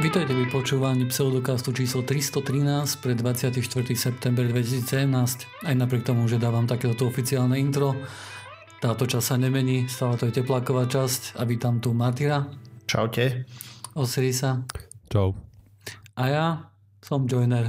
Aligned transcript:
Vítajte 0.00 0.32
pri 0.32 0.48
počúvaní 0.48 1.04
pseudokastu 1.12 1.76
číslo 1.76 2.00
313 2.00 3.04
pre 3.04 3.12
24. 3.12 3.60
september 3.92 4.48
2017. 4.48 5.04
Aj 5.60 5.74
napriek 5.76 6.08
tomu, 6.08 6.24
že 6.24 6.40
dávam 6.40 6.64
takéto 6.64 7.04
oficiálne 7.04 7.60
intro, 7.60 7.92
táto 8.80 9.04
časť 9.04 9.20
sa 9.20 9.36
nemení, 9.36 9.92
stále 9.92 10.16
to 10.16 10.32
je 10.32 10.40
tepláková 10.40 10.88
časť 10.88 11.36
a 11.36 11.44
vítam 11.44 11.84
tu 11.84 11.92
Martyra. 11.92 12.48
Čaute. 12.88 13.44
Osirisa. 13.92 14.64
Čau. 15.12 15.36
A 16.16 16.22
ja 16.32 16.46
som 17.04 17.28
Joiner. 17.28 17.68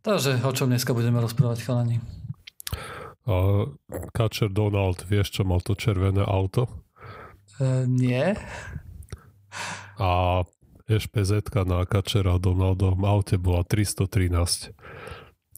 Takže 0.00 0.40
o 0.40 0.56
čom 0.56 0.72
dneska 0.72 0.96
budeme 0.96 1.20
rozprávať, 1.20 1.68
chalani? 1.68 2.00
A 3.28 3.68
Kačer 4.16 4.48
Donald, 4.48 5.04
vieš, 5.04 5.36
čo 5.36 5.42
mal 5.44 5.60
to 5.60 5.76
červené 5.76 6.24
auto? 6.24 6.64
E, 7.60 7.84
nie. 7.84 8.32
A 10.00 10.42
špz 10.98 11.52
na 11.64 11.84
Kačera 11.86 12.36
Donaldovom 12.36 13.04
aute 13.04 13.38
bola 13.38 13.64
313. 13.64 14.72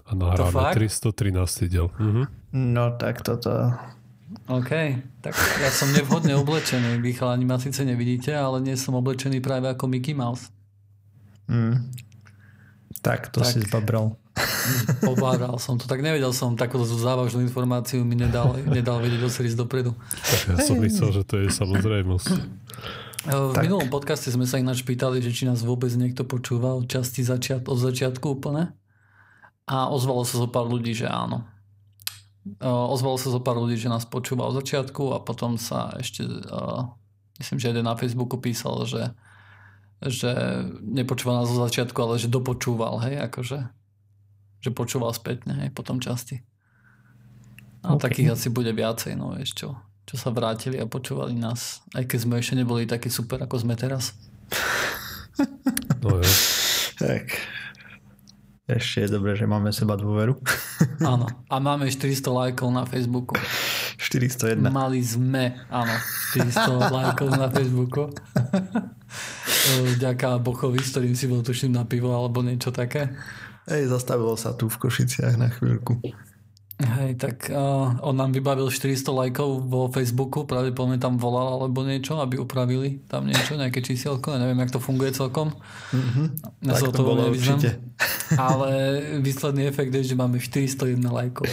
A 0.05 0.11
nahráme 0.13 0.77
313 0.77 1.71
diel. 1.71 1.89
Mhm. 1.97 2.23
No 2.53 2.95
tak 2.95 3.25
toto... 3.25 3.73
OK, 4.51 4.73
tak 5.23 5.35
ja 5.63 5.71
som 5.71 5.95
nevhodne 5.95 6.35
oblečený. 6.35 6.99
Vy 6.99 7.15
chalani 7.15 7.47
ma 7.47 7.61
síce 7.63 7.87
nevidíte, 7.87 8.35
ale 8.35 8.59
nie 8.59 8.75
som 8.75 8.99
oblečený 8.99 9.39
práve 9.39 9.71
ako 9.71 9.87
Mickey 9.87 10.11
Mouse. 10.11 10.51
Mm. 11.47 11.93
Tak, 13.05 13.31
to 13.31 13.45
tak. 13.45 13.53
si 13.53 13.63
zbabral. 13.63 14.17
Obáral 15.13 15.55
som 15.63 15.79
to, 15.79 15.87
tak 15.87 16.03
nevedel 16.03 16.35
som 16.35 16.59
takúto 16.59 16.89
závažnú 16.89 17.45
informáciu 17.45 18.03
mi 18.03 18.19
nedal, 18.19 18.59
nedal 18.67 18.99
vedieť 18.99 19.23
Osiris 19.23 19.55
dopredu. 19.55 19.95
Ja 20.51 20.59
som 20.59 20.83
myslel, 20.83 21.11
že 21.15 21.23
to 21.23 21.39
je 21.39 21.53
samozrejmosť. 21.55 22.35
V 23.25 23.57
tak. 23.57 23.65
minulom 23.65 23.89
podcaste 23.89 24.29
sme 24.29 24.45
sa 24.45 24.61
ináč 24.61 24.85
pýtali, 24.85 25.25
že 25.25 25.33
či 25.33 25.49
nás 25.49 25.65
vôbec 25.65 25.89
niekto 25.97 26.29
počúva 26.29 26.77
od 26.77 26.85
časti 26.85 27.25
začiat, 27.25 27.65
od 27.65 27.81
začiatku 27.81 28.37
úplne. 28.37 28.77
A 29.65 29.89
ozvalo 29.89 30.29
sa 30.29 30.37
zo 30.37 30.49
pár 30.49 30.69
ľudí, 30.69 30.93
že 30.93 31.09
áno. 31.09 31.49
Ozvalo 32.61 33.17
sa 33.17 33.33
zo 33.33 33.41
pár 33.41 33.57
ľudí, 33.57 33.81
že 33.81 33.89
nás 33.89 34.05
počúva 34.05 34.45
od 34.45 34.61
začiatku 34.61 35.17
a 35.17 35.25
potom 35.25 35.57
sa 35.57 35.97
ešte, 35.97 36.29
myslím, 37.41 37.57
že 37.57 37.73
jeden 37.73 37.89
na 37.89 37.97
Facebooku 37.97 38.37
písal, 38.37 38.85
že, 38.85 39.17
že 40.05 40.33
nepočúva 40.85 41.41
nás 41.41 41.49
zo 41.49 41.57
začiatku, 41.65 41.97
ale 41.97 42.21
že 42.21 42.29
dopočúval, 42.29 43.01
hej, 43.09 43.25
akože 43.25 43.73
že 44.65 44.73
počúval 44.73 45.13
spätne 45.13 45.69
aj 45.69 45.77
po 45.77 45.85
tom 45.85 46.01
časti. 46.01 46.41
A 47.85 47.97
okay. 47.97 48.09
takých 48.09 48.33
asi 48.33 48.49
bude 48.49 48.73
viacej, 48.73 49.13
no 49.13 49.37
čo, 49.45 49.77
čo 50.05 50.21
sa 50.21 50.29
vrátili 50.31 50.77
a 50.81 50.89
počúvali 50.89 51.33
nás, 51.33 51.81
aj 51.97 52.05
keď 52.05 52.19
sme 52.21 52.35
ešte 52.41 52.55
neboli 52.61 52.85
takí 52.85 53.09
super, 53.09 53.41
ako 53.41 53.65
sme 53.65 53.75
teraz. 53.77 54.13
No 56.05 56.21
jo. 56.21 56.29
Tak. 57.01 57.25
Ešte 58.65 59.05
je 59.05 59.09
dobré, 59.13 59.37
že 59.37 59.45
máme 59.45 59.77
seba 59.77 59.93
dôveru. 59.93 60.41
Áno. 61.05 61.29
A 61.53 61.57
máme 61.61 61.85
400 61.89 62.25
lajkov 62.33 62.73
na 62.73 62.89
Facebooku. 62.89 63.37
401. 64.01 64.61
Mali 64.73 65.01
sme, 65.01 65.57
áno, 65.73 65.95
400 66.37 66.93
lajkov 66.93 67.29
na 67.41 67.49
Facebooku. 67.49 68.13
Ďaká 70.05 70.37
Bochovi, 70.43 70.83
s 70.83 70.93
ktorým 70.93 71.17
si 71.17 71.25
bol 71.25 71.41
tuším 71.41 71.73
na 71.73 71.89
pivo 71.89 72.13
alebo 72.13 72.45
niečo 72.45 72.69
také. 72.69 73.17
Hej, 73.65 73.89
zastavilo 73.89 74.37
sa 74.37 74.53
tu 74.53 74.69
v 74.69 74.77
Košiciach 74.77 75.41
na 75.41 75.49
chvíľku. 75.49 76.05
Hej, 76.75 77.23
tak 77.23 77.55
uh, 77.55 77.95
on 78.03 78.19
nám 78.19 78.35
vybavil 78.35 78.67
400 78.67 79.07
lajkov 79.07 79.63
vo 79.71 79.87
Facebooku, 79.95 80.43
pravdepodobne 80.43 80.99
tam 80.99 81.23
volal 81.23 81.63
alebo 81.63 81.87
niečo, 81.87 82.19
aby 82.19 82.35
upravili 82.35 82.99
tam 83.07 83.31
niečo, 83.31 83.55
nejaké 83.55 83.79
čísielko, 83.79 84.35
ja 84.35 84.43
neviem, 84.43 84.59
jak 84.59 84.75
to 84.75 84.83
funguje 84.83 85.15
celkom. 85.15 85.55
Mm-hmm. 85.95 86.27
Ja 86.67 86.75
tak 86.75 86.91
to 86.91 87.07
bolo 87.07 87.31
určite. 87.31 87.79
Ale 88.35 88.71
výsledný 89.23 89.71
efekt 89.71 89.95
je, 89.95 90.03
že 90.03 90.19
máme 90.19 90.43
401 90.43 90.99
lajkov. 90.99 91.47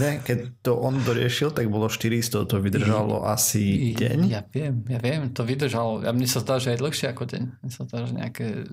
Ne, 0.00 0.24
keď 0.24 0.64
to 0.64 0.80
on 0.80 0.96
doriešil, 1.04 1.52
tak 1.52 1.68
bolo 1.68 1.92
400, 1.92 2.48
to 2.48 2.56
vydržalo 2.56 3.28
asi 3.28 3.92
deň. 3.92 4.18
Ja 4.32 4.40
viem, 4.48 4.80
ja 4.88 4.96
viem, 4.96 5.28
to 5.28 5.44
vydržalo. 5.44 6.08
Ja 6.08 6.16
mne 6.16 6.24
sa 6.24 6.40
zdá, 6.40 6.56
že 6.56 6.72
aj 6.72 6.80
dlhšie 6.80 7.06
ako 7.12 7.28
deň. 7.28 7.42
Mne 7.60 7.70
sa 7.70 7.84
zdá, 7.84 8.08
že 8.08 8.16
nejaké 8.16 8.64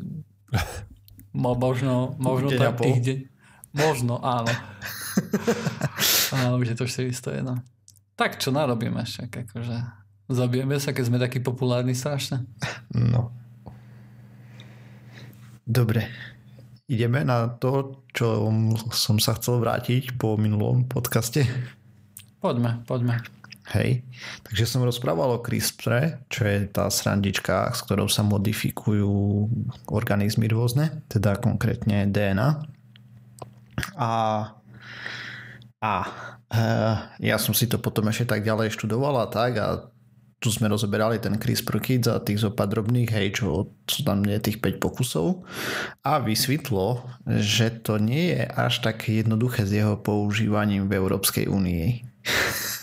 Možno, 1.35 2.17
možno 2.17 2.49
deň 2.49 2.59
tak 2.59 2.79
tých 2.81 2.99
deň. 3.03 3.17
Možno, 3.69 4.17
áno. 4.23 4.49
A 6.35 6.55
už 6.55 6.73
je 6.73 6.77
to 6.77 6.85
401. 6.85 7.63
Tak 8.19 8.37
čo 8.37 8.51
narobíme 8.51 9.01
však, 9.01 9.47
akože 9.47 9.77
zabijeme 10.29 10.77
sa, 10.77 10.93
keď 10.93 11.03
sme 11.07 11.17
takí 11.17 11.41
populárni 11.41 11.97
strašne. 11.97 12.45
No. 12.93 13.33
Dobre. 15.65 16.09
Ideme 16.89 17.21
na 17.21 17.45
to, 17.53 18.01
čo 18.13 18.49
som 18.89 19.21
sa 19.21 19.37
chcel 19.37 19.61
vrátiť 19.61 20.17
po 20.17 20.37
minulom 20.41 20.89
podcaste. 20.89 21.45
Poďme, 22.41 22.81
poďme. 22.89 23.21
Hej. 23.69 24.01
Takže 24.41 24.65
som 24.65 24.81
rozprával 24.81 25.37
o 25.37 25.43
CRISPR, 25.45 26.25
čo 26.25 26.41
je 26.49 26.65
tá 26.65 26.89
srandička, 26.89 27.69
s 27.69 27.85
ktorou 27.85 28.09
sa 28.09 28.25
modifikujú 28.25 29.45
organizmy 29.93 30.49
rôzne, 30.49 31.05
teda 31.05 31.37
konkrétne 31.37 32.09
DNA. 32.09 32.65
A, 33.93 34.09
a 35.79 35.93
e, 36.51 36.63
ja 37.23 37.39
som 37.39 37.55
si 37.55 37.67
to 37.71 37.79
potom 37.79 38.11
ešte 38.11 38.35
tak 38.35 38.43
ďalej 38.43 38.75
študoval 38.75 39.15
a 39.23 39.27
tak 39.31 39.51
a 39.59 39.67
tu 40.39 40.47
sme 40.47 40.71
rozoberali 40.71 41.19
ten 41.19 41.35
CRISPR 41.35 41.83
kit 41.83 42.07
za 42.07 42.23
tých 42.23 42.39
zo 42.39 42.51
drobných, 42.55 43.11
hej, 43.11 43.43
čo 43.43 43.75
sú 43.83 44.07
tam 44.07 44.23
nie 44.23 44.39
tých 44.39 44.63
5 44.63 44.79
pokusov 44.79 45.43
a 45.99 46.23
vysvetlo, 46.23 47.03
že 47.27 47.83
to 47.83 47.99
nie 47.99 48.39
je 48.39 48.43
až 48.47 48.79
také 48.79 49.19
jednoduché 49.19 49.67
s 49.67 49.75
jeho 49.75 49.99
používaním 49.99 50.87
v 50.87 50.95
Európskej 50.95 51.51
únii. 51.51 51.87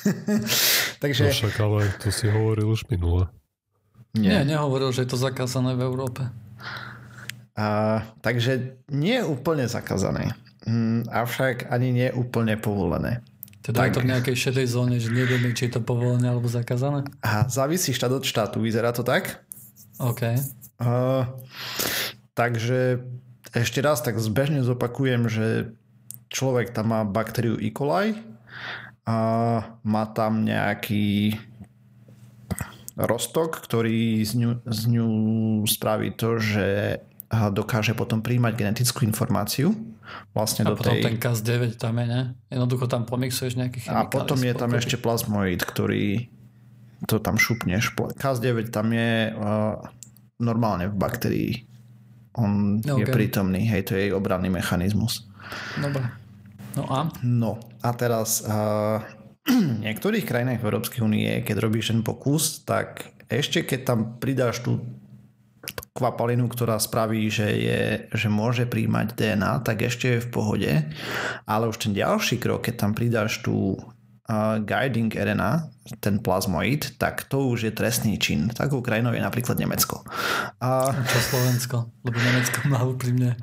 Takže... 1.03 1.33
No 1.33 1.33
však 1.33 1.57
ale 1.65 1.81
to 1.97 2.13
si 2.13 2.29
hovoril 2.29 2.77
už 2.77 2.85
minule. 2.93 3.33
Nie. 4.13 4.45
Nie, 4.45 4.57
nehovoril, 4.57 4.93
že 4.93 5.05
je 5.05 5.17
to 5.17 5.21
zakázané 5.21 5.77
v 5.77 5.85
Európe. 5.85 6.29
A, 7.57 8.05
takže 8.21 8.81
nie 8.93 9.17
je 9.17 9.25
úplne 9.25 9.65
zakázané. 9.65 10.37
Mm, 10.67 11.07
avšak 11.07 11.71
ani 11.71 11.95
nie 11.95 12.09
úplne 12.11 12.59
povolené. 12.59 13.23
Teda 13.63 13.83
tak. 13.83 13.87
je 13.91 13.95
to 13.99 14.05
v 14.07 14.11
nejakej 14.15 14.37
šedej 14.37 14.67
zóne, 14.67 14.97
že 14.99 15.11
nevieme, 15.11 15.51
či 15.55 15.71
je 15.71 15.79
to 15.79 15.83
povolené 15.83 16.31
alebo 16.31 16.47
zakázané? 16.47 17.07
Aha, 17.23 17.51
závisí 17.51 17.91
štát 17.91 18.15
od 18.15 18.23
štátu. 18.23 18.63
Vyzerá 18.63 18.95
to 18.95 19.03
tak? 19.03 19.43
OK. 19.99 20.39
Uh, 20.79 21.27
takže 22.35 23.03
ešte 23.51 23.83
raz 23.83 24.03
tak 24.03 24.19
zbežne 24.21 24.63
zopakujem, 24.63 25.27
že 25.27 25.75
človek 26.31 26.71
tam 26.75 26.95
má 26.95 27.01
baktériu 27.03 27.59
E. 27.59 27.73
coli, 27.75 28.15
a 29.07 29.19
má 29.87 30.05
tam 30.11 30.43
nejaký 30.43 31.39
rostok, 32.99 33.63
ktorý 33.63 34.19
z 34.27 34.33
ňu, 34.35 34.51
z 34.67 34.81
ňu 34.99 35.09
spraví 35.71 36.11
to, 36.19 36.43
že 36.43 36.99
dokáže 37.31 37.95
potom 37.95 38.19
príjmať 38.19 38.53
genetickú 38.59 39.07
informáciu 39.07 39.79
vlastne 40.33 40.67
a 40.67 40.73
do 40.73 40.79
potom 40.79 40.95
tej... 40.97 41.03
ten 41.05 41.17
Cas9 41.19 41.77
tam 41.79 41.99
je, 42.01 42.07
ne? 42.07 42.23
Jednoducho 42.51 42.87
tam 42.87 43.03
pomixuješ 43.05 43.59
nejaký 43.59 43.87
A 43.91 44.07
potom 44.07 44.39
je 44.39 44.55
tam 44.55 44.71
ešte 44.75 44.97
plasmoid, 45.01 45.63
ktorý 45.63 46.29
to 47.05 47.21
tam 47.21 47.37
šupneš. 47.37 47.93
Cas9 47.97 48.73
tam 48.73 48.93
je 48.93 49.31
uh, 49.33 49.77
normálne 50.41 50.89
v 50.89 50.97
baktérii. 50.97 51.53
On 52.37 52.81
okay. 52.81 53.05
je 53.05 53.07
prítomný, 53.09 53.65
hej, 53.69 53.89
to 53.89 53.97
je 53.97 54.09
jej 54.09 54.13
obranný 54.13 54.53
mechanizmus. 54.53 55.25
Dobre. 55.81 56.05
No 56.77 56.85
a? 56.93 57.01
No 57.25 57.51
a 57.81 57.89
teraz 57.97 58.45
uh, 58.45 59.01
v 59.49 59.81
niektorých 59.81 60.29
krajinách 60.29 60.61
Európskej 60.61 61.01
únie, 61.05 61.41
keď 61.45 61.57
robíš 61.65 61.93
ten 61.93 62.05
pokus, 62.05 62.65
tak 62.65 63.17
ešte 63.27 63.67
keď 63.67 63.81
tam 63.83 63.99
pridáš 64.21 64.63
tú 64.63 64.79
kvapalinu, 65.97 66.47
ktorá 66.53 66.77
spraví, 66.77 67.33
že, 67.33 67.49
je, 67.49 67.81
že 68.13 68.29
môže 68.29 68.69
príjmať 68.69 69.17
DNA, 69.17 69.53
tak 69.65 69.89
ešte 69.89 70.19
je 70.19 70.25
v 70.25 70.29
pohode. 70.29 70.73
Ale 71.49 71.65
už 71.67 71.89
ten 71.89 71.93
ďalší 71.97 72.37
krok, 72.37 72.69
keď 72.69 72.75
tam 72.77 72.93
pridáš 72.93 73.41
tú 73.41 73.81
uh, 73.81 74.61
guiding 74.61 75.09
RNA, 75.09 75.73
ten 76.05 76.21
plazmoid, 76.21 77.01
tak 77.01 77.25
to 77.31 77.49
už 77.49 77.71
je 77.71 77.73
trestný 77.73 78.21
čin. 78.21 78.53
Takou 78.53 78.85
krajinou 78.85 79.17
je 79.17 79.23
napríklad 79.25 79.57
Nemecko. 79.57 80.05
A... 80.61 80.93
Čo 80.93 81.19
Slovensko? 81.33 81.77
Lebo 82.05 82.19
Nemecko 82.21 82.59
má 82.69 82.85
úprimne 82.85 83.41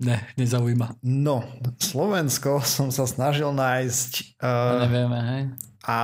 Ne, 0.00 0.16
nezaujíma. 0.40 0.96
No, 1.04 1.44
Slovensko 1.76 2.64
som 2.64 2.88
sa 2.88 3.04
snažil 3.04 3.52
nájsť. 3.52 4.40
Uh, 4.40 4.88
nevieme, 4.88 5.18
hej. 5.20 5.42
A 5.88 5.98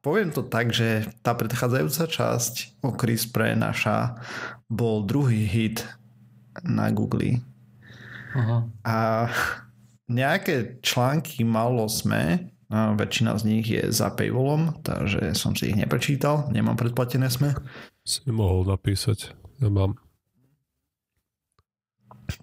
poviem 0.00 0.32
to 0.32 0.40
tak, 0.40 0.72
že 0.72 1.04
tá 1.20 1.36
predchádzajúca 1.36 2.08
časť 2.08 2.80
o 2.80 2.96
CRISPR 2.96 3.52
naša 3.60 4.16
bol 4.72 5.04
druhý 5.04 5.44
hit 5.44 5.84
na 6.64 6.88
Google. 6.88 7.44
Uh-huh. 8.32 8.64
A 8.88 9.28
nejaké 10.08 10.80
články 10.80 11.44
malo 11.44 11.84
sme, 11.92 12.48
a 12.72 12.96
väčšina 12.96 13.36
z 13.36 13.42
nich 13.44 13.66
je 13.68 13.92
za 13.92 14.12
paywallom, 14.12 14.80
takže 14.80 15.36
som 15.36 15.52
si 15.52 15.72
ich 15.72 15.76
neprečítal, 15.76 16.48
nemám 16.48 16.76
predplatené 16.76 17.28
sme. 17.28 17.52
Si 18.04 18.24
mohol 18.32 18.64
napísať, 18.64 19.36
ja 19.60 19.68
mám. 19.68 20.00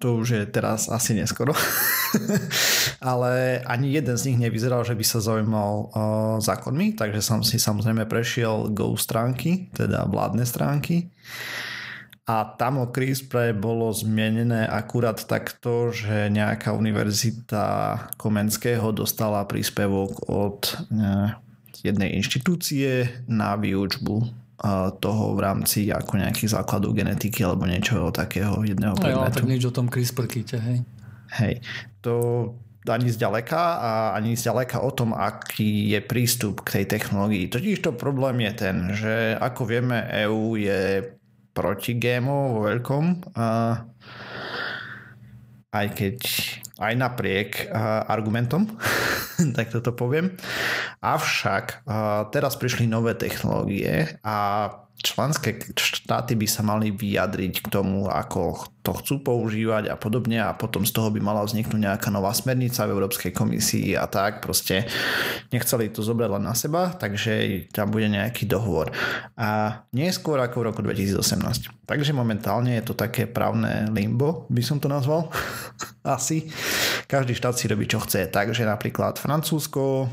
To 0.02 0.18
už 0.18 0.28
je 0.30 0.44
teraz 0.50 0.90
asi 0.90 1.14
neskoro. 1.14 1.54
Ale 3.12 3.62
ani 3.66 3.94
jeden 3.94 4.18
z 4.18 4.26
nich 4.32 4.40
nevyzeral, 4.42 4.82
že 4.82 4.98
by 4.98 5.06
sa 5.06 5.22
zaujímal 5.22 5.74
uh, 5.74 5.88
zákonmi, 6.42 6.98
takže 6.98 7.22
som 7.22 7.46
si 7.46 7.62
samozrejme 7.62 8.10
prešiel 8.10 8.74
Go 8.74 8.98
stránky, 8.98 9.70
teda 9.78 10.10
vládne 10.10 10.44
stránky. 10.44 11.14
A 12.26 12.58
tam 12.58 12.82
o 12.82 12.90
CRISPR 12.90 13.54
bolo 13.54 13.94
zmienené 13.94 14.66
akurát 14.66 15.22
takto, 15.30 15.94
že 15.94 16.34
nejaká 16.34 16.74
univerzita 16.74 17.66
Komenského 18.18 18.90
dostala 18.90 19.46
príspevok 19.46 20.26
od 20.26 20.74
uh, 20.90 21.38
jednej 21.86 22.18
inštitúcie 22.18 23.22
na 23.30 23.54
výučbu 23.54 24.45
toho 25.04 25.36
v 25.36 25.40
rámci 25.44 25.92
ako 25.92 26.16
nejakých 26.16 26.56
základov 26.56 26.96
genetiky 26.96 27.44
alebo 27.44 27.68
niečoho 27.68 28.08
takého 28.10 28.64
jedného 28.64 28.96
predmetu. 28.96 29.20
No 29.20 29.28
jo, 29.28 29.36
tak 29.36 29.46
nič 29.52 29.64
o 29.68 29.74
tom 29.76 29.92
CRISPR 29.92 30.26
hej. 30.32 30.80
Hej, 31.36 31.54
to 32.00 32.14
ani 32.86 33.10
zďaleka 33.10 33.62
a 33.82 33.92
ani 34.14 34.38
zďaleka 34.38 34.80
o 34.80 34.94
tom, 34.94 35.12
aký 35.18 35.90
je 35.90 36.00
prístup 36.06 36.62
k 36.62 36.80
tej 36.82 36.86
technológii. 36.98 37.50
Totiž 37.50 37.82
to 37.82 37.98
problém 37.98 38.46
je 38.46 38.52
ten, 38.54 38.78
že 38.94 39.14
ako 39.42 39.66
vieme, 39.66 40.06
EU 40.26 40.54
je 40.54 41.02
proti 41.56 41.96
GMO 41.98 42.60
vo 42.60 42.62
veľkom, 42.68 43.34
a 43.40 43.46
aj 45.76 45.88
keď 45.92 46.18
aj 46.76 46.94
napriek 46.96 47.52
argumentom, 48.08 48.68
tak 49.58 49.72
toto 49.72 49.92
poviem. 49.92 50.36
Avšak 51.04 51.88
teraz 52.32 52.56
prišli 52.56 52.88
nové 52.88 53.16
technológie 53.16 54.20
a 54.24 54.68
členské 55.06 55.62
štáty 55.78 56.34
by 56.34 56.48
sa 56.50 56.66
mali 56.66 56.90
vyjadriť 56.90 57.62
k 57.62 57.68
tomu, 57.70 58.10
ako 58.10 58.66
to 58.82 58.94
chcú 59.02 59.16
používať 59.22 59.94
a 59.94 59.96
podobne 59.98 60.42
a 60.42 60.54
potom 60.54 60.86
z 60.86 60.94
toho 60.94 61.14
by 61.14 61.22
mala 61.22 61.46
vzniknúť 61.46 61.78
nejaká 61.78 62.10
nová 62.10 62.34
smernica 62.34 62.86
v 62.86 62.94
Európskej 62.98 63.34
komisii 63.34 63.94
a 63.94 64.10
tak 64.10 64.42
proste 64.42 64.86
nechceli 65.50 65.94
to 65.94 66.06
zobrať 66.06 66.30
len 66.38 66.44
na 66.46 66.54
seba, 66.58 66.94
takže 66.94 67.66
tam 67.70 67.94
bude 67.94 68.10
nejaký 68.10 68.50
dohovor. 68.50 68.90
A 69.38 69.82
nie 69.94 70.10
skôr 70.10 70.42
ako 70.42 70.62
v 70.62 70.68
roku 70.74 70.82
2018. 70.82 71.86
Takže 71.86 72.14
momentálne 72.14 72.78
je 72.78 72.86
to 72.86 72.98
také 72.98 73.30
právne 73.30 73.90
limbo, 73.94 74.50
by 74.50 74.62
som 74.66 74.82
to 74.82 74.90
nazval. 74.90 75.30
Asi. 76.06 76.50
Každý 77.06 77.38
štát 77.38 77.58
si 77.58 77.66
robí 77.70 77.90
čo 77.90 78.02
chce. 78.02 78.30
Takže 78.30 78.66
napríklad 78.66 79.18
Francúzsko, 79.18 80.10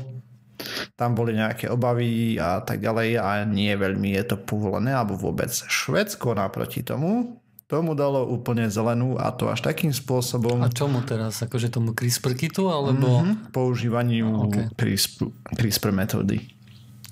tam 0.97 1.15
boli 1.17 1.35
nejaké 1.37 1.69
obavy 1.69 2.37
a 2.37 2.61
tak 2.63 2.83
ďalej 2.83 3.19
a 3.19 3.43
nie 3.47 3.71
veľmi 3.73 4.15
je 4.17 4.23
to 4.33 4.35
povolené 4.39 4.93
alebo 4.95 5.15
vôbec. 5.15 5.49
Švedsko 5.49 6.35
naproti 6.35 6.85
tomu 6.85 7.43
tomu 7.73 7.97
dalo 7.97 8.29
úplne 8.29 8.69
zelenú 8.69 9.17
a 9.17 9.33
to 9.33 9.49
až 9.49 9.65
takým 9.65 9.89
spôsobom... 9.89 10.61
A 10.61 10.69
čomu 10.69 11.01
teraz? 11.01 11.41
Akože 11.41 11.73
tomu 11.73 11.97
CRISPR 11.97 12.37
kitu 12.37 12.69
alebo... 12.69 13.25
Mm-hmm, 13.25 13.49
používaniu 13.49 14.29
okay. 14.45 14.69
CRISPR, 14.77 15.33
CRISPR 15.57 15.89
metódy. 15.89 16.37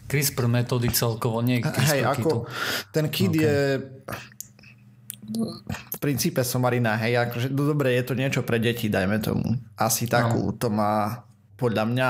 CRISPR 0.06 0.46
metódy 0.46 0.94
celkovo, 0.94 1.42
nie 1.42 1.66
CRISPR 1.66 1.98
Hej, 1.98 2.02
ako 2.06 2.30
ten 2.94 3.10
kit 3.10 3.34
okay. 3.34 3.42
je 3.42 3.58
v 5.72 5.98
princípe 6.04 6.44
somarina, 6.44 7.00
hej, 7.00 7.16
akože 7.24 7.48
no 7.56 7.72
dobre, 7.72 7.96
je 7.96 8.04
to 8.04 8.14
niečo 8.20 8.44
pre 8.44 8.60
deti, 8.60 8.92
dajme 8.92 9.18
tomu. 9.24 9.56
Asi 9.80 10.06
takú, 10.06 10.52
no. 10.52 10.56
to 10.60 10.68
má 10.68 11.24
podľa 11.56 11.88
mňa 11.88 12.10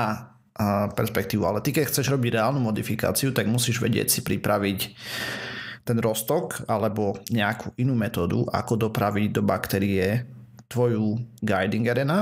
perspektívu. 0.96 1.42
Ale 1.48 1.64
ty, 1.64 1.72
keď 1.72 1.88
chceš 1.88 2.12
robiť 2.12 2.38
reálnu 2.38 2.60
modifikáciu, 2.60 3.32
tak 3.32 3.48
musíš 3.48 3.80
vedieť 3.80 4.08
si 4.12 4.20
pripraviť 4.20 4.78
ten 5.82 5.98
rostok 5.98 6.62
alebo 6.70 7.18
nejakú 7.32 7.74
inú 7.80 7.98
metódu, 7.98 8.46
ako 8.54 8.88
dopraviť 8.88 9.28
do 9.34 9.42
baktérie 9.42 10.22
tvoju 10.70 11.18
guiding 11.42 11.84
RNA 11.84 12.20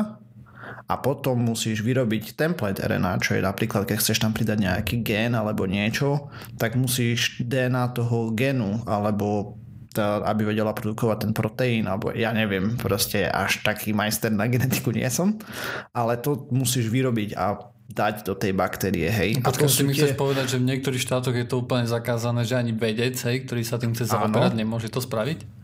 a 0.90 0.94
potom 0.98 1.38
musíš 1.38 1.84
vyrobiť 1.84 2.34
template 2.34 2.82
RNA, 2.82 3.22
čo 3.22 3.36
je 3.36 3.42
napríklad, 3.44 3.84
keď 3.86 3.96
chceš 4.00 4.22
tam 4.22 4.32
pridať 4.32 4.58
nejaký 4.64 4.96
gen 5.04 5.36
alebo 5.36 5.68
niečo, 5.68 6.32
tak 6.56 6.74
musíš 6.74 7.44
DNA 7.44 7.94
toho 7.94 8.32
genu 8.32 8.80
alebo 8.88 9.60
tá, 9.90 10.22
aby 10.22 10.54
vedela 10.54 10.70
produkovať 10.70 11.26
ten 11.26 11.32
proteín, 11.34 11.90
alebo 11.90 12.14
ja 12.14 12.30
neviem, 12.30 12.78
proste 12.78 13.26
až 13.26 13.58
taký 13.66 13.90
majster 13.90 14.30
na 14.30 14.46
genetiku 14.46 14.94
nie 14.94 15.06
som, 15.10 15.34
ale 15.90 16.14
to 16.22 16.46
musíš 16.54 16.86
vyrobiť 16.86 17.34
a 17.34 17.58
dať 17.90 18.22
do 18.22 18.38
tej 18.38 18.54
baktérie, 18.54 19.10
hej. 19.10 19.42
Počkaj, 19.42 19.66
si 19.66 19.82
mi 19.82 19.92
tie... 19.92 20.06
chceš 20.06 20.14
povedať, 20.14 20.46
že 20.54 20.56
v 20.62 20.64
niektorých 20.70 21.02
štátoch 21.02 21.34
je 21.34 21.46
to 21.46 21.66
úplne 21.66 21.90
zakázané, 21.90 22.46
že 22.46 22.54
ani 22.54 22.70
vedec, 22.70 23.18
hej, 23.18 23.42
ktorý 23.44 23.62
sa 23.66 23.82
tým 23.82 23.92
chce 23.92 24.14
zaoberať, 24.14 24.54
nemôže 24.54 24.88
to 24.88 25.02
spraviť? 25.02 25.60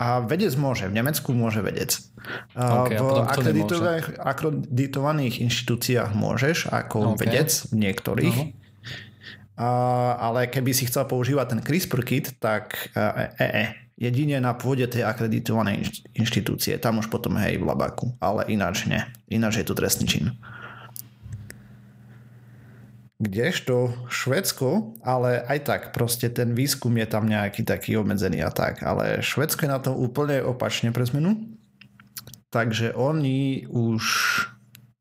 A 0.00 0.24
vedec 0.24 0.56
môže, 0.56 0.88
v 0.88 0.96
Nemecku 0.96 1.36
môže 1.36 1.60
vedec. 1.60 2.00
Okay, 2.56 2.96
v 2.96 3.20
akreditovaných, 3.20 4.06
akreditovaných 4.16 5.34
inštitúciách 5.44 6.16
môžeš 6.16 6.72
ako 6.72 7.12
okay. 7.12 7.28
vedec 7.28 7.52
v 7.68 7.74
niektorých. 7.84 8.36
Uh-huh. 8.40 8.56
A, 9.60 9.68
ale 10.16 10.48
keby 10.48 10.72
si 10.72 10.88
chcel 10.88 11.04
používať 11.04 11.52
ten 11.52 11.60
CRISPR 11.60 12.00
kit, 12.00 12.32
tak 12.40 12.88
e, 12.96 13.28
e, 13.36 13.44
e, 13.44 13.64
jedine 14.00 14.40
na 14.40 14.56
pôde 14.56 14.88
tej 14.88 15.04
akreditovanej 15.04 15.84
inštitúcie. 16.16 16.80
Tam 16.80 16.96
už 16.96 17.12
potom 17.12 17.36
hej 17.36 17.60
v 17.60 17.68
labaku, 17.68 18.16
ale 18.24 18.48
ináč 18.48 18.88
nie. 18.88 19.04
Ináč 19.28 19.60
je 19.60 19.68
to 19.68 19.76
trestný 19.76 20.08
čin. 20.08 20.32
Kdežto 23.20 24.08
Švedsko, 24.08 24.96
ale 25.04 25.44
aj 25.44 25.58
tak 25.68 25.80
proste 25.92 26.32
ten 26.32 26.56
výskum 26.56 26.96
je 26.96 27.04
tam 27.04 27.28
nejaký 27.28 27.68
taký 27.68 28.00
obmedzený 28.00 28.40
a 28.40 28.48
tak, 28.48 28.80
ale 28.80 29.20
Švedsko 29.20 29.68
je 29.68 29.70
na 29.70 29.76
to 29.76 29.92
úplne 29.92 30.40
opačne 30.40 30.88
pre 30.88 31.04
zmenu. 31.04 31.36
Takže 32.48 32.96
oni 32.96 33.68
už 33.68 34.02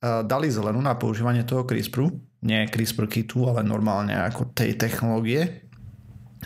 dali 0.03 0.51
zelenú 0.51 0.83
na 0.83 0.99
používanie 0.99 1.47
toho 1.47 1.63
CRISPRu, 1.63 2.11
nie 2.43 2.67
CRISPR 2.67 3.07
kitu, 3.07 3.47
ale 3.47 3.63
normálne 3.63 4.15
ako 4.15 4.51
tej 4.51 4.75
technológie 4.75 5.68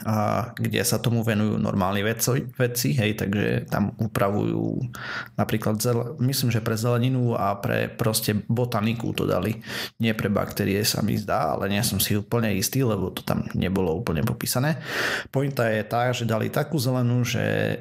a 0.02 0.50
kde 0.58 0.82
sa 0.82 0.98
tomu 0.98 1.22
venujú 1.22 1.62
normálni 1.62 2.02
vedci, 2.02 2.50
vedci 2.58 2.98
hej, 2.98 3.14
takže 3.14 3.70
tam 3.70 3.94
upravujú 4.02 4.90
napríklad, 5.38 5.78
zel, 5.78 6.18
myslím, 6.18 6.50
že 6.50 6.66
pre 6.66 6.74
zeleninu 6.74 7.38
a 7.38 7.54
pre 7.62 7.94
proste 7.94 8.34
botaniku 8.50 9.14
to 9.14 9.30
dali. 9.30 9.62
Nie 10.02 10.18
pre 10.18 10.34
baktérie 10.34 10.82
sa 10.82 11.06
mi 11.06 11.14
zdá, 11.14 11.54
ale 11.54 11.70
nie 11.70 11.82
som 11.86 12.02
si 12.02 12.18
úplne 12.18 12.50
istý, 12.58 12.82
lebo 12.82 13.14
to 13.14 13.22
tam 13.22 13.46
nebolo 13.54 13.94
úplne 13.94 14.26
popísané. 14.26 14.82
Pointa 15.30 15.70
je 15.70 15.86
tá, 15.86 16.10
že 16.10 16.26
dali 16.26 16.50
takú 16.50 16.82
zelenú, 16.82 17.22
že 17.22 17.78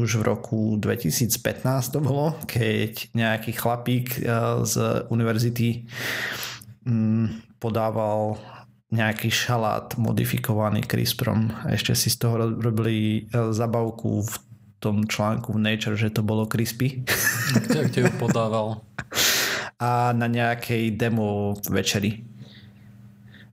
už 0.00 0.24
v 0.24 0.26
roku 0.26 0.80
2015 0.80 1.36
to 1.92 2.00
bolo, 2.00 2.32
keď 2.48 3.12
nejaký 3.12 3.52
chlapík 3.52 4.24
z 4.64 4.74
univerzity 5.12 5.84
mm, 6.88 7.60
podával 7.60 8.40
nejaký 8.92 9.32
šalát 9.32 9.96
modifikovaný 9.96 10.84
CRISPRom. 10.84 11.48
Ešte 11.72 11.96
si 11.96 12.12
z 12.12 12.16
toho 12.20 12.36
robili 12.60 13.24
e, 13.24 13.50
zabavku 13.50 14.20
v 14.20 14.34
tom 14.84 15.08
článku 15.08 15.56
v 15.56 15.62
Nature, 15.62 15.96
že 15.96 16.12
to 16.12 16.20
bolo 16.20 16.44
crispy. 16.44 17.00
Kde, 17.56 17.88
kde 17.88 18.00
ju 18.04 18.12
podával? 18.20 18.84
A 19.80 20.12
na 20.12 20.28
nejakej 20.28 20.92
demo 20.98 21.56
večeri. 21.70 22.28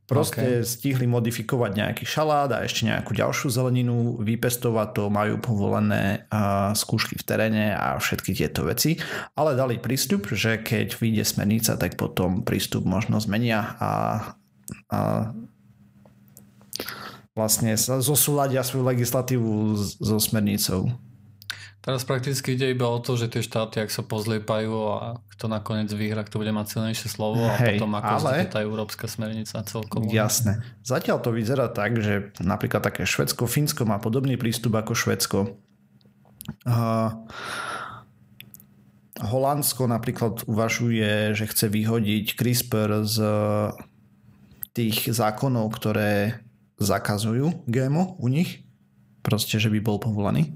Proste 0.09 0.65
okay. 0.65 0.65
stihli 0.65 1.05
modifikovať 1.05 1.71
nejaký 1.77 2.01
šalát 2.01 2.49
a 2.49 2.65
ešte 2.65 2.89
nejakú 2.89 3.13
ďalšiu 3.13 3.53
zeleninu, 3.53 4.17
vypestovať 4.17 4.97
to, 4.97 5.03
majú 5.13 5.37
povolené 5.37 6.25
uh, 6.33 6.73
skúšky 6.73 7.13
v 7.13 7.27
teréne 7.29 7.77
a 7.77 7.93
všetky 7.93 8.33
tieto 8.33 8.65
veci, 8.65 8.97
ale 9.37 9.53
dali 9.53 9.77
prístup, 9.77 10.33
že 10.33 10.65
keď 10.65 10.97
vyjde 10.97 11.23
smernica, 11.29 11.77
tak 11.77 11.93
potom 11.93 12.41
prístup 12.41 12.89
možno 12.89 13.21
zmenia 13.21 13.77
a 13.77 13.89
a 14.89 15.31
vlastne 17.37 17.73
sa 17.79 18.03
zosúľadia 18.03 18.65
svoju 18.65 18.83
legislatívu 18.83 19.79
so 19.79 20.17
smernicou. 20.19 20.91
Teraz 21.79 22.03
prakticky 22.03 22.59
ide 22.59 22.75
iba 22.75 22.91
o 22.91 22.99
to, 22.99 23.15
že 23.15 23.31
tie 23.31 23.39
štáty, 23.39 23.79
ak 23.79 23.87
sa 23.87 24.03
pozliepajú 24.03 24.75
a 24.99 25.23
kto 25.31 25.47
nakoniec 25.47 25.87
vyhra, 25.95 26.27
kto 26.27 26.43
bude 26.43 26.51
mať 26.51 26.75
silnejšie 26.75 27.07
slovo 27.07 27.39
a 27.47 27.55
Hej, 27.55 27.79
potom 27.79 27.95
ako 27.95 28.13
ale... 28.19 28.51
tá 28.51 28.59
európska 28.59 29.07
smernica 29.07 29.63
celkovo. 29.63 30.11
Jasné. 30.11 30.59
Zatiaľ 30.83 31.23
to 31.23 31.31
vyzerá 31.31 31.71
tak, 31.71 31.95
že 32.03 32.35
napríklad 32.43 32.83
také 32.83 33.07
Švedsko, 33.07 33.47
Fínsko 33.47 33.87
má 33.87 33.95
podobný 33.95 34.35
prístup 34.35 34.75
ako 34.75 34.91
Švedsko. 34.91 35.39
Uh, 36.67 37.15
Holandsko 39.23 39.87
napríklad 39.87 40.43
uvažuje, 40.51 41.31
že 41.31 41.47
chce 41.47 41.71
vyhodiť 41.71 42.35
CRISPR 42.35 43.07
z 43.07 43.17
tých 44.73 45.09
zákonov, 45.09 45.73
ktoré 45.75 46.41
zakazujú 46.79 47.65
GMO 47.67 48.15
u 48.17 48.27
nich, 48.31 48.63
proste, 49.21 49.59
že 49.59 49.67
by 49.67 49.79
bol 49.83 49.99
povolaný. 49.99 50.55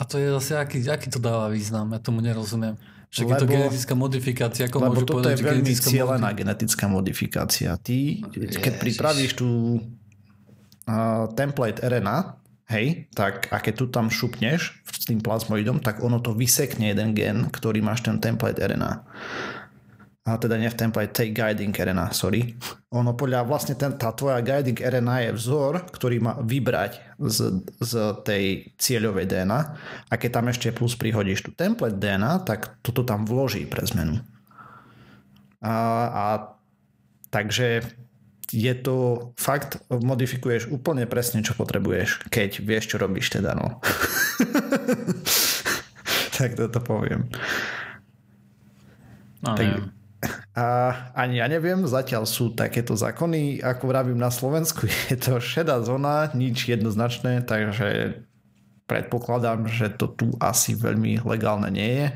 A 0.00 0.08
to 0.08 0.16
je 0.16 0.28
zase, 0.40 0.56
aký, 0.56 0.84
aký 0.88 1.08
to 1.12 1.20
dáva 1.20 1.52
význam? 1.52 1.92
Ja 1.92 2.00
tomu 2.00 2.24
nerozumiem. 2.24 2.76
Však 3.12 3.28
lebo, 3.28 3.32
je 3.32 3.40
to 3.44 3.48
genetická 3.52 3.94
modifikácia, 3.94 4.62
ako 4.72 4.78
lebo 4.80 4.88
môžu 4.88 5.04
toto 5.04 5.14
povedať, 5.20 5.36
je 5.36 5.44
veľmi 5.44 5.74
cieľená 5.76 6.28
genetická 6.32 6.84
modifikácia. 6.88 7.76
Ty, 7.76 8.24
Ježiš. 8.32 8.56
keď 8.56 8.74
pripravíš 8.80 9.32
tú 9.36 9.84
uh, 10.88 11.28
template 11.36 11.84
RNA, 11.84 12.40
hej, 12.72 13.12
tak 13.12 13.52
a 13.52 13.60
keď 13.60 13.74
tu 13.76 13.84
tam 13.92 14.08
šupneš 14.08 14.80
s 14.88 15.04
tým 15.04 15.20
plasmoidom, 15.20 15.84
tak 15.84 16.00
ono 16.00 16.24
to 16.24 16.32
vysekne 16.32 16.88
jeden 16.88 17.12
gen, 17.12 17.52
ktorý 17.52 17.84
máš 17.84 18.00
ten 18.00 18.16
template 18.16 18.64
RNA 18.64 19.04
a 20.22 20.38
teda 20.38 20.54
nie 20.54 20.70
v 20.70 20.78
template, 20.78 21.18
tej 21.18 21.34
guiding 21.34 21.74
RNA, 21.74 22.14
sorry. 22.14 22.54
Ono 22.94 23.18
podľa 23.18 23.42
vlastne 23.42 23.74
ten, 23.74 23.98
tá 23.98 24.14
tvoja 24.14 24.38
guiding 24.38 24.78
RNA 24.78 25.16
je 25.18 25.30
vzor, 25.34 25.72
ktorý 25.90 26.22
má 26.22 26.38
vybrať 26.38 27.18
z, 27.18 27.66
z 27.82 27.92
tej 28.22 28.70
cieľovej 28.78 29.26
DNA 29.26 29.60
a 30.06 30.14
keď 30.14 30.30
tam 30.38 30.46
ešte 30.46 30.70
plus 30.70 30.94
prihodíš 30.94 31.42
tú 31.42 31.50
template 31.50 31.98
DNA, 31.98 32.46
tak 32.46 32.78
toto 32.86 33.02
tam 33.02 33.26
vloží 33.26 33.66
pre 33.66 33.82
zmenu. 33.82 34.22
A, 35.58 35.74
a 36.06 36.24
takže 37.34 37.82
je 38.54 38.74
to 38.78 39.32
fakt, 39.34 39.82
modifikuješ 39.90 40.70
úplne 40.70 41.02
presne, 41.10 41.42
čo 41.42 41.58
potrebuješ, 41.58 42.30
keď 42.30 42.62
vieš, 42.62 42.94
čo 42.94 43.02
robíš 43.02 43.42
teda, 43.42 43.58
no. 43.58 43.82
tak 46.38 46.54
toto 46.54 46.78
poviem. 46.78 47.26
No, 49.42 49.58
tak, 49.58 49.90
a 50.52 50.92
ani 51.16 51.40
ja 51.40 51.48
neviem, 51.48 51.88
zatiaľ 51.88 52.28
sú 52.28 52.52
takéto 52.52 52.92
zákony, 52.92 53.64
ako 53.64 53.88
vravím 53.88 54.20
na 54.20 54.28
Slovensku, 54.28 54.84
je 55.08 55.16
to 55.16 55.40
šedá 55.40 55.80
zóna, 55.80 56.28
nič 56.36 56.68
jednoznačné, 56.68 57.48
takže 57.48 58.20
predpokladám, 58.84 59.64
že 59.72 59.88
to 59.96 60.12
tu 60.12 60.26
asi 60.36 60.76
veľmi 60.76 61.24
legálne 61.24 61.72
nie 61.72 61.90
je. 62.04 62.08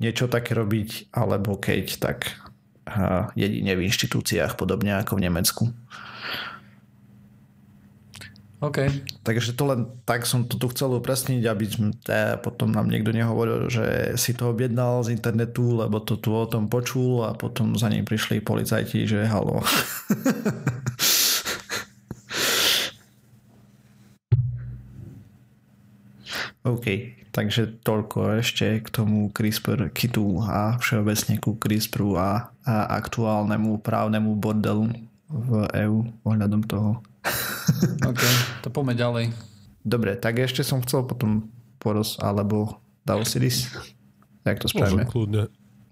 Niečo 0.00 0.30
také 0.30 0.54
robiť, 0.54 1.10
alebo 1.10 1.58
keď, 1.58 1.98
tak 1.98 2.38
jedine 3.34 3.74
v 3.74 3.84
inštitúciách, 3.90 4.54
podobne 4.54 5.02
ako 5.02 5.18
v 5.18 5.24
Nemecku. 5.26 5.64
OK. 8.60 8.92
Takže 9.24 9.56
to 9.56 9.64
len 9.72 9.88
tak 10.04 10.28
som 10.28 10.44
to 10.44 10.60
tu 10.60 10.68
chcel 10.68 10.92
upresniť, 11.00 11.48
aby 11.48 11.64
e, 11.64 12.36
potom 12.44 12.68
nám 12.68 12.92
niekto 12.92 13.08
nehovoril, 13.08 13.72
že 13.72 14.12
si 14.20 14.36
to 14.36 14.52
objednal 14.52 15.00
z 15.00 15.16
internetu, 15.16 15.80
lebo 15.80 15.96
to 16.04 16.20
tu 16.20 16.28
o 16.36 16.44
tom 16.44 16.68
počul 16.68 17.24
a 17.24 17.32
potom 17.32 17.72
za 17.80 17.88
ním 17.88 18.04
prišli 18.04 18.44
policajti, 18.44 19.08
že 19.08 19.24
halo. 19.24 19.64
OK, 26.68 27.16
takže 27.32 27.80
toľko 27.80 28.44
ešte 28.44 28.84
k 28.84 28.88
tomu 28.92 29.32
CRISPR 29.32 29.88
kitu 29.88 30.44
a 30.44 30.76
všeobecne 30.76 31.40
ku 31.40 31.56
CRISPRu 31.56 32.20
a, 32.20 32.52
a 32.68 32.74
aktuálnemu 33.00 33.80
právnemu 33.80 34.36
bordelu 34.36 34.92
v 35.32 35.64
EU 35.88 36.04
ohľadom 36.28 36.60
toho. 36.68 37.00
OK, 38.10 38.22
to 38.64 38.68
poďme 38.72 38.94
ďalej. 38.96 39.24
Dobre, 39.80 40.16
tak 40.16 40.40
ešte 40.40 40.60
som 40.60 40.84
chcel 40.84 41.08
potom 41.08 41.48
poros, 41.80 42.20
alebo 42.20 42.80
Dausiris. 43.08 43.72
Jak 44.44 44.60
to 44.60 44.68
spravíme? 44.68 45.04
Môžem 45.04 45.08
kľudne. 45.08 45.42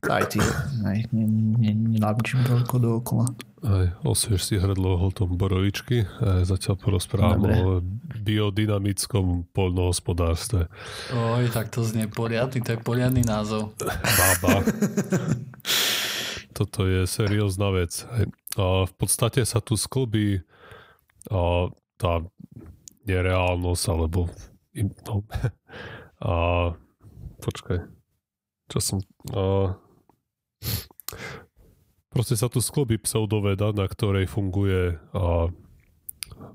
Aj 0.06 0.22
ty, 0.30 0.38
aj, 0.86 1.10
nenávidím 1.10 2.46
toľko 2.46 2.76
dookola. 2.78 3.26
Aj, 3.66 3.90
osvieš 4.06 4.46
si 4.46 4.54
hrdlo 4.54 4.94
holtom 4.94 5.34
borovičky 5.34 6.06
a 6.22 6.46
zatiaľ 6.46 6.78
porozprávam 6.78 7.42
Dobre. 7.42 7.54
o 7.58 7.82
biodynamickom 8.22 9.50
poľnohospodárstve. 9.50 10.70
Oj, 11.10 11.50
tak 11.50 11.74
to 11.74 11.82
znie 11.82 12.06
poriadny, 12.06 12.62
to 12.62 12.78
je 12.78 12.78
poriadny 12.78 13.26
názov. 13.26 13.74
Baba. 13.82 14.62
Toto 16.58 16.86
je 16.86 17.02
seriózna 17.10 17.74
vec. 17.74 18.06
A 18.54 18.86
v 18.86 18.92
podstate 18.94 19.42
sa 19.42 19.58
tu 19.58 19.74
sklbí 19.74 20.46
a 21.28 21.72
tá 21.98 22.24
nereálnosť, 23.08 23.84
alebo 23.88 24.28
no, 25.08 25.14
a 26.28 26.34
počkaj, 27.40 27.78
čo 28.68 28.78
som 28.78 28.98
a, 29.32 29.74
proste 32.12 32.36
sa 32.36 32.52
tu 32.52 32.60
sklobí 32.60 33.00
pseudoveda, 33.00 33.72
na 33.72 33.88
ktorej 33.88 34.28
funguje 34.28 35.00
a, 35.16 35.48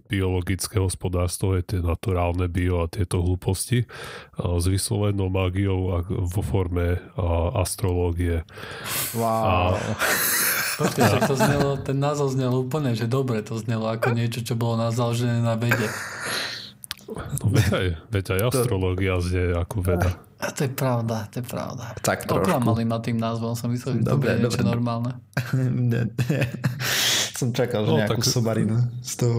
biologické 0.07 0.79
hospodárstvo, 0.79 1.57
je 1.59 1.75
tie 1.75 1.79
naturálne 1.83 2.47
bio 2.47 2.85
a 2.85 2.91
tieto 2.91 3.19
hlúposti 3.19 3.89
a, 4.37 4.61
s 4.61 4.65
vyslovenou 4.69 5.27
mágiou 5.33 5.97
a, 5.97 5.97
vo 6.05 6.41
forme 6.45 7.01
a, 7.17 7.59
astrológie. 7.65 8.45
Wow. 9.17 9.43
A, 9.43 9.53
Počkej, 10.73 11.03
že 11.05 11.19
to 11.29 11.35
znelo, 11.37 11.77
ten 11.77 11.97
názov 12.01 12.33
znel 12.33 12.53
úplne, 12.53 12.97
že 12.97 13.05
dobre 13.05 13.45
to 13.45 13.57
znelo 13.61 13.89
ako 13.89 14.15
niečo, 14.15 14.41
čo 14.41 14.57
bolo 14.57 14.89
založené 14.89 15.41
na 15.41 15.53
vede. 15.53 15.85
No 17.13 17.45
veď 17.51 17.67
aj, 17.69 17.87
veď 18.09 18.25
aj 18.37 18.41
astrológia 18.49 19.21
znie 19.21 19.53
ako 19.53 19.85
veda. 19.85 20.17
A 20.43 20.51
to 20.51 20.67
je 20.67 20.71
pravda, 20.75 21.29
to 21.31 21.39
je 21.39 21.45
pravda. 21.45 21.95
Tak 22.03 22.27
trošku. 22.27 22.43
Oklamali 22.43 22.83
ma 22.83 22.99
tým 22.99 23.15
názvom, 23.15 23.55
som 23.55 23.71
myslel, 23.71 24.01
že 24.01 24.11
to 24.11 24.19
je 24.19 24.43
niečo 24.43 24.63
normálne. 24.65 25.15
som 27.39 27.55
čakal, 27.55 27.87
že 27.87 27.91
no, 27.91 27.97
nejakú 27.99 28.23
tak, 28.23 28.31
somarinu 28.31 28.77
z 29.03 29.13
toho 29.23 29.37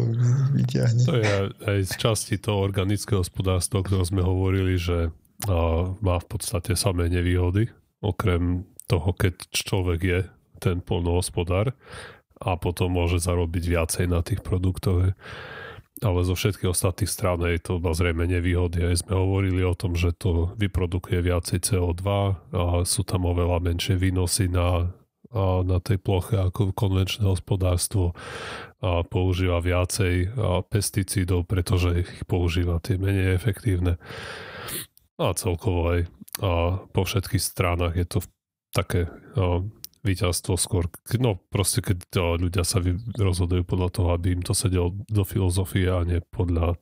vyťahne. 0.56 1.02
To 1.04 1.14
je 1.20 1.34
aj 1.64 1.78
z 1.88 1.92
časti 2.00 2.36
toho 2.40 2.60
organického 2.60 3.20
hospodárstva, 3.20 3.80
o 3.80 3.84
ktorom 3.84 4.04
sme 4.04 4.22
hovorili, 4.24 4.76
že 4.76 5.12
a, 5.48 5.92
má 6.00 6.16
v 6.20 6.26
podstate 6.28 6.76
samé 6.76 7.08
nevýhody, 7.12 7.68
okrem 8.04 8.68
toho, 8.88 9.12
keď 9.16 9.34
človek 9.52 10.00
je 10.04 10.20
ten 10.64 10.80
polnohospodár 10.80 11.76
a 12.40 12.56
potom 12.56 12.96
môže 12.96 13.20
zarobiť 13.20 13.64
viacej 13.76 14.06
na 14.08 14.24
tých 14.24 14.40
produktoch. 14.40 15.12
Ale 16.02 16.20
zo 16.26 16.34
všetkých 16.34 16.74
ostatných 16.74 17.06
strán 17.06 17.38
je 17.46 17.62
to 17.62 17.78
zrejme 17.78 18.26
nevýhody. 18.26 18.82
Aj 18.82 18.98
sme 18.98 19.14
hovorili 19.14 19.62
o 19.62 19.78
tom, 19.78 19.94
že 19.94 20.10
to 20.10 20.50
vyprodukuje 20.58 21.22
viacej 21.22 21.62
CO2 21.62 22.04
a 22.50 22.62
sú 22.82 23.06
tam 23.06 23.30
oveľa 23.30 23.62
menšie 23.62 23.94
výnosy 23.94 24.50
na, 24.50 24.90
na 25.62 25.78
tej 25.78 26.02
ploche 26.02 26.34
ako 26.34 26.74
konvenčné 26.74 27.30
hospodárstvo 27.30 28.10
a 28.82 29.06
používa 29.06 29.62
viacej 29.62 30.34
pesticídov, 30.66 31.46
pretože 31.46 32.02
ich 32.02 32.10
používa 32.26 32.82
tie 32.82 32.98
menej 32.98 33.38
efektívne. 33.38 34.02
A 35.14 35.30
celkovo 35.38 35.94
aj 35.94 36.10
a 36.42 36.82
po 36.90 37.02
všetkých 37.06 37.42
stranách 37.42 37.94
je 37.94 38.06
to 38.10 38.18
také 38.74 39.06
a, 39.38 39.62
víťazstvo 40.04 40.60
skôr, 40.60 40.92
no 41.16 41.40
proste 41.48 41.80
keď 41.80 42.38
ľudia 42.38 42.62
sa 42.62 42.84
rozhodujú 43.16 43.64
podľa 43.64 43.88
toho, 43.88 44.08
aby 44.12 44.36
im 44.36 44.44
to 44.44 44.52
sedelo 44.52 44.92
do 45.08 45.24
filozofie 45.24 45.88
a 45.88 46.04
nie 46.04 46.20
podľa 46.20 46.76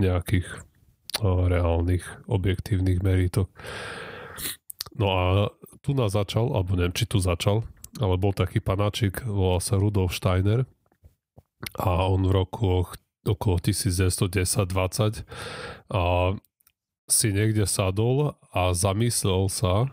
nejakých 0.00 0.48
reálnych, 1.22 2.02
objektívnych 2.26 3.04
meritok. 3.04 3.52
No 4.96 5.06
a 5.12 5.24
tu 5.84 5.94
nás 5.94 6.16
začal, 6.16 6.50
alebo 6.56 6.74
neviem, 6.74 6.96
či 6.96 7.06
tu 7.06 7.22
začal, 7.22 7.62
ale 8.02 8.18
bol 8.18 8.34
taký 8.34 8.58
panáčik, 8.58 9.22
volal 9.22 9.62
sa 9.62 9.78
Rudolf 9.78 10.16
Steiner 10.16 10.66
a 11.78 12.10
on 12.10 12.26
v 12.26 12.34
roku 12.34 12.88
okolo 13.22 13.56
1910-20 13.62 15.22
a 15.94 16.34
si 17.04 17.28
niekde 17.30 17.68
sadol 17.68 18.40
a 18.50 18.72
zamyslel 18.72 19.52
sa 19.52 19.92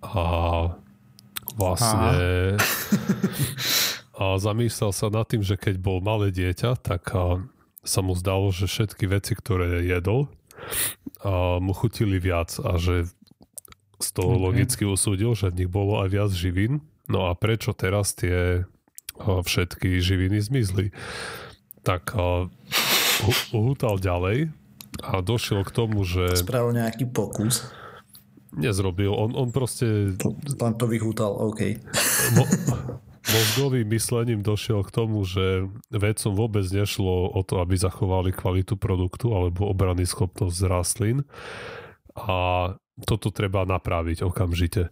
a 0.00 0.24
vlastne 1.56 2.60
a 4.16 4.40
zamýšľal 4.40 4.92
sa 4.96 5.12
nad 5.12 5.28
tým, 5.28 5.44
že 5.44 5.60
keď 5.60 5.76
bol 5.76 6.00
malé 6.00 6.32
dieťa, 6.32 6.80
tak 6.80 7.12
a, 7.12 7.44
sa 7.84 8.00
mu 8.00 8.16
zdalo, 8.16 8.48
že 8.48 8.64
všetky 8.64 9.04
veci, 9.08 9.36
ktoré 9.36 9.84
jedol, 9.84 10.32
a, 11.20 11.60
mu 11.60 11.76
chutili 11.76 12.16
viac 12.16 12.56
a 12.64 12.80
že 12.80 13.08
z 13.96 14.08
toho 14.12 14.36
okay. 14.36 14.44
logicky 14.44 14.84
usúdil, 14.88 15.32
že 15.36 15.52
v 15.52 15.64
nich 15.64 15.70
bolo 15.72 16.00
aj 16.04 16.08
viac 16.12 16.30
živín. 16.32 16.84
No 17.08 17.28
a 17.28 17.36
prečo 17.36 17.72
teraz 17.72 18.12
tie 18.12 18.68
všetky 19.20 20.00
živiny 20.00 20.40
zmizli? 20.40 20.92
Tak 21.84 22.16
a, 22.16 22.48
uhútal 23.52 24.00
ďalej 24.00 24.52
a 25.04 25.20
došiel 25.20 25.60
k 25.64 25.70
tomu, 25.72 26.08
že... 26.08 26.40
Spravil 26.40 26.76
nejaký 26.76 27.08
pokus 27.08 27.68
nezrobil. 28.56 29.12
On, 29.12 29.30
on 29.36 29.48
proste... 29.52 30.16
Len 30.56 30.74
to 30.80 30.86
vyhútal, 30.88 31.36
OK. 31.36 31.76
Mo, 32.34 32.44
mozgovým 33.36 33.86
myslením 33.90 34.40
došiel 34.40 34.82
k 34.86 34.94
tomu, 34.94 35.22
že 35.26 35.66
vedcom 35.90 36.32
vôbec 36.32 36.64
nešlo 36.70 37.30
o 37.30 37.40
to, 37.42 37.58
aby 37.60 37.74
zachovali 37.76 38.30
kvalitu 38.32 38.78
produktu 38.78 39.34
alebo 39.34 39.68
obrany 39.68 40.06
schopnosť 40.06 40.56
z 40.56 40.64
rastlín 40.66 41.18
a 42.16 42.72
toto 43.04 43.28
treba 43.28 43.68
napraviť 43.68 44.24
okamžite. 44.24 44.88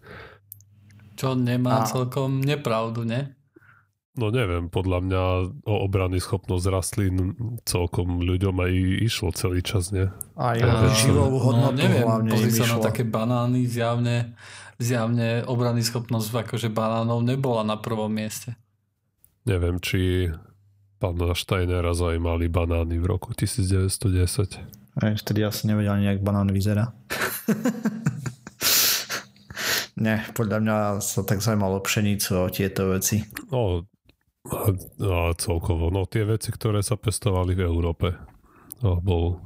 Čo 1.15 1.39
nemá 1.39 1.87
a... 1.87 1.89
celkom 1.89 2.43
nepravdu, 2.43 3.07
ne? 3.07 3.33
No 4.15 4.31
neviem, 4.31 4.71
podľa 4.71 4.99
mňa 5.03 5.23
o 5.67 5.75
obrany 5.83 6.23
schopnosť 6.23 6.71
rastlín 6.71 7.35
celkom 7.67 8.23
ľuďom 8.23 8.63
aj 8.63 8.73
išlo 9.03 9.35
celý 9.35 9.59
čas, 9.59 9.91
nie? 9.91 10.07
Aj 10.39 10.55
o 10.55 10.87
živovú 10.95 11.43
hodnotu 11.43 11.75
no, 11.75 11.83
neviem, 11.83 12.07
hlavne 12.07 12.31
pozri 12.31 12.55
sa 12.55 12.71
na 12.71 12.79
také 12.79 13.03
banány, 13.03 13.67
zjavne, 13.67 14.39
zjavne 14.79 15.43
obrany 15.51 15.83
schopnosť 15.83 16.47
akože 16.47 16.71
banánov 16.71 17.27
nebola 17.27 17.67
na 17.67 17.75
prvom 17.75 18.07
mieste. 18.07 18.55
Neviem, 19.51 19.83
či 19.83 20.31
pána 21.03 21.35
Steinera 21.35 21.91
zaujímali 21.91 22.47
banány 22.47 23.03
v 23.03 23.07
roku 23.19 23.35
1910. 23.35 24.95
Aj 24.95 25.11
vtedy 25.19 25.43
asi 25.43 25.67
nevedel 25.67 25.91
ani, 25.91 26.07
jak 26.07 26.23
banán 26.23 26.55
vyzerá. 26.55 26.95
Nie, 29.95 30.23
podľa 30.35 30.59
mňa 30.59 30.77
sa 31.03 31.23
tak 31.23 31.39
zaujímalo 31.43 31.83
pšenicu 31.83 32.47
o 32.47 32.51
tieto 32.51 32.95
veci. 32.95 33.23
No, 33.51 33.87
a, 34.45 34.69
a 35.01 35.19
celkovo, 35.41 35.89
no 35.89 36.05
tie 36.05 36.29
veci, 36.29 36.53
ktoré 36.53 36.85
sa 36.85 37.01
pestovali 37.01 37.57
v 37.57 37.65
Európe. 37.65 38.13
No, 38.85 39.01
bol 39.01 39.41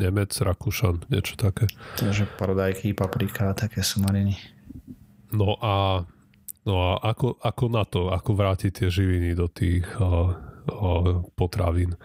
Nemec, 0.00 0.32
Rakúšan, 0.32 1.04
niečo 1.12 1.36
také. 1.36 1.68
Takže 2.00 2.24
paradajky, 2.40 2.96
paprika, 2.96 3.52
také 3.52 3.84
sú 3.84 4.00
mariny. 4.00 4.40
No 5.36 5.60
a, 5.60 6.08
no 6.64 6.74
a 6.80 6.90
ako, 7.12 7.36
ako 7.44 7.64
na 7.68 7.84
to, 7.84 8.08
ako 8.08 8.30
vrátiť 8.32 8.72
tie 8.72 8.88
živiny 8.88 9.36
do 9.36 9.52
tých 9.52 9.84
a, 10.00 10.00
a, 10.00 10.10
potravín? 11.36 12.00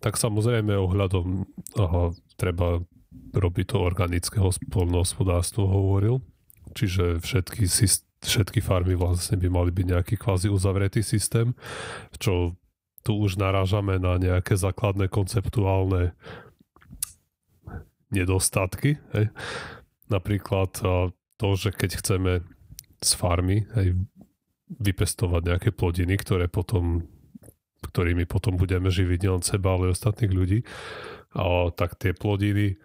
Tak 0.00 0.16
samozrejme 0.16 0.72
ohľadom 0.72 1.44
a, 1.76 2.16
treba 2.40 2.80
robiť 3.36 3.66
to 3.68 3.76
organické 3.84 4.40
spolnohospodárstvo, 4.40 5.68
hovoril. 5.68 6.24
Čiže 6.72 7.20
všetky, 7.20 7.68
všetky 8.22 8.58
farmy 8.64 8.98
vlastne 8.98 9.38
by 9.38 9.48
mali 9.50 9.70
byť 9.70 9.86
nejaký 9.86 10.14
kvázi 10.18 10.50
uzavretý 10.50 11.06
systém, 11.06 11.54
čo 12.18 12.58
tu 13.06 13.14
už 13.14 13.38
narážame 13.38 13.96
na 13.96 14.18
nejaké 14.18 14.58
základné 14.58 15.06
konceptuálne 15.08 16.12
nedostatky. 18.10 18.98
Hej. 19.14 19.30
Napríklad 20.10 20.70
to, 21.38 21.48
že 21.54 21.70
keď 21.70 21.90
chceme 22.02 22.32
z 22.98 23.10
farmy 23.14 23.64
hej, 23.78 23.94
vypestovať 24.76 25.42
nejaké 25.54 25.70
plodiny, 25.70 26.18
ktoré 26.18 26.50
potom, 26.50 27.06
ktorými 27.86 28.26
potom 28.26 28.58
budeme 28.58 28.90
živiť 28.90 29.18
nielen 29.22 29.44
seba, 29.46 29.78
ale 29.78 29.92
aj 29.92 30.02
ostatných 30.02 30.32
ľudí, 30.34 30.58
a, 31.38 31.70
tak 31.70 31.94
tie 32.00 32.10
plodiny 32.12 32.80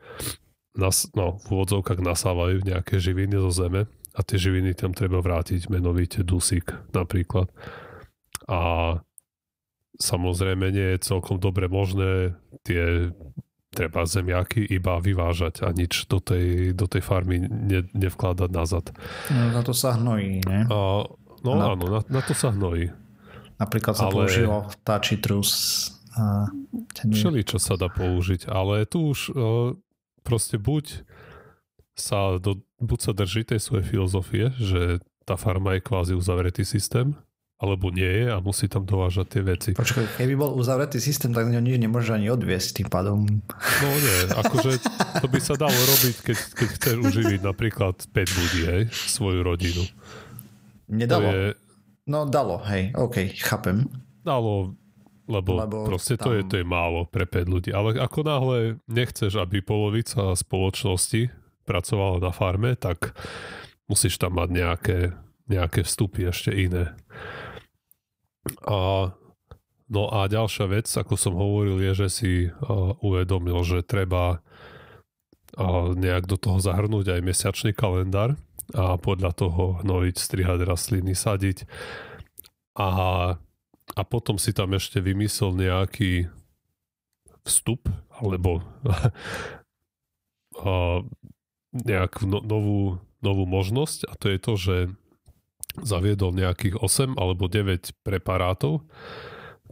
nas, 0.78 1.10
no, 1.18 1.42
v 1.44 1.48
úvodzovkách 1.58 2.02
nasávajú 2.02 2.62
nejaké 2.66 3.02
živiny 3.02 3.38
zo 3.42 3.50
zeme 3.50 3.90
a 4.14 4.20
tie 4.22 4.38
živiny 4.38 4.78
tam 4.78 4.94
treba 4.94 5.20
vrátiť, 5.20 5.74
menovite 5.74 6.22
dusík 6.22 6.70
napríklad. 6.94 7.50
A 8.46 8.62
samozrejme 9.98 10.70
nie 10.70 10.88
je 10.96 11.06
celkom 11.06 11.42
dobre 11.42 11.66
možné 11.66 12.38
tie 12.62 13.10
treba 13.74 14.06
zemiaky 14.06 14.70
iba 14.70 15.02
vyvážať 15.02 15.66
a 15.66 15.74
nič 15.74 16.06
do 16.06 16.22
tej, 16.22 16.78
do 16.78 16.86
tej 16.86 17.02
farmy 17.02 17.42
ne, 17.42 17.82
nevkladať 17.98 18.50
nazad. 18.54 18.94
No, 19.34 19.50
na 19.50 19.62
to 19.66 19.74
sa 19.74 19.98
hnojí, 19.98 20.46
ne? 20.46 20.70
A, 20.70 21.10
no 21.42 21.52
na... 21.58 21.74
áno, 21.74 21.86
na, 21.90 22.00
na 22.06 22.22
to 22.22 22.38
sa 22.38 22.54
hnojí. 22.54 22.94
Napríklad 23.58 23.98
sa 23.98 24.14
ale... 24.14 24.30
použilo 24.30 24.70
vtáči 24.70 25.18
trus. 25.18 25.52
A. 26.14 26.46
Všeli, 26.94 27.42
čo 27.42 27.58
sa 27.58 27.74
dá 27.74 27.90
použiť, 27.90 28.46
ale 28.46 28.86
tu 28.86 29.10
už 29.10 29.34
uh, 29.34 29.74
proste 30.22 30.62
buď 30.62 31.02
sa, 31.94 32.42
do, 32.42 32.62
buď 32.82 33.00
sa 33.00 33.12
drží 33.14 33.46
tej 33.46 33.62
svojej 33.62 33.86
filozofie, 33.86 34.54
že 34.58 35.02
tá 35.24 35.40
farma 35.40 35.78
je 35.78 35.86
kvázi 35.86 36.14
uzavretý 36.18 36.68
systém 36.68 37.16
alebo 37.64 37.96
nie 37.96 38.04
je 38.04 38.26
a 38.28 38.44
musí 38.44 38.68
tam 38.68 38.84
dovážať 38.84 39.40
tie 39.40 39.42
veci. 39.46 39.72
Počkaj, 39.72 40.20
keby 40.20 40.36
bol 40.36 40.52
uzavretý 40.52 41.00
systém, 41.00 41.32
tak 41.32 41.48
nič 41.48 41.80
nemôže 41.80 42.12
ani 42.12 42.28
odviesť 42.28 42.84
tým 42.84 42.88
pádom. 42.92 43.24
No 43.80 43.88
nie, 43.88 44.20
akože 44.36 44.84
to 45.24 45.28
by 45.32 45.40
sa 45.40 45.56
dalo 45.56 45.72
robiť, 45.72 46.16
keď, 46.28 46.38
keď 46.60 46.70
chceš 46.76 46.96
uživiť 47.00 47.40
napríklad 47.40 47.96
5 48.04 48.12
ľudí, 48.12 48.62
hej, 48.68 48.84
svoju 48.92 49.48
rodinu. 49.48 49.80
Nedalo. 50.92 51.30
Je... 51.32 51.56
No 52.04 52.28
dalo, 52.28 52.60
hej, 52.68 52.92
OK, 53.00 53.32
chápem. 53.40 53.88
Dalo, 54.28 54.76
lebo, 55.32 55.56
lebo 55.56 55.88
proste 55.88 56.20
tam... 56.20 56.28
to, 56.28 56.30
je, 56.36 56.42
to 56.52 56.56
je 56.60 56.66
málo 56.68 57.08
pre 57.08 57.24
5 57.24 57.48
ľudí. 57.48 57.70
Ale 57.72 57.96
ako 57.96 58.28
náhle 58.28 58.58
nechceš, 58.92 59.40
aby 59.40 59.64
polovica 59.64 60.36
spoločnosti 60.36 61.32
pracovala 61.64 62.20
na 62.20 62.32
farme, 62.36 62.76
tak 62.76 63.16
musíš 63.88 64.20
tam 64.20 64.40
mať 64.40 64.50
nejaké, 64.52 65.00
nejaké 65.48 65.84
vstupy 65.84 66.32
ešte 66.32 66.52
iné. 66.52 66.96
A, 68.68 69.12
no 69.88 70.04
a 70.12 70.28
ďalšia 70.28 70.68
vec, 70.68 70.88
ako 70.88 71.16
som 71.16 71.36
hovoril, 71.36 71.80
je, 71.80 71.92
že 72.06 72.08
si 72.12 72.32
uh, 72.48 72.96
uvedomil, 73.00 73.64
že 73.64 73.88
treba 73.88 74.40
uh, 74.40 75.96
nejak 75.96 76.28
do 76.28 76.36
toho 76.36 76.60
zahrnúť 76.60 77.20
aj 77.20 77.22
mesiačný 77.24 77.72
kalendár 77.72 78.36
a 78.72 78.96
podľa 78.96 79.36
toho 79.36 79.84
hnojiť, 79.84 80.16
strihať 80.16 80.64
rastliny, 80.64 81.16
sadiť. 81.16 81.68
A, 82.80 82.90
a 83.94 84.02
potom 84.08 84.40
si 84.40 84.56
tam 84.56 84.74
ešte 84.74 85.04
vymyslel 85.04 85.56
nejaký 85.56 86.32
vstup, 87.44 87.92
alebo 88.10 88.60
uh, 90.64 91.04
nejakú 91.74 92.30
no, 92.30 92.40
novú, 92.46 93.02
novú 93.26 93.44
možnosť 93.50 94.06
a 94.06 94.14
to 94.14 94.30
je 94.30 94.38
to, 94.40 94.54
že 94.56 94.76
zaviedol 95.82 96.38
nejakých 96.38 96.78
8 96.78 97.18
alebo 97.18 97.50
9 97.50 98.06
preparátov, 98.06 98.86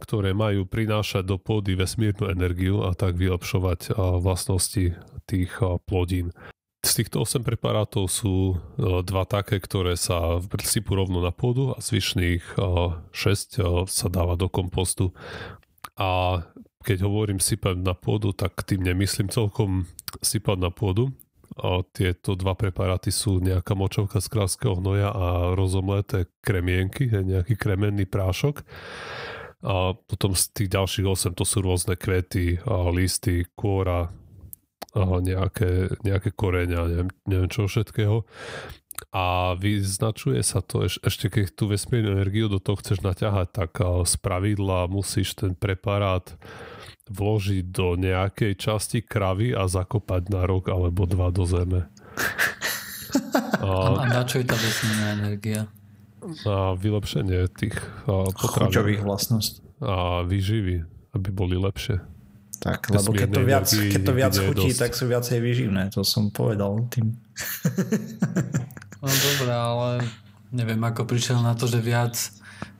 ktoré 0.02 0.34
majú 0.34 0.66
prinášať 0.66 1.22
do 1.22 1.38
pôdy 1.38 1.78
vesmírnu 1.78 2.26
energiu 2.26 2.82
a 2.82 2.90
tak 2.90 3.14
vylepšovať 3.14 3.94
vlastnosti 4.18 4.98
tých 5.30 5.52
plodín. 5.86 6.34
Z 6.82 6.98
týchto 7.06 7.22
8 7.22 7.46
preparátov 7.46 8.10
sú 8.10 8.58
dva 8.82 9.22
také, 9.22 9.62
ktoré 9.62 9.94
sa 9.94 10.42
princípu 10.42 10.98
rovno 10.98 11.22
na 11.22 11.30
pôdu 11.30 11.70
a 11.70 11.78
zvyšných 11.78 12.58
6 12.58 13.62
sa 13.86 14.06
dáva 14.10 14.34
do 14.34 14.50
kompostu. 14.50 15.14
A 15.94 16.42
keď 16.82 17.06
hovorím 17.06 17.38
sypať 17.38 17.78
na 17.78 17.94
pôdu, 17.94 18.34
tak 18.34 18.58
tým 18.66 18.82
nemyslím 18.82 19.30
celkom 19.30 19.86
sypať 20.18 20.58
na 20.58 20.74
pôdu, 20.74 21.14
a 21.58 21.84
tieto 21.92 22.32
dva 22.32 22.56
preparáty 22.56 23.12
sú 23.12 23.42
nejaká 23.42 23.76
močovka 23.76 24.20
z 24.22 24.28
kráľského 24.32 24.80
hnoja 24.80 25.12
a 25.12 25.26
rozomleté 25.52 26.30
kremienky, 26.40 27.08
nejaký 27.08 27.56
kremenný 27.60 28.08
prášok. 28.08 28.64
A 29.62 29.94
potom 29.94 30.34
z 30.34 30.50
tých 30.50 30.68
ďalších 30.74 31.06
8 31.06 31.38
to 31.38 31.44
sú 31.46 31.62
rôzne 31.62 31.94
kvety, 31.94 32.58
a 32.66 32.90
listy, 32.90 33.46
kôra, 33.54 34.10
a 34.92 35.02
nejaké, 35.22 36.02
nejaké 36.04 36.34
koreňa, 36.34 36.80
neviem, 36.88 37.10
neviem 37.24 37.50
čo 37.52 37.70
všetkého. 37.70 38.26
A 39.10 39.56
vyznačuje 39.58 40.42
sa 40.44 40.60
to, 40.60 40.86
eš, 40.86 41.00
ešte 41.02 41.26
keď 41.32 41.44
tú 41.56 41.70
vesmírnu 41.70 42.16
energiu 42.16 42.46
do 42.46 42.60
toho 42.60 42.78
chceš 42.78 43.00
naťahať, 43.00 43.48
tak 43.50 43.70
z 44.06 44.14
pravidla 44.20 44.86
musíš 44.86 45.34
ten 45.38 45.56
preparát 45.56 46.36
vložiť 47.12 47.64
do 47.68 47.94
nejakej 48.00 48.56
časti 48.56 49.04
kravy 49.04 49.52
a 49.52 49.68
zakopať 49.68 50.32
na 50.32 50.48
rok 50.48 50.72
alebo 50.72 51.04
dva 51.04 51.28
do 51.28 51.44
zeme. 51.44 51.86
A, 53.62 54.02
a 54.02 54.04
na 54.08 54.22
čo 54.26 54.42
je 54.42 54.46
tá 54.48 54.56
vesmírna 54.56 55.22
energia? 55.22 55.70
Na 56.42 56.74
vylepšenie 56.74 57.46
tých 57.54 57.76
potravín. 58.06 58.72
Chuťových 58.72 59.02
vlastností. 59.04 59.62
A 59.78 60.26
výživy, 60.26 60.82
aby 61.14 61.28
boli 61.30 61.54
lepšie. 61.54 62.02
Tak, 62.62 62.94
lebo 62.94 63.10
keď 63.10 63.28
to 63.34 63.42
viac, 63.42 63.66
keď 63.66 64.02
to 64.06 64.14
viac 64.14 64.34
chutí, 64.38 64.70
dosť. 64.70 64.78
tak 64.78 64.92
sú 64.94 65.10
viacej 65.10 65.38
výživné. 65.42 65.90
To 65.98 66.06
som 66.06 66.30
povedal 66.30 66.86
tým. 66.94 67.18
no 69.02 69.06
dobré, 69.10 69.50
ale 69.50 69.90
neviem, 70.54 70.78
ako 70.78 71.02
prišiel 71.02 71.42
na 71.42 71.58
to, 71.58 71.66
že 71.66 71.82
viac 71.82 72.14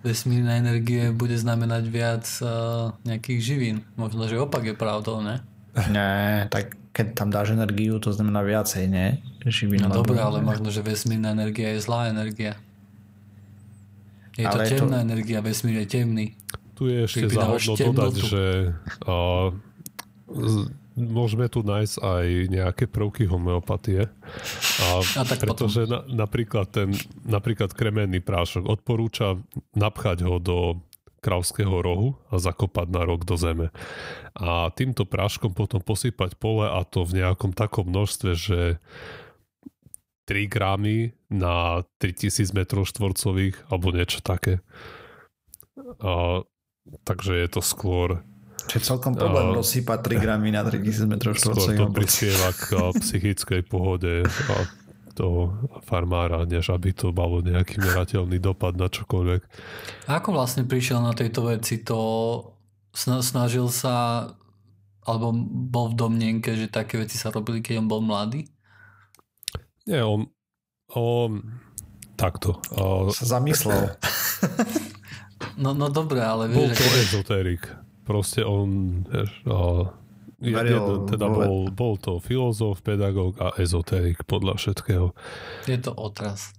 vesmírna 0.03 0.59
energie 0.59 1.15
bude 1.15 1.35
znamenať 1.39 1.85
viac 1.89 2.25
uh, 2.43 2.95
nejakých 3.07 3.41
živín. 3.41 3.77
Možno, 3.95 4.27
že 4.27 4.39
opak 4.39 4.67
je 4.67 4.75
pravdou, 4.75 5.23
ne? 5.23 5.41
Nie, 5.89 6.51
tak 6.53 6.77
keď 6.93 7.07
tam 7.17 7.29
dáš 7.33 7.57
energiu, 7.57 7.97
to 7.97 8.13
znamená 8.13 8.45
viacej, 8.45 8.85
nie? 8.85 9.23
Živín. 9.47 9.89
No 9.89 10.05
dobré, 10.05 10.21
ale 10.21 10.45
možno, 10.45 10.69
že 10.69 10.85
vesmírna 10.85 11.33
energia 11.33 11.73
je 11.73 11.81
zlá 11.81 12.13
energia. 12.13 12.61
Je 14.37 14.45
ale 14.45 14.69
to 14.69 14.85
temná 14.85 15.01
to... 15.01 15.07
energia, 15.09 15.39
vesmír 15.41 15.85
je 15.85 15.89
temný. 15.89 16.27
Tu 16.77 16.89
je 16.89 16.99
ešte 17.05 17.29
záhodno 17.33 17.73
dodať, 17.77 18.15
že 18.17 18.45
uh, 19.05 19.53
môžeme 20.97 21.49
tu 21.49 21.65
nájsť 21.65 21.97
aj 22.01 22.27
nejaké 22.49 22.85
prvky 22.89 23.29
homeopatie. 23.29 24.09
A, 24.83 24.87
a 25.01 25.23
tak 25.25 25.45
pretože 25.45 25.89
na, 25.89 26.05
napríklad 26.07 26.67
ten 26.69 26.93
napríklad 27.25 27.73
kremenný 27.73 28.21
prášok 28.21 28.69
odporúča 28.69 29.41
napchať 29.73 30.25
ho 30.27 30.37
do 30.43 30.59
kravského 31.23 31.71
rohu 31.71 32.19
a 32.35 32.43
zakopať 32.43 32.91
na 32.91 33.07
rok 33.07 33.23
do 33.23 33.39
zeme. 33.39 33.71
A 34.35 34.75
týmto 34.75 35.07
práškom 35.07 35.55
potom 35.55 35.79
posypať 35.79 36.35
pole 36.35 36.67
a 36.67 36.83
to 36.83 37.07
v 37.07 37.23
nejakom 37.23 37.55
takom 37.55 37.87
množstve, 37.87 38.31
že 38.35 38.61
3 40.27 40.51
gramy 40.51 41.15
na 41.31 41.87
3000 42.03 42.55
m 42.55 42.61
štvorcových 42.67 43.57
alebo 43.71 43.95
niečo 43.95 44.19
také. 44.19 44.59
A, 46.03 46.43
takže 47.07 47.39
je 47.39 47.49
to 47.49 47.63
skôr 47.63 48.27
Čiže 48.71 48.95
celkom 48.95 49.19
problém 49.19 49.51
uh, 49.51 49.59
rozsypať 49.59 49.99
3 50.07 50.23
gramy 50.23 50.55
na 50.55 50.63
3000 50.63 51.11
m 51.11 51.15
štvorcových. 51.19 51.79
to 51.79 51.87
prispieva 51.91 52.49
k 52.55 52.69
psychickej 53.01 53.63
pohode 53.67 54.23
a 54.27 54.57
toho 55.13 55.69
farmára, 55.85 56.49
než 56.49 56.73
aby 56.73 56.97
to 56.97 57.13
malo 57.13 57.45
nejaký 57.45 57.79
merateľný 57.79 58.41
dopad 58.41 58.75
na 58.81 58.89
čokoľvek. 58.89 59.41
A 60.09 60.19
ako 60.19 60.33
vlastne 60.33 60.65
prišiel 60.65 61.05
na 61.05 61.13
tejto 61.13 61.53
veci? 61.53 61.85
To 61.85 62.01
snažil 62.97 63.69
sa 63.69 64.29
Alebo 65.03 65.35
bol 65.51 65.91
v 65.91 65.99
domnenke, 65.99 66.55
že 66.55 66.71
také 66.71 66.95
veci 66.95 67.19
sa 67.19 67.35
robili, 67.35 67.59
keď 67.59 67.83
on 67.83 67.89
bol 67.91 67.99
mladý? 67.99 68.47
Nie, 69.83 70.07
on, 70.07 70.31
on 70.95 71.43
takto. 72.15 72.63
Uh, 72.71 73.11
sa 73.11 73.27
zamyslel. 73.39 73.99
no, 75.63 75.75
no 75.75 75.91
dobré, 75.91 76.23
ale 76.23 76.47
vieš... 76.47 76.79
Bol 77.11 77.27
to 77.27 77.35
ako... 77.35 77.82
Proste 78.03 78.43
on, 78.43 79.03
vieš, 79.07 79.31
uh, 79.47 79.87
jeden, 80.43 81.07
teda 81.07 81.27
bol, 81.31 81.71
bol 81.71 81.95
to 81.97 82.19
filozof, 82.19 82.83
pedagóg 82.83 83.39
a 83.39 83.55
ezoterik 83.59 84.27
podľa 84.27 84.59
všetkého. 84.59 85.07
Je 85.71 85.79
to 85.79 85.95
otras. 85.95 86.51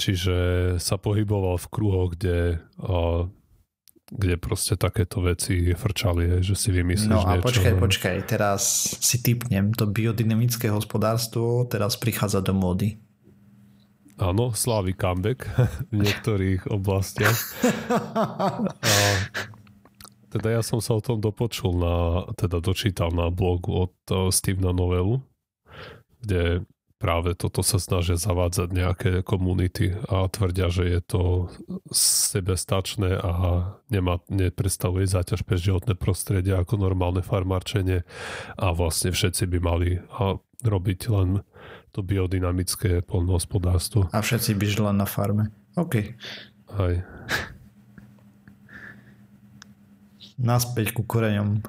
Čiže 0.00 0.36
sa 0.80 0.96
pohyboval 0.96 1.60
v 1.60 1.66
kruhoch, 1.68 2.16
kde 2.16 2.62
uh, 2.80 3.28
kde 4.10 4.34
proste 4.42 4.74
takéto 4.74 5.22
veci 5.22 5.70
frčali, 5.70 6.42
že 6.42 6.58
si 6.58 6.74
vymyslíš 6.74 7.14
No 7.14 7.22
a 7.22 7.38
niečo. 7.38 7.46
počkaj, 7.46 7.74
počkaj, 7.78 8.16
teraz 8.26 8.62
si 8.98 9.22
typnem, 9.22 9.70
to 9.70 9.86
biodynamické 9.86 10.66
hospodárstvo 10.66 11.62
teraz 11.70 11.94
prichádza 11.94 12.42
do 12.42 12.50
módy. 12.50 12.98
Áno, 14.20 14.52
slávy 14.52 14.92
comeback 14.92 15.48
v 15.94 16.04
niektorých 16.04 16.68
oblastiach. 16.68 17.38
A 17.88 18.84
teda 20.30 20.48
ja 20.54 20.62
som 20.62 20.78
sa 20.78 20.94
o 20.94 21.02
tom 21.02 21.18
dopočul 21.18 21.74
na, 21.74 21.96
teda 22.38 22.62
dočítal 22.62 23.10
na 23.10 23.28
blogu 23.34 23.90
od 23.90 23.94
Stevena 24.30 24.70
Novelu, 24.70 25.18
kde 26.22 26.62
práve 27.00 27.32
toto 27.32 27.64
sa 27.64 27.80
snažia 27.80 28.20
zavádzať 28.20 28.68
nejaké 28.70 29.12
komunity 29.24 29.96
a 30.06 30.28
tvrdia, 30.28 30.68
že 30.68 30.84
je 30.84 31.00
to 31.00 31.22
sebestačné 31.96 33.16
a 33.16 33.32
nemá, 33.88 34.20
nepredstavuje 34.28 35.08
záťaž 35.08 35.48
pre 35.48 35.56
životné 35.56 35.96
prostredie 35.96 36.52
ako 36.52 36.76
normálne 36.76 37.24
farmárčenie 37.24 38.04
a 38.60 38.76
vlastne 38.76 39.16
všetci 39.16 39.48
by 39.48 39.58
mali 39.58 39.90
robiť 40.60 41.00
len 41.08 41.40
to 41.90 42.04
biodynamické 42.04 43.00
polnohospodárstvo. 43.02 44.12
A 44.12 44.20
všetci 44.20 44.54
by 44.54 44.64
žili 44.68 44.84
len 44.92 45.00
na 45.00 45.08
farme. 45.08 45.50
OK. 45.80 46.14
Aj. 46.76 46.94
Naspäť 50.40 50.96
ku 50.96 51.04
koreňom 51.04 51.60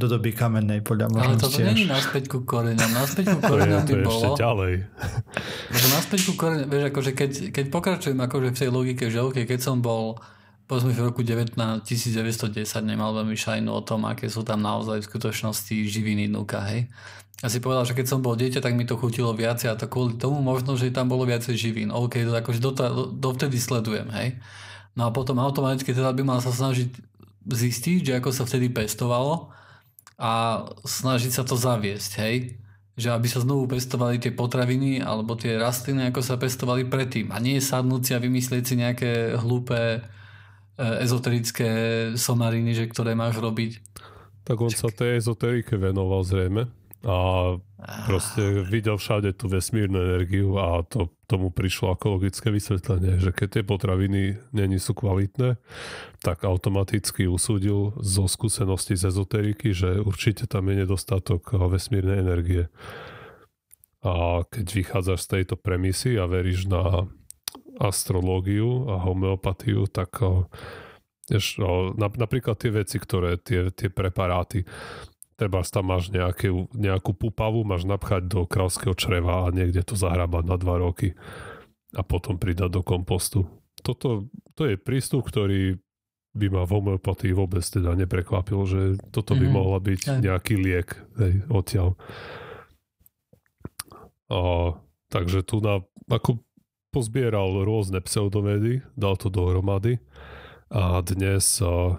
do 0.00 0.06
doby 0.06 0.32
kamennej, 0.32 0.80
podľa 0.80 1.12
možnosti. 1.12 1.28
Ale 1.28 1.42
toto 1.44 1.58
není 1.60 1.84
naspäť 1.84 2.24
ku 2.30 2.38
koreňom. 2.46 2.90
Naspäť 2.94 3.36
ku 3.36 3.38
koreňom 3.42 3.82
by 3.84 3.94
bolo... 4.00 4.16
ešte 4.16 4.28
ďalej. 4.40 4.72
Lebo 5.74 5.86
naspäť 5.92 6.20
ku 6.24 6.32
koreňom, 6.38 6.66
vieš, 6.70 6.84
akože 6.94 7.10
keď, 7.12 7.30
keď 7.52 7.64
pokračujem 7.68 8.18
akože 8.22 8.48
v 8.54 8.56
tej 8.56 8.70
logike, 8.72 9.04
že 9.12 9.18
OK, 9.20 9.44
keď 9.44 9.60
som 9.60 9.82
bol 9.84 10.16
povedzme 10.70 10.94
v 10.94 11.02
roku 11.02 11.26
19, 11.26 11.58
1910 11.58 12.62
nemal 12.86 13.10
veľmi 13.10 13.34
šajnu 13.34 13.74
o 13.74 13.82
tom, 13.82 14.06
aké 14.06 14.30
sú 14.30 14.46
tam 14.46 14.62
naozaj 14.62 15.02
v 15.02 15.08
skutočnosti 15.10 15.74
živiny 15.90 16.30
núka, 16.30 16.62
hej. 16.70 16.86
Ja 17.42 17.50
si 17.50 17.58
povedal, 17.58 17.82
že 17.82 17.98
keď 17.98 18.06
som 18.06 18.22
bol 18.22 18.38
dieťa, 18.38 18.62
tak 18.62 18.78
mi 18.78 18.86
to 18.86 18.94
chutilo 18.94 19.34
viacej 19.34 19.66
a 19.66 19.74
to 19.74 19.90
kvôli 19.90 20.14
tomu 20.14 20.38
možno, 20.38 20.78
že 20.78 20.94
tam 20.94 21.10
bolo 21.10 21.26
viacej 21.26 21.58
živín. 21.58 21.90
OK, 21.90 22.22
to 22.22 22.30
akože 22.30 22.62
do, 22.62 22.70
do, 22.70 23.10
dovtedy 23.10 23.58
sledujem, 23.58 24.06
hej. 24.14 24.38
No 24.94 25.08
a 25.08 25.10
potom 25.10 25.42
automaticky 25.42 25.90
teda 25.90 26.14
by 26.14 26.22
mal 26.22 26.38
sa 26.38 26.54
snažiť 26.54 27.09
zistiť, 27.46 28.00
že 28.04 28.16
ako 28.20 28.30
sa 28.34 28.44
vtedy 28.44 28.68
pestovalo 28.68 29.52
a 30.20 30.64
snažiť 30.84 31.32
sa 31.32 31.42
to 31.46 31.56
zaviesť, 31.56 32.12
hej? 32.20 32.36
Že 33.00 33.08
aby 33.16 33.26
sa 33.30 33.40
znovu 33.40 33.64
pestovali 33.70 34.20
tie 34.20 34.34
potraviny 34.34 35.00
alebo 35.00 35.38
tie 35.38 35.56
rastliny, 35.56 36.12
ako 36.12 36.20
sa 36.20 36.36
pestovali 36.36 36.84
predtým. 36.84 37.32
A 37.32 37.40
nie 37.40 37.56
sadnúť 37.62 38.02
si 38.04 38.12
a 38.12 38.20
vymyslieť 38.20 38.64
si 38.66 38.74
nejaké 38.76 39.40
hlúpe 39.40 39.78
e, 39.78 40.00
ezoterické 41.00 41.70
somariny, 42.18 42.76
že 42.76 42.90
ktoré 42.92 43.16
máš 43.16 43.40
robiť. 43.40 43.80
Tak 44.44 44.56
on 44.60 44.72
Čak. 44.72 44.80
sa 44.80 44.88
tej 44.92 45.20
ezoterike 45.22 45.80
venoval 45.80 46.20
zrejme 46.26 46.79
a 47.00 47.56
proste 48.04 48.60
videl 48.68 49.00
všade 49.00 49.32
tú 49.32 49.48
vesmírnu 49.48 49.96
energiu 49.96 50.60
a 50.60 50.84
to, 50.84 51.08
tomu 51.24 51.48
prišlo 51.48 51.96
ako 51.96 52.20
logické 52.20 52.52
vysvetlenie, 52.52 53.16
že 53.16 53.32
keď 53.32 53.48
tie 53.48 53.64
potraviny 53.64 54.36
není 54.52 54.76
sú 54.76 54.92
kvalitné, 54.92 55.56
tak 56.20 56.44
automaticky 56.44 57.24
usúdil 57.24 57.96
zo 58.04 58.24
skúsenosti 58.28 59.00
z 59.00 59.08
ezoteriky, 59.08 59.72
že 59.72 59.96
určite 59.96 60.44
tam 60.44 60.68
je 60.68 60.84
nedostatok 60.84 61.56
vesmírnej 61.56 62.20
energie. 62.20 62.68
A 64.04 64.44
keď 64.48 64.66
vychádzaš 64.68 65.24
z 65.24 65.30
tejto 65.40 65.56
premisy 65.56 66.20
a 66.20 66.28
veríš 66.28 66.68
na 66.68 67.08
astrológiu 67.80 68.92
a 68.92 69.00
homeopatiu, 69.00 69.88
tak 69.88 70.20
Vieš, 71.30 71.62
napríklad 71.94 72.58
tie 72.58 72.74
veci, 72.74 72.98
ktoré, 72.98 73.38
tie, 73.38 73.70
tie 73.70 73.86
preparáty, 73.86 74.66
treba 75.40 75.64
tam 75.64 75.88
máš 75.88 76.12
nejakú, 76.12 76.68
nejakú 76.76 77.16
pupavu, 77.16 77.64
máš 77.64 77.88
napchať 77.88 78.28
do 78.28 78.44
kráľského 78.44 78.92
čreva 78.92 79.48
a 79.48 79.54
niekde 79.56 79.80
to 79.80 79.96
zahrábať 79.96 80.44
na 80.44 80.60
dva 80.60 80.76
roky 80.76 81.16
a 81.96 82.04
potom 82.04 82.36
pridať 82.36 82.68
do 82.68 82.82
kompostu. 82.84 83.48
Toto 83.80 84.28
to 84.52 84.68
je 84.68 84.76
prístup, 84.76 85.24
ktorý 85.24 85.80
by 86.36 86.46
ma 86.52 86.62
v 86.68 86.74
homeopatii 86.76 87.32
vôbec 87.32 87.64
teda 87.64 87.96
neprekvapil, 87.96 88.60
že 88.68 88.80
toto 89.08 89.32
by 89.32 89.48
mm-hmm. 89.48 89.56
mohla 89.56 89.78
byť 89.80 90.00
Aj. 90.04 90.20
nejaký 90.20 90.54
liek 90.60 90.88
hej, 91.16 91.42
odtiaľ. 91.48 91.96
A, 94.30 94.38
takže 95.08 95.40
tu 95.42 95.64
na, 95.64 95.80
ako 96.06 96.38
pozbieral 96.92 97.64
rôzne 97.64 97.98
pseudovedy, 98.04 98.84
dal 98.94 99.16
to 99.16 99.32
dohromady 99.32 99.98
a 100.70 101.00
dnes, 101.02 101.64
a 101.64 101.98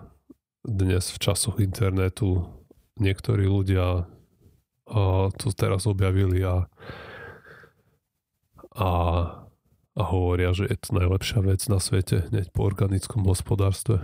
dnes 0.63 1.09
v 1.11 1.17
časoch 1.17 1.59
internetu 1.59 2.60
niektorí 2.99 3.47
ľudia 3.47 4.09
a 4.91 5.31
to 5.31 5.55
teraz 5.55 5.87
objavili 5.87 6.43
a, 6.43 6.67
a, 8.75 8.91
a 9.95 10.03
hovoria, 10.03 10.51
že 10.51 10.67
je 10.67 10.75
to 10.75 10.99
najlepšia 10.99 11.39
vec 11.47 11.63
na 11.71 11.79
svete 11.79 12.27
hneď 12.27 12.51
po 12.51 12.67
organickom 12.67 13.23
hospodárstve. 13.23 14.03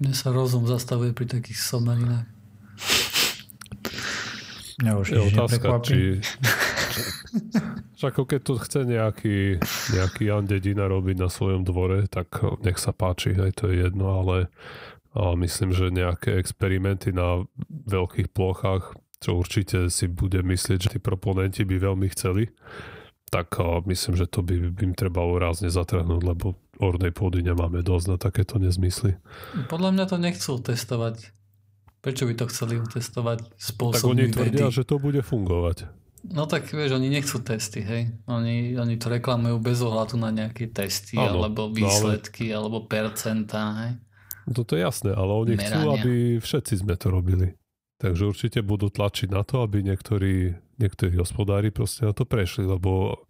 Mne 0.00 0.16
sa 0.16 0.32
rozum 0.32 0.64
zastavuje 0.64 1.12
pri 1.12 1.28
takých 1.28 1.60
somarinách. 1.60 2.26
Mňa 4.82 4.92
už 4.98 5.06
je 5.06 5.20
otázka, 5.22 5.68
či, 5.86 6.18
ako 8.02 8.26
keď 8.26 8.40
to 8.42 8.54
chce 8.58 8.80
nejaký, 8.84 9.38
nejaký 9.94 10.22
Jan 10.26 10.44
Dedina 10.50 10.90
robiť 10.90 11.16
na 11.20 11.30
svojom 11.30 11.62
dvore, 11.62 12.10
tak 12.10 12.42
nech 12.64 12.76
sa 12.76 12.90
páči, 12.90 13.38
aj 13.38 13.52
to 13.54 13.70
je 13.70 13.86
jedno, 13.86 14.18
ale 14.18 14.50
a 15.14 15.38
myslím, 15.38 15.70
že 15.70 15.94
nejaké 15.94 16.34
experimenty 16.42 17.14
na 17.14 17.46
veľkých 17.86 18.34
plochách, 18.34 18.98
čo 19.22 19.38
určite 19.38 19.86
si 19.88 20.10
bude 20.10 20.42
myslieť, 20.42 20.78
že 20.78 20.92
tí 20.92 20.98
proponenti 20.98 21.62
by 21.62 21.78
veľmi 21.78 22.10
chceli, 22.10 22.50
tak 23.30 23.56
myslím, 23.86 24.14
že 24.18 24.26
to 24.26 24.42
by, 24.42 24.74
by 24.74 24.82
im 24.90 24.94
trebalo 24.94 25.38
rázne 25.38 25.70
zatrhnúť, 25.70 26.22
lebo 26.22 26.58
ornej 26.78 27.14
pôdy 27.14 27.42
nemáme 27.42 27.82
dosť 27.82 28.06
na 28.10 28.16
takéto 28.18 28.58
nezmysly. 28.58 29.18
Podľa 29.70 29.90
mňa 29.94 30.04
to 30.10 30.16
nechcú 30.18 30.52
testovať. 30.58 31.30
Prečo 32.04 32.28
by 32.28 32.34
to 32.36 32.44
chceli 32.52 32.78
testovať 32.84 33.38
spôsobom 33.56 34.12
Tak 34.12 34.12
oni 34.12 34.24
tvrdia, 34.28 34.66
vedy? 34.68 34.76
že 34.76 34.84
to 34.84 35.00
bude 35.00 35.24
fungovať. 35.24 35.88
No 36.24 36.48
tak 36.48 36.68
vieš, 36.68 36.96
oni 36.96 37.08
nechcú 37.12 37.40
testy, 37.44 37.84
hej. 37.84 38.12
Oni, 38.28 38.76
oni 38.76 38.96
to 38.96 39.12
reklamujú 39.12 39.56
bez 39.60 39.80
ohľadu 39.80 40.16
na 40.16 40.32
nejaké 40.32 40.72
testy, 40.72 41.16
ano, 41.20 41.40
alebo 41.40 41.68
výsledky, 41.68 42.48
no 42.48 42.50
ale... 42.50 42.56
alebo 42.60 42.78
percentá, 42.88 43.62
hej. 43.84 43.92
Toto 44.52 44.76
je 44.76 44.84
jasné, 44.84 45.16
ale 45.16 45.32
oni 45.32 45.54
Merania. 45.56 45.64
chcú, 45.64 45.80
aby 45.96 46.12
všetci 46.36 46.74
sme 46.84 46.94
to 47.00 47.08
robili. 47.08 47.56
Takže 47.96 48.28
určite 48.28 48.60
budú 48.60 48.92
tlačiť 48.92 49.32
na 49.32 49.40
to, 49.46 49.64
aby 49.64 49.80
niektorí, 49.80 50.52
niektorí 50.76 51.16
hospodári 51.16 51.72
proste 51.72 52.04
na 52.04 52.12
to 52.12 52.28
prešli, 52.28 52.68
lebo, 52.68 53.24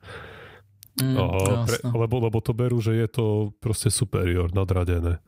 mm, 0.98 1.14
a, 1.14 1.24
pre, 1.62 1.78
lebo, 1.94 2.16
lebo 2.18 2.38
to 2.42 2.50
berú, 2.50 2.82
že 2.82 2.98
je 2.98 3.06
to 3.06 3.26
proste 3.62 3.94
superior, 3.94 4.50
nadradené. 4.50 5.22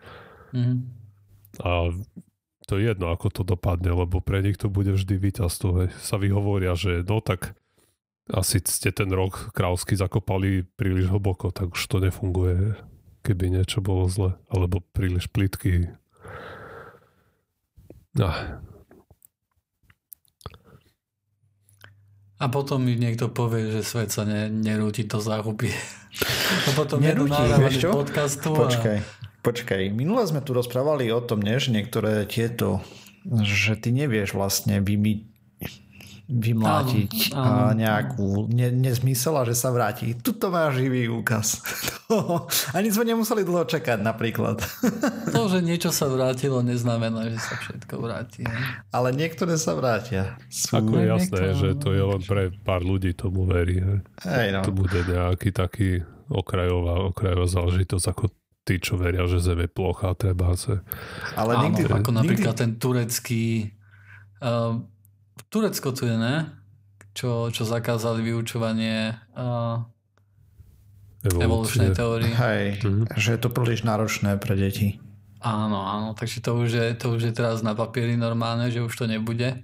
Mm. 0.51 0.91
A 1.63 1.95
to 2.67 2.83
je 2.83 2.91
jedno, 2.91 3.15
ako 3.15 3.31
to 3.31 3.43
dopadne, 3.47 3.95
lebo 3.95 4.19
pre 4.19 4.43
nich 4.43 4.59
to 4.59 4.67
bude 4.67 4.91
vždy 4.91 5.15
víťazstvo. 5.23 5.87
Sa 6.03 6.19
vyhovoria, 6.19 6.75
že 6.75 7.07
no 7.07 7.23
tak 7.23 7.55
asi 8.27 8.59
ste 8.67 8.91
ten 8.91 9.07
rok 9.15 9.55
kráľsky 9.55 9.95
zakopali 9.95 10.67
príliš 10.75 11.07
hlboko, 11.07 11.55
tak 11.55 11.79
už 11.79 11.83
to 11.87 12.03
nefunguje 12.03 12.75
keby 13.27 13.51
niečo 13.51 13.83
bolo 13.83 14.07
zle, 14.07 14.39
alebo 14.47 14.79
príliš 14.95 15.27
plitký. 15.27 15.91
Ah. 18.23 18.63
A 22.37 22.53
potom 22.53 22.85
mi 22.85 22.95
niekto 22.95 23.33
povie, 23.33 23.73
že 23.75 23.83
svet 23.83 24.13
sa 24.13 24.29
ne, 24.29 24.47
nerúti 24.53 25.09
to 25.09 25.19
záhuby. 25.19 25.73
A 26.65 26.69
potom 26.77 27.01
nerúti, 27.01 27.37
vieš 27.59 27.83
čo? 27.83 27.91
podcastu. 27.93 28.53
Počkaj, 28.53 28.99
a... 29.01 29.05
počkaj. 29.41 29.83
Minule 29.91 30.25
sme 30.29 30.45
tu 30.45 30.53
rozprávali 30.53 31.09
o 31.11 31.21
tom, 31.25 31.41
nie, 31.41 31.57
že 31.57 31.73
niektoré 31.73 32.29
tieto, 32.29 32.85
že 33.41 33.77
ty 33.81 33.91
nevieš 33.91 34.37
vlastne 34.37 34.85
vymyť 34.85 35.36
vymlátiť 36.27 37.31
áno, 37.39 37.71
áno. 37.71 37.79
nejakú 37.79 38.29
ne, 38.51 38.75
nezmysel 38.75 39.39
a 39.39 39.47
že 39.47 39.55
sa 39.55 39.71
vráti. 39.71 40.19
Tuto 40.19 40.51
máš 40.51 40.83
živý 40.83 41.07
úkaz. 41.07 41.63
Ani 42.77 42.91
sme 42.91 43.07
nemuseli 43.07 43.47
dlho 43.47 43.63
čakať 43.67 44.03
napríklad. 44.03 44.59
To, 45.37 45.53
že 45.53 45.61
niečo 45.61 45.93
sa 45.93 46.09
vrátilo, 46.09 46.65
neznamená, 46.65 47.29
že 47.29 47.37
sa 47.37 47.61
všetko 47.61 48.01
vráti. 48.01 48.41
Ne? 48.47 48.57
Ale 48.89 49.13
niektoré 49.13 49.61
sa 49.61 49.77
vrátia. 49.77 50.41
Sú... 50.49 50.81
Ako 50.81 50.97
je 50.97 51.13
jasné, 51.13 51.21
niektoré, 51.21 51.47
že 51.53 51.69
to 51.77 51.93
je 51.93 52.01
len 52.01 52.23
pre 52.25 52.43
pár 52.65 52.81
ľudí 52.81 53.13
tomu 53.13 53.45
verí. 53.45 53.85
Hej, 54.25 54.49
no. 54.57 54.65
To 54.65 54.73
bude 54.73 54.97
nejaký 54.97 55.53
taký 55.53 56.01
okrajová, 56.33 57.05
okrajová 57.13 57.45
záležitosť 57.45 58.07
ako 58.17 58.25
tí, 58.65 58.81
čo 58.81 58.97
veria, 58.97 59.29
že 59.29 59.45
Zem 59.45 59.63
je 59.63 59.69
plocha, 59.69 60.17
treba 60.17 60.57
sa... 60.57 60.81
Ale 61.37 61.53
Áno, 61.55 61.63
nikdy, 61.69 61.83
ako 61.85 62.11
nikdy... 62.11 62.19
napríklad 62.19 62.55
ten 62.57 62.71
turecký 62.81 63.77
uh, 64.41 64.81
Turecko 65.53 65.93
tu 65.93 66.09
je, 66.09 66.17
ne? 66.17 66.51
Čo, 67.17 67.49
čo 67.49 67.65
zakázali 67.65 68.21
vyučovanie 68.21 69.17
uh, 69.37 69.81
evolučnej 71.25 71.97
teórie. 71.97 72.33
Hej, 72.33 72.85
mhm. 72.85 73.05
že 73.17 73.37
je 73.37 73.41
to 73.41 73.49
príliš 73.51 73.83
náročné 73.83 74.37
pre 74.39 74.55
deti. 74.55 75.01
Áno, 75.41 75.85
áno, 75.85 76.17
takže 76.17 76.43
to 76.43 76.59
už, 76.59 76.71
je, 76.73 76.87
to 76.97 77.15
už 77.15 77.31
je 77.31 77.33
teraz 77.33 77.63
na 77.63 77.77
papieri 77.77 78.19
normálne, 78.19 78.73
že 78.73 78.83
už 78.83 78.91
to 78.97 79.05
nebude. 79.07 79.63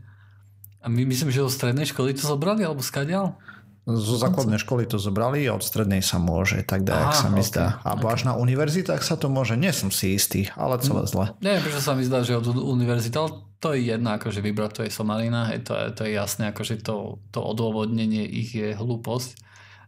A 0.83 0.87
my 0.87 1.03
myslím, 1.09 1.33
že 1.33 1.43
od 1.43 1.51
strednej 1.51 1.89
školy 1.89 2.15
to 2.15 2.23
zobrali, 2.23 2.63
alebo 2.63 2.85
skadial? 2.85 3.39
Zo 3.83 4.15
základnej 4.15 4.63
školy 4.63 4.87
to 4.87 4.95
zobrali 4.95 5.43
a 5.51 5.59
od 5.59 5.65
strednej 5.67 6.07
sa 6.07 6.23
môže, 6.23 6.63
tak 6.63 6.87
dajak 6.87 7.19
sa 7.19 7.29
mi 7.35 7.43
okay, 7.43 7.51
zdá. 7.51 7.67
A 7.83 7.99
okay. 7.99 8.15
až 8.15 8.21
na 8.31 8.39
univerzitách 8.39 9.03
sa 9.03 9.19
to 9.19 9.27
môže, 9.27 9.59
nie 9.59 9.75
som 9.75 9.91
si 9.91 10.15
istý, 10.15 10.47
ale 10.55 10.79
celé 10.79 11.03
zle. 11.11 11.35
Nie, 11.43 11.59
prečo 11.59 11.83
sa 11.83 11.99
mi 11.99 12.07
zdá, 12.07 12.23
že 12.23 12.39
od 12.39 12.47
univerzity, 12.47 13.17
ale 13.19 13.43
to 13.62 13.79
je 13.79 13.94
jedno, 13.94 14.18
akože 14.18 14.42
vybrať 14.42 14.70
to 14.75 14.81
je 14.83 14.90
somalina, 14.90 15.55
hej, 15.55 15.62
to 15.62 15.72
je, 15.79 15.87
to 15.94 16.01
je 16.05 16.12
jasné, 16.18 16.51
akože 16.51 16.83
to, 16.83 17.22
to 17.31 17.38
odôvodnenie 17.38 18.27
ich 18.27 18.51
je 18.59 18.75
hlúposť. 18.75 19.38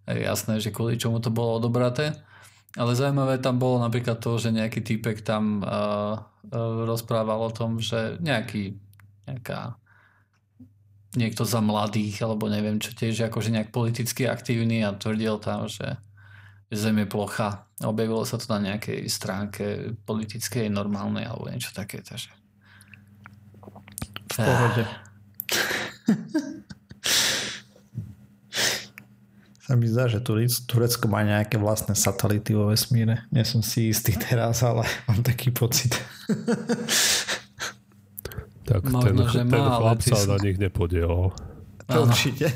Je 0.06 0.22
jasné, 0.22 0.62
že 0.62 0.70
kvôli 0.70 0.94
čomu 0.94 1.18
to 1.18 1.34
bolo 1.34 1.58
odobraté. 1.58 2.14
Ale 2.78 2.94
zaujímavé 2.94 3.42
tam 3.42 3.58
bolo 3.58 3.82
napríklad 3.82 4.22
to, 4.22 4.38
že 4.38 4.54
nejaký 4.54 4.82
týpek 4.82 5.26
tam 5.26 5.62
uh, 5.62 6.18
uh, 6.18 6.86
rozprával 6.86 7.50
o 7.50 7.54
tom, 7.54 7.82
že 7.82 8.18
nejaký, 8.22 8.78
nejaká 9.26 9.78
niekto 11.18 11.42
za 11.42 11.58
mladých, 11.62 12.22
alebo 12.22 12.50
neviem 12.50 12.78
čo 12.78 12.94
tiež, 12.94 13.30
akože 13.30 13.54
nejak 13.54 13.70
politicky 13.70 14.26
aktívny 14.26 14.82
a 14.82 14.94
tvrdil 14.94 15.38
tam, 15.38 15.66
že 15.66 15.98
Zem 16.74 16.98
je 16.98 17.06
plocha. 17.06 17.70
Objavilo 17.86 18.26
sa 18.26 18.40
to 18.40 18.50
na 18.50 18.72
nejakej 18.72 19.06
stránke 19.06 19.94
politickej, 20.02 20.66
normálnej 20.72 21.28
alebo 21.28 21.46
niečo 21.46 21.70
také. 21.70 22.02
Takže... 22.02 22.34
V 24.34 24.36
pohode. 24.42 24.82
sa 29.64 29.72
mi 29.78 29.86
zdá, 29.86 30.10
že 30.10 30.20
Turecko 30.66 31.06
má 31.06 31.22
nejaké 31.22 31.54
vlastné 31.56 31.94
satelity 31.94 32.52
vo 32.52 32.68
vesmíre. 32.74 33.24
Nie 33.30 33.46
som 33.46 33.62
si 33.62 33.94
istý 33.94 34.12
teraz, 34.18 34.66
ale 34.66 34.82
mám 35.06 35.22
taký 35.22 35.54
pocit. 35.54 35.94
Tak 38.64 38.80
Možno, 38.88 39.28
ten, 39.28 39.28
že 39.28 39.40
ten 39.44 39.60
má, 39.60 39.76
chlap 39.76 40.00
sa 40.00 40.18
na 40.24 40.36
nich 40.40 40.56
nepodielal. 40.56 41.36
To 41.84 41.98
určite. 42.08 42.48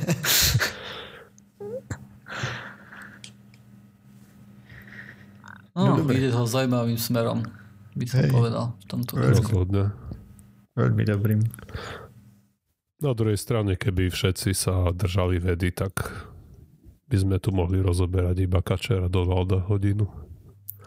No, 5.78 5.94
no 5.94 6.10
ide 6.10 6.34
ho 6.34 6.42
zaujímavým 6.42 6.98
smerom, 6.98 7.46
by 7.94 8.04
som 8.10 8.26
Hej. 8.26 8.32
povedal 8.34 8.64
v 8.82 8.84
tomto 8.90 9.12
Rozhodne. 9.14 9.94
Veľmi 10.78 11.02
dobrým. 11.02 11.40
Na 13.02 13.12
druhej 13.14 13.38
strane, 13.38 13.74
keby 13.74 14.14
všetci 14.14 14.54
sa 14.54 14.94
držali 14.94 15.42
vedy, 15.42 15.74
tak 15.74 16.06
by 17.10 17.16
sme 17.18 17.36
tu 17.42 17.50
mohli 17.50 17.82
rozoberať 17.82 18.46
iba 18.46 18.62
Kačera 18.62 19.10
Donalda 19.10 19.66
hodinu. 19.66 20.06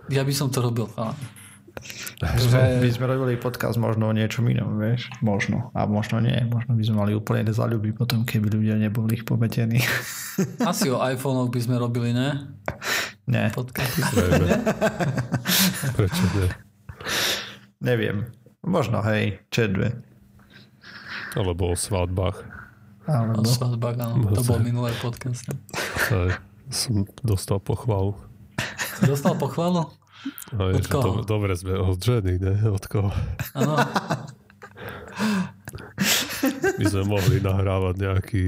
Ja 0.07 0.23
by 0.23 0.33
som 0.35 0.47
to 0.47 0.63
robil, 0.63 0.87
ale 0.95 1.15
že... 2.21 2.83
By 2.83 2.89
sme 2.91 3.05
robili 3.07 3.39
podcast 3.39 3.79
možno 3.79 4.11
o 4.11 4.13
niečom 4.13 4.45
inom, 4.51 4.77
vieš? 4.77 5.07
Možno. 5.23 5.71
A 5.73 5.87
možno 5.87 6.19
nie. 6.19 6.35
Možno 6.45 6.75
by 6.75 6.83
sme 6.83 6.95
mali 6.99 7.11
úplne 7.15 7.47
zaľuby 7.47 7.95
potom, 7.95 8.27
keby 8.27 8.51
ľudia 8.51 8.75
neboli 8.77 9.17
ich 9.17 9.25
pometení. 9.25 9.81
Asi 10.69 10.91
o 10.91 10.99
iPhone 11.01 11.49
by 11.49 11.59
sme 11.63 11.79
robili, 11.79 12.11
ne? 12.11 12.59
Nie. 13.25 13.49
Podcast. 13.55 13.97
Prečo 15.97 16.23
nie? 16.37 16.47
Neviem. 17.81 18.40
Možno, 18.61 19.01
hej, 19.01 19.41
čedve. 19.49 19.97
Alebo 21.33 21.73
o 21.73 21.75
svadbách. 21.75 22.45
Alebo... 23.09 23.41
O 23.41 23.49
svadbách, 23.49 23.97
áno. 23.97 24.21
To 24.37 24.41
bol 24.45 24.61
minulý 24.61 24.93
podcast. 25.01 25.49
Hej, 26.13 26.37
som 26.69 27.09
dostal 27.25 27.57
pochvalu. 27.57 28.13
Dostal 29.01 29.33
pochvalu? 29.33 29.89
No, 30.53 30.69
od 30.69 30.85
koho? 30.85 31.25
To, 31.25 31.25
dobre 31.25 31.57
sme 31.57 31.73
od 31.73 31.97
ženy, 31.97 32.37
ne? 32.37 32.53
Od 32.69 32.85
koho? 32.85 33.09
Áno. 33.57 33.73
My 36.77 36.85
sme 36.85 37.03
mohli 37.09 37.41
nahrávať 37.41 37.95
nejaký 37.97 38.43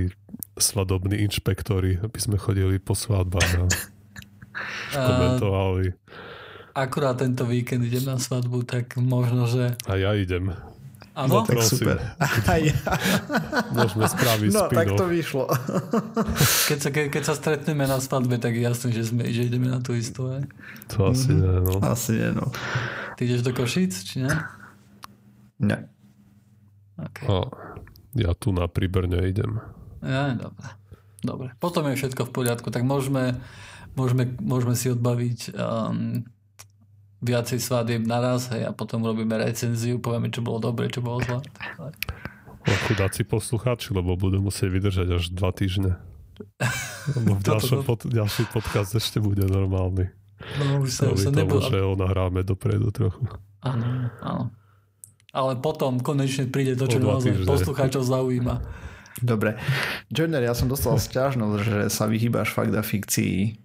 svadobní 0.54 1.18
inšpektori, 1.26 1.98
aby 1.98 2.20
sme 2.22 2.38
chodili 2.38 2.78
po 2.78 2.94
svadbách 2.94 3.66
a 3.66 3.66
komentovali. 4.94 5.98
Akurát 6.74 7.22
tento 7.22 7.46
víkend 7.46 7.86
idem 7.86 8.06
na 8.10 8.18
svadbu, 8.18 8.66
tak 8.66 8.98
možno, 8.98 9.46
že... 9.46 9.78
A 9.86 9.94
ja 9.94 10.18
idem. 10.18 10.58
Áno? 11.14 11.42
No, 11.42 11.46
tak 11.46 11.62
super. 11.62 12.02
Môžeme 13.78 14.10
spraviť 14.10 14.50
No, 14.50 14.66
spin 14.66 14.78
tak 14.82 14.88
to 14.98 15.06
vyšlo. 15.06 15.46
keď, 16.70 16.78
sa, 16.82 16.90
ke, 16.90 17.14
keď 17.14 17.24
sa 17.30 17.38
stretneme 17.38 17.86
na 17.86 18.02
svadbe, 18.02 18.42
tak 18.42 18.58
je 18.58 18.66
jasné, 18.66 18.90
že, 18.90 19.14
sme, 19.14 19.30
že 19.30 19.46
ideme 19.46 19.70
na 19.70 19.78
tú 19.78 19.94
istú. 19.94 20.34
Aj? 20.34 20.42
To 20.98 21.14
asi 21.14 21.38
mm-hmm. 21.38 21.46
nie, 21.46 21.56
no. 21.62 21.74
Asi 21.86 22.12
nie, 22.18 22.30
no. 22.34 22.50
Ty 23.14 23.22
ideš 23.30 23.46
do 23.46 23.54
Košic, 23.54 23.94
či 23.94 24.26
nie? 24.26 24.34
Nie. 25.62 25.86
Okay. 26.98 27.30
A 27.30 27.46
ja 28.18 28.34
tu 28.34 28.50
na 28.50 28.66
Pribrne 28.66 29.22
idem. 29.30 29.62
Ja, 30.02 30.34
dobre. 30.34 30.66
Dobre. 31.22 31.48
Potom 31.62 31.86
je 31.94 31.98
všetko 32.02 32.26
v 32.26 32.34
poriadku. 32.34 32.68
Tak 32.74 32.82
môžeme, 32.82 33.38
môžeme, 33.94 34.34
môžeme 34.42 34.74
si 34.74 34.90
odbaviť 34.90 35.54
um, 35.54 36.26
viacej 37.24 37.60
svadieb 37.64 38.04
naraz 38.04 38.52
hej, 38.52 38.68
a 38.68 38.72
potom 38.76 39.00
robíme 39.00 39.40
recenziu, 39.40 39.98
povieme, 39.98 40.28
čo 40.28 40.44
bolo 40.44 40.60
dobre, 40.60 40.92
čo 40.92 41.00
bolo 41.00 41.24
zlé. 41.24 41.40
No, 42.64 42.74
chudáci 42.88 43.24
poslucháči, 43.24 43.96
lebo 43.96 44.20
budú 44.20 44.44
musieť 44.44 44.70
vydržať 44.72 45.08
až 45.16 45.24
dva 45.32 45.56
týždne. 45.56 45.96
Lebo 47.16 47.36
v 47.40 47.42
ďalšom 47.44 47.88
pod, 47.88 48.04
ďalší 48.04 48.52
podcast 48.52 48.92
ešte 48.96 49.24
bude 49.24 49.48
normálny. 49.48 50.12
No 50.60 50.84
už 50.84 50.90
sa, 50.92 51.08
už 51.08 51.24
sa 51.24 51.32
tomu, 51.32 51.64
že 51.64 51.80
ho 51.80 51.96
nahráme 51.96 52.44
dopredu 52.44 52.92
trochu. 52.92 53.24
Áno, 53.64 54.12
áno. 54.20 54.52
Ale 55.34 55.58
potom 55.58 56.04
konečne 56.04 56.46
príde 56.52 56.76
to, 56.76 56.86
čo 56.86 57.00
naozaj 57.02 57.48
poslucháčov 57.48 58.04
zaujíma. 58.06 58.62
Dobre. 59.24 59.56
Joiner, 60.12 60.44
ja 60.44 60.54
som 60.54 60.68
dostal 60.68 61.00
sťažnosť, 61.00 61.58
že 61.64 61.78
sa 61.88 62.06
vyhýbaš 62.12 62.52
fakt 62.52 62.76
a 62.76 62.84
fikcii 62.84 63.63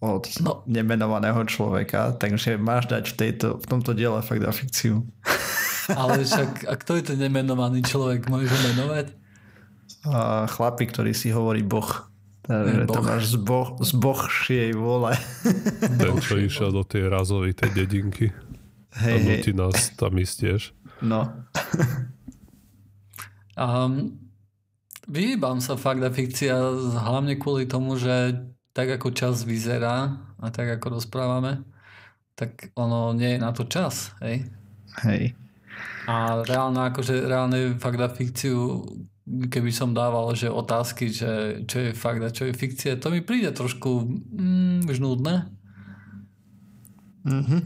od 0.00 0.24
no. 0.40 0.64
nemenovaného 0.64 1.44
človeka, 1.44 2.16
takže 2.16 2.56
máš 2.56 2.88
dať 2.88 3.04
v, 3.12 3.14
tejto, 3.20 3.48
v 3.60 3.66
tomto 3.68 3.92
diele 3.92 4.24
fakt 4.24 4.40
a 4.48 4.52
fikciu. 4.52 5.04
Ale 6.00 6.24
však, 6.24 6.64
a 6.64 6.74
kto 6.80 6.96
je 6.96 7.12
ten 7.12 7.18
nemenovaný 7.20 7.84
človek? 7.84 8.24
Môžeš 8.32 8.48
ho 8.48 8.60
menovať? 8.72 9.06
A 10.08 10.48
chlapi, 10.48 10.88
ktorý 10.88 11.12
si 11.12 11.28
hovorí 11.28 11.60
Boh. 11.60 12.10
Takže 12.50 12.88
boh. 12.88 12.96
to 12.96 13.00
máš 13.04 13.22
z, 13.30 13.36
boh, 13.36 13.68
z 13.78 13.90
bohšej 13.94 14.70
vole. 14.74 15.12
Ten, 16.00 16.18
čo 16.18 16.34
išiel 16.40 16.74
do 16.74 16.82
tej 16.82 17.06
razovitej 17.06 17.70
dedinky. 17.70 18.34
Hej, 18.96 19.14
a 19.14 19.16
nutí 19.22 19.52
nás 19.54 19.94
tam 19.94 20.18
ísť 20.18 20.34
tiež. 20.34 20.60
No. 20.98 21.30
um, 23.60 24.18
vyhýbam 25.06 25.62
sa 25.62 25.78
fakt 25.78 26.02
a 26.02 26.10
fikcia 26.10 26.58
hlavne 26.98 27.38
kvôli 27.38 27.70
tomu, 27.70 27.94
že 27.94 28.34
tak 28.72 28.88
ako 29.00 29.10
čas 29.10 29.42
vyzerá 29.42 30.14
a 30.38 30.46
tak 30.54 30.78
ako 30.78 31.00
rozprávame, 31.00 31.66
tak 32.38 32.70
ono 32.78 33.12
nie 33.12 33.36
je 33.36 33.42
na 33.42 33.50
to 33.50 33.66
čas, 33.66 34.14
hej? 34.22 34.46
Hej. 35.04 35.34
A 36.06 36.42
reálne, 36.42 36.90
akože 36.90 37.26
reálne 37.26 37.76
fakt 37.78 38.00
a 38.00 38.08
fikciu, 38.10 38.82
keby 39.26 39.70
som 39.70 39.94
dával, 39.94 40.32
že 40.34 40.50
otázky, 40.50 41.10
že 41.10 41.62
čo 41.66 41.76
je 41.78 41.90
fakt 41.94 42.22
a 42.22 42.34
čo 42.34 42.48
je 42.48 42.54
fikcia, 42.56 42.98
to 42.98 43.12
mi 43.12 43.22
príde 43.22 43.50
trošku 43.54 44.06
mm, 44.08 44.90
už 44.90 44.98
nudné. 44.98 45.50
Mm-hmm. 47.20 47.60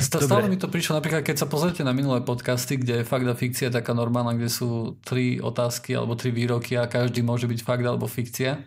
Stále 0.00 0.48
mi 0.48 0.56
to 0.56 0.72
prišlo, 0.72 0.96
napríklad 0.96 1.20
keď 1.20 1.44
sa 1.44 1.50
pozrite 1.50 1.84
na 1.84 1.92
minulé 1.92 2.24
podcasty, 2.24 2.80
kde 2.80 3.04
je 3.04 3.08
fakt 3.08 3.28
a 3.28 3.36
fikcia 3.36 3.68
taká 3.68 3.92
normálna, 3.92 4.32
kde 4.32 4.48
sú 4.48 4.96
tri 5.04 5.36
otázky 5.44 5.92
alebo 5.92 6.16
tri 6.16 6.32
výroky 6.32 6.80
a 6.80 6.88
každý 6.88 7.20
môže 7.20 7.44
byť 7.44 7.60
fakt 7.60 7.84
alebo 7.84 8.08
fikcia 8.08 8.64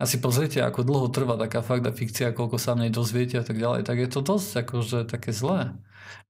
a 0.00 0.08
si 0.08 0.16
pozrite, 0.16 0.64
ako 0.64 0.80
dlho 0.80 1.12
trvá 1.12 1.36
taká 1.36 1.60
fakt 1.60 1.84
a 1.84 1.92
fikcia, 1.92 2.32
koľko 2.32 2.56
sa 2.56 2.72
nej 2.72 2.88
dozviete 2.88 3.36
a 3.36 3.44
tak 3.44 3.60
ďalej, 3.60 3.84
tak 3.84 4.00
je 4.00 4.08
to 4.08 4.24
dosť 4.24 4.64
akože 4.64 4.98
také 5.04 5.28
zlé. 5.36 5.76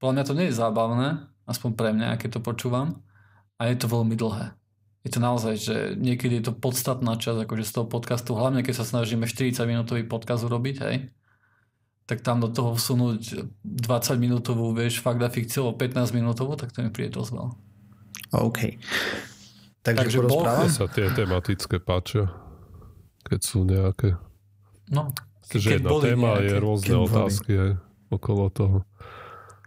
Podľa 0.03 0.13
mňa 0.19 0.25
to 0.27 0.35
nie 0.35 0.47
je 0.51 0.59
zábavné, 0.59 1.09
aspoň 1.47 1.71
pre 1.79 1.95
mňa, 1.95 2.19
keď 2.19 2.39
to 2.39 2.41
počúvam. 2.43 2.99
A 3.63 3.71
je 3.71 3.79
to 3.79 3.87
veľmi 3.87 4.19
dlhé. 4.19 4.59
je 5.07 5.11
to 5.15 5.21
naozaj, 5.23 5.55
že 5.55 5.77
niekedy 5.97 6.43
je 6.43 6.51
to 6.51 6.55
podstatná 6.57 7.15
časť 7.15 7.47
akože 7.47 7.63
z 7.63 7.73
toho 7.73 7.87
podcastu, 7.87 8.35
hlavne 8.35 8.67
keď 8.67 8.83
sa 8.83 8.89
snažíme 8.89 9.25
40 9.25 9.55
minútový 9.65 10.03
podcast 10.03 10.45
urobiť, 10.45 10.77
hej, 10.91 10.97
tak 12.11 12.27
tam 12.27 12.43
do 12.43 12.51
toho 12.51 12.75
vsunúť 12.75 13.47
20 13.63 14.19
minútovú, 14.19 14.75
vieš, 14.75 14.99
fakt 14.99 15.23
a 15.23 15.31
fikciu 15.31 15.71
15 15.79 16.11
minútovú, 16.11 16.59
tak 16.59 16.75
to 16.75 16.83
mi 16.83 16.91
príde 16.91 17.15
dosť 17.15 17.31
veľa. 17.39 17.53
OK. 18.35 18.61
Takže, 19.81 20.01
Takže 20.05 20.19
porozprávam? 20.19 20.69
sa 20.69 20.87
tie 20.91 21.07
tematické 21.15 21.77
páčia, 21.81 22.29
keď 23.25 23.41
sú 23.41 23.65
nejaké. 23.67 24.17
No, 24.91 25.15
že 25.47 25.79
jedna 25.79 25.91
téma 25.99 26.39
nejaké, 26.39 26.47
je 26.47 26.57
rôzne 26.59 26.95
otázky 26.99 27.53
aj 27.59 27.71
okolo 28.11 28.45
toho. 28.51 28.77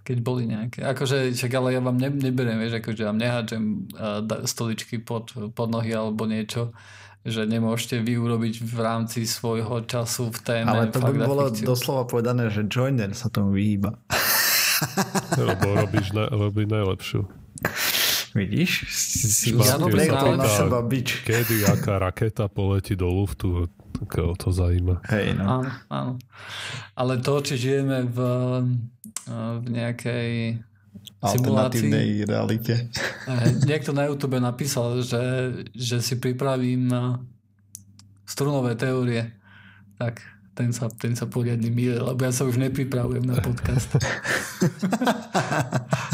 Keď 0.04 0.18
boli 0.20 0.48
nejaké. 0.52 0.84
Akože, 0.84 1.32
čak, 1.32 1.52
ale 1.56 1.76
ja 1.76 1.82
vám 1.84 1.96
ne, 1.96 2.12
neberiem, 2.12 2.60
vieš, 2.60 2.84
akože 2.84 3.08
vám 3.08 3.20
nehádžem 3.20 3.64
uh, 3.96 4.44
stoličky 4.44 5.00
pod, 5.00 5.32
pod 5.56 5.68
nohy 5.72 5.96
alebo 5.96 6.28
niečo 6.28 6.76
že 7.24 7.48
nemôžete 7.48 8.04
vy 8.04 8.20
urobiť 8.20 8.68
v 8.68 8.80
rámci 8.84 9.24
svojho 9.24 9.88
času 9.88 10.28
v 10.28 10.40
téme. 10.44 10.68
Ale 10.68 10.92
to 10.92 11.00
by 11.00 11.16
bolo 11.24 11.48
fikciu. 11.48 11.72
doslova 11.72 12.04
povedané, 12.04 12.52
že 12.52 12.68
joiner 12.68 13.16
sa 13.16 13.32
tomu 13.32 13.56
vyhýba. 13.56 13.96
Lebo 15.40 15.80
robíš, 15.80 16.12
na, 16.12 16.28
robí 16.28 16.68
najlepšiu. 16.68 17.24
Vidíš? 18.34 18.90
Si 18.90 19.54
ja 19.54 19.78
na 19.78 20.50
seba 20.50 20.82
bič. 20.82 21.22
Kedy 21.22 21.70
aká 21.70 22.02
raketa 22.02 22.50
poletí 22.50 22.98
do 22.98 23.06
luftu, 23.06 23.70
tak 23.94 24.10
to 24.42 24.50
zaujíma. 24.50 25.06
Hej, 25.06 25.38
no. 25.38 25.46
Áno, 25.46 25.70
áno. 25.94 26.12
Ale 26.98 27.22
to, 27.22 27.46
či 27.46 27.62
žijeme 27.62 28.10
v, 28.10 28.18
v 29.62 29.66
nejakej 29.70 30.58
alternatívnej 31.22 32.26
realite. 32.26 32.90
Niekto 33.70 33.94
na 33.94 34.10
YouTube 34.10 34.42
napísal, 34.42 35.06
že, 35.06 35.24
že 35.78 36.02
si 36.02 36.18
pripravím 36.18 36.90
strunové 38.26 38.74
teórie. 38.74 39.30
Tak 40.02 40.33
ten 40.54 40.70
sa, 40.70 40.86
ten 40.94 41.18
sa 41.18 41.26
poriadne 41.26 41.66
míle, 41.74 41.98
lebo 41.98 42.22
ja 42.22 42.30
sa 42.30 42.46
už 42.46 42.62
nepripravujem 42.62 43.26
na 43.26 43.42
podcast. 43.42 43.90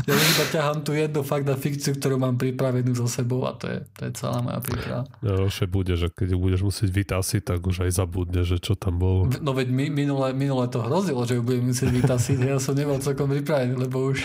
ja 0.08 0.14
iba 0.16 0.46
ťahám 0.48 0.88
tu 0.88 0.96
jednu 0.96 1.28
fakt 1.28 1.44
na 1.44 1.60
fikciu, 1.60 2.00
ktorú 2.00 2.16
mám 2.16 2.40
pripravenú 2.40 2.96
so 2.96 3.04
sebou 3.04 3.44
a 3.44 3.52
to 3.60 3.68
je, 3.68 3.84
to 4.00 4.02
je 4.08 4.12
celá 4.16 4.40
moja 4.40 4.64
príprava. 4.64 5.04
Najhoršie 5.20 5.68
bude, 5.68 5.94
že 6.00 6.08
keď 6.08 6.40
budeš 6.40 6.64
musieť 6.64 6.90
vytasiť, 6.90 7.42
tak 7.44 7.60
už 7.68 7.84
aj 7.84 8.00
zabudne, 8.00 8.48
že 8.48 8.64
čo 8.64 8.80
tam 8.80 8.96
bolo. 8.96 9.28
No 9.44 9.52
veď 9.52 9.76
mi, 9.76 9.92
minule, 9.92 10.32
minule 10.32 10.72
to 10.72 10.80
hrozilo, 10.80 11.28
že 11.28 11.36
ju 11.36 11.44
budem 11.44 11.76
musieť 11.76 11.92
vytasiť. 11.92 12.40
Ja 12.40 12.64
som 12.64 12.80
nemal 12.80 13.04
celkom 13.04 13.28
pripravený, 13.28 13.76
lebo 13.76 14.16
už 14.16 14.24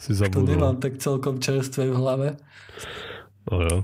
si 0.00 0.16
zabudol. 0.16 0.40
To 0.40 0.50
nemám 0.56 0.76
tak 0.80 0.96
celkom 0.96 1.36
čerstvé 1.38 1.92
v 1.92 1.96
hlave. 2.00 2.28
No 3.52 3.60
jo. 3.60 3.76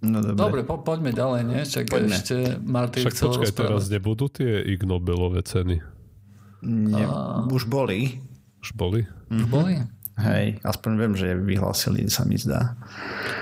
No 0.00 0.24
dobre. 0.24 0.36
Dobre, 0.36 0.60
po, 0.64 0.80
poďme 0.80 1.12
ďalej, 1.12 1.40
nie? 1.44 1.60
Čak 1.60 1.92
poďme. 1.92 2.16
ešte 2.16 2.36
Martin 2.64 3.04
Však 3.04 3.14
počkaj, 3.20 3.48
rozprávať. 3.52 3.68
teraz 3.68 3.82
nebudú 3.92 4.26
tie 4.32 4.50
Ig 4.64 4.80
Nobelové 4.88 5.44
ceny? 5.44 5.76
Nie, 6.64 7.04
a... 7.04 7.44
už 7.48 7.68
boli. 7.68 8.20
Už 8.64 8.72
boli? 8.72 9.04
Už 9.28 9.44
mm-hmm. 9.44 9.52
boli? 9.52 9.74
Hej, 10.20 10.60
aspoň 10.60 10.90
viem, 11.00 11.14
že 11.16 11.32
vyhlásili, 11.32 12.04
sa 12.12 12.28
mi 12.28 12.36
zdá. 12.36 12.76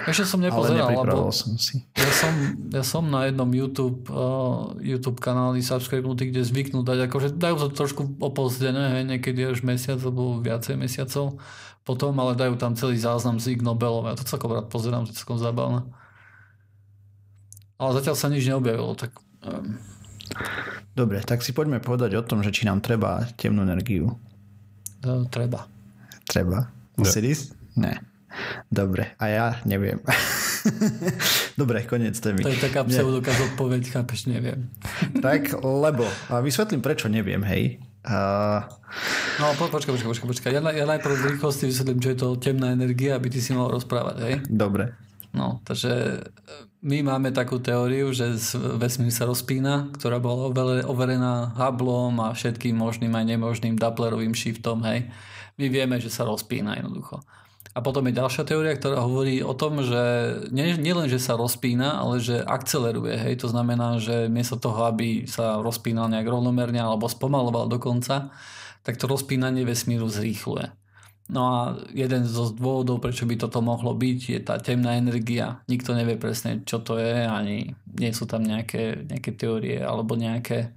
Ešte 0.07 0.31
som 0.31 0.39
nepozeral, 0.39 0.95
lebo 0.95 1.35
som 1.35 1.59
si. 1.59 1.83
Ja, 1.99 2.11
som, 2.15 2.35
ja 2.71 2.83
som 2.87 3.03
na 3.11 3.27
jednom 3.27 3.51
YouTube, 3.51 4.07
uh, 4.15 4.79
YouTube 4.79 5.19
kanáli 5.19 5.59
subscribenutý, 5.59 6.31
kde 6.31 6.47
zvyknú 6.47 6.87
dať, 6.87 7.11
akože 7.11 7.29
dajú 7.35 7.67
to 7.67 7.69
trošku 7.75 8.23
opozdené, 8.23 8.95
hej, 8.95 9.11
niekedy 9.11 9.43
až 9.43 9.67
mesiac 9.67 9.99
alebo 9.99 10.39
viacej 10.39 10.79
mesiacov 10.79 11.43
potom, 11.83 12.13
ale 12.21 12.37
dajú 12.37 12.55
tam 12.61 12.77
celý 12.77 13.01
záznam 13.01 13.41
z 13.41 13.57
Ig 13.57 13.65
Nobelov. 13.65 14.07
Ja 14.07 14.15
to 14.15 14.29
celkom 14.29 14.53
rád 14.53 14.69
pozerám, 14.69 15.09
to 15.09 15.11
je 15.11 15.19
celkom 15.19 15.41
zábavné. 15.41 15.89
Ale 17.79 17.91
zatiaľ 17.95 18.17
sa 18.19 18.27
nič 18.27 18.43
neobjavilo, 18.51 18.93
tak... 18.99 19.15
Um... 19.47 19.79
Dobre, 20.99 21.23
tak 21.23 21.47
si 21.47 21.55
poďme 21.55 21.79
povedať 21.79 22.19
o 22.19 22.27
tom, 22.27 22.43
že 22.43 22.51
či 22.51 22.67
nám 22.67 22.83
treba 22.83 23.23
temnú 23.39 23.63
energiu. 23.63 24.19
No, 25.07 25.25
treba. 25.31 25.71
Treba. 26.27 26.75
Osiris? 26.99 27.55
Ne. 27.79 28.03
Dobre, 28.69 29.15
a 29.17 29.25
ja 29.31 29.47
neviem. 29.65 30.03
Dobre, 31.61 31.87
koniec 31.87 32.19
témy. 32.19 32.45
To 32.45 32.53
je 32.53 32.61
taká 32.61 32.85
pseudokaz 32.85 33.39
odpoveď, 33.55 33.83
chápeš, 33.89 34.29
neviem. 34.29 34.69
tak, 35.25 35.55
lebo, 35.63 36.05
a 36.29 36.43
vysvetlím 36.43 36.83
prečo 36.85 37.07
neviem, 37.09 37.41
hej. 37.47 37.79
Uh... 38.05 38.63
No 39.39 39.55
po, 39.55 39.71
počkaj, 39.71 39.97
počkaj, 39.97 40.11
počkaj, 40.13 40.29
počkaj. 40.29 40.51
Ja, 40.51 40.61
ja 40.61 40.85
najprv 40.87 41.15
v 41.15 41.27
rýchlosti 41.35 41.71
vysvetlím, 41.71 41.99
čo 42.03 42.11
je 42.11 42.19
to 42.19 42.29
temná 42.37 42.75
energia, 42.75 43.17
aby 43.17 43.31
ty 43.31 43.39
si 43.39 43.55
mohol 43.55 43.79
rozprávať, 43.79 44.17
hej? 44.27 44.35
Dobre. 44.51 45.08
No, 45.39 45.63
takže 45.63 46.27
my 46.83 47.07
máme 47.07 47.31
takú 47.31 47.63
teóriu, 47.63 48.11
že 48.11 48.35
vesmír 48.75 49.15
sa 49.15 49.31
rozpína, 49.31 49.95
ktorá 49.95 50.19
bola 50.19 50.51
overená 50.83 51.55
Hubbleom 51.55 52.19
a 52.19 52.35
všetkým 52.35 52.75
možným 52.75 53.15
aj 53.15 53.25
nemožným 53.39 53.79
Dopplerovým 53.79 54.35
shiftom, 54.35 54.83
hej. 54.83 55.07
My 55.59 55.71
vieme, 55.71 56.03
že 56.03 56.11
sa 56.11 56.27
rozpína 56.27 56.79
jednoducho. 56.79 57.23
A 57.75 57.79
potom 57.79 58.03
je 58.11 58.19
ďalšia 58.19 58.43
teória, 58.43 58.75
ktorá 58.75 59.07
hovorí 59.07 59.39
o 59.39 59.55
tom, 59.55 59.87
že 59.87 60.03
nielen, 60.51 60.83
nie 60.83 61.15
že 61.15 61.23
sa 61.23 61.39
rozpína, 61.39 62.03
ale 62.03 62.19
že 62.19 62.43
akceleruje. 62.43 63.15
Hej? 63.15 63.47
To 63.47 63.55
znamená, 63.55 64.03
že 64.03 64.27
miesto 64.27 64.59
toho, 64.59 64.91
aby 64.91 65.31
sa 65.31 65.63
rozpínal 65.63 66.11
nejak 66.11 66.27
rovnomerne 66.27 66.83
alebo 66.83 67.07
spomaloval 67.07 67.71
dokonca, 67.71 68.35
tak 68.83 68.99
to 68.99 69.07
rozpínanie 69.07 69.63
vesmíru 69.63 70.11
zrýchluje. 70.11 70.75
No 71.29 71.41
a 71.45 71.61
jeden 71.93 72.25
zo 72.25 72.49
dôvodov, 72.57 73.05
prečo 73.05 73.29
by 73.29 73.37
toto 73.37 73.61
mohlo 73.61 73.93
byť, 73.93 74.19
je 74.33 74.41
tá 74.41 74.57
temná 74.57 74.97
energia. 74.97 75.61
Nikto 75.69 75.93
nevie 75.93 76.17
presne, 76.17 76.65
čo 76.65 76.81
to 76.81 76.97
je, 76.97 77.29
ani 77.29 77.77
nie 78.01 78.11
sú 78.17 78.25
tam 78.25 78.41
nejaké, 78.41 79.05
nejaké 79.05 79.37
teórie 79.37 79.77
alebo 79.77 80.17
nejaké 80.17 80.73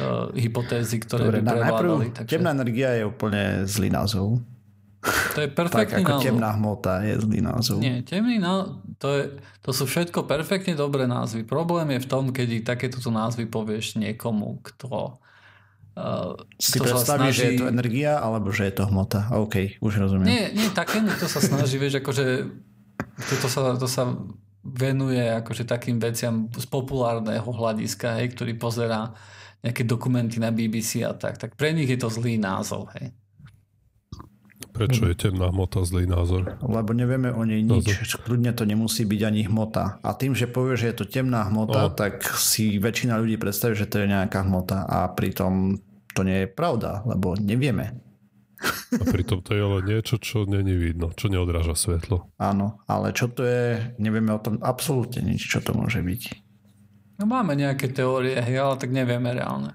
uh, 0.00 0.32
hypotézy, 0.32 0.96
ktoré 0.96 1.28
Dobre, 1.28 1.44
by 1.44 1.48
prevládali. 1.52 2.06
Takže... 2.08 2.32
Temná 2.32 2.56
energia 2.56 2.96
je 2.96 3.04
úplne 3.04 3.68
zlý 3.68 3.92
názov. 3.92 4.40
To 5.36 5.38
je 5.44 5.50
perfektný 5.52 6.00
tak 6.00 6.08
ako 6.08 6.12
názov. 6.16 6.24
temná 6.24 6.50
hmota 6.56 6.94
je 7.04 7.14
zlý 7.20 7.40
názov. 7.44 7.78
Nie, 7.82 8.00
temný 8.00 8.40
názov, 8.40 8.80
to, 8.96 9.08
je, 9.12 9.24
to 9.60 9.70
sú 9.76 9.84
všetko 9.84 10.24
perfektne 10.24 10.72
dobré 10.72 11.04
názvy. 11.04 11.44
Problém 11.44 11.92
je 11.92 12.00
v 12.00 12.08
tom, 12.08 12.32
keď 12.32 12.64
takéto 12.64 12.96
názvy 13.12 13.44
povieš 13.44 14.00
niekomu, 14.00 14.62
kto 14.64 15.20
si 16.56 16.78
predstavíš, 16.80 17.34
snaží... 17.34 17.38
že 17.38 17.46
je 17.52 17.58
to 17.60 17.66
energia, 17.68 18.16
alebo 18.16 18.48
že 18.48 18.68
je 18.68 18.74
to 18.80 18.88
hmota. 18.88 19.28
OK, 19.36 19.76
už 19.84 19.92
rozumiem. 20.00 20.28
Nie, 20.28 20.44
nie 20.56 20.68
takému, 20.72 21.12
kto 21.20 21.28
sa 21.28 21.40
snaží, 21.44 21.76
vieš, 21.76 22.00
akože 22.00 22.48
to 23.28 23.48
sa, 23.48 23.76
to 23.76 23.88
sa 23.88 24.16
venuje 24.62 25.20
akože 25.20 25.66
takým 25.66 25.98
veciam 25.98 26.46
z 26.54 26.66
populárneho 26.70 27.44
hľadiska, 27.44 28.22
hej, 28.22 28.32
ktorý 28.32 28.56
pozerá 28.56 29.12
nejaké 29.62 29.82
dokumenty 29.86 30.38
na 30.42 30.50
BBC 30.50 31.02
a 31.06 31.14
tak, 31.14 31.38
tak 31.38 31.54
pre 31.58 31.74
nich 31.74 31.90
je 31.90 31.98
to 31.98 32.10
zlý 32.10 32.38
názov, 32.38 32.90
hej. 32.98 33.14
Prečo 34.72 35.04
je 35.04 35.14
temná 35.14 35.52
hmota 35.52 35.84
zlý 35.84 36.08
názor? 36.08 36.56
Lebo 36.64 36.96
nevieme 36.96 37.28
o 37.28 37.44
nej 37.44 37.60
nič. 37.60 37.84
Názor. 37.84 38.24
Kľudne 38.24 38.56
to 38.56 38.64
nemusí 38.64 39.04
byť 39.04 39.20
ani 39.20 39.44
hmota. 39.44 40.00
A 40.00 40.16
tým, 40.16 40.32
že 40.32 40.48
povie, 40.48 40.80
že 40.80 40.92
je 40.92 40.96
to 41.04 41.06
temná 41.06 41.44
hmota, 41.52 41.92
o. 41.92 41.94
tak 41.94 42.24
si 42.40 42.80
väčšina 42.80 43.20
ľudí 43.20 43.36
predstaví, 43.36 43.76
že 43.76 43.84
to 43.84 44.00
je 44.00 44.08
nejaká 44.08 44.48
hmota. 44.48 44.88
A 44.88 45.12
pritom 45.12 45.76
to 46.16 46.24
nie 46.24 46.44
je 46.44 46.48
pravda, 46.48 47.04
lebo 47.04 47.36
nevieme. 47.36 48.00
A 48.94 49.04
pritom 49.04 49.42
to 49.42 49.52
je 49.52 49.60
ale 49.60 49.82
niečo, 49.82 50.16
čo 50.22 50.46
není 50.46 50.72
vidno, 50.72 51.10
čo 51.12 51.26
neodráža 51.26 51.74
svetlo. 51.74 52.30
Áno, 52.38 52.78
ale 52.86 53.10
čo 53.12 53.26
to 53.26 53.42
je, 53.42 53.92
nevieme 53.98 54.30
o 54.32 54.40
tom 54.40 54.62
absolútne 54.62 55.24
nič, 55.24 55.42
čo 55.50 55.58
to 55.58 55.74
môže 55.74 55.98
byť. 55.98 56.22
No 57.18 57.26
máme 57.26 57.58
nejaké 57.58 57.90
teórie, 57.90 58.38
ale 58.38 58.74
tak 58.78 58.94
nevieme 58.94 59.34
reálne. 59.34 59.74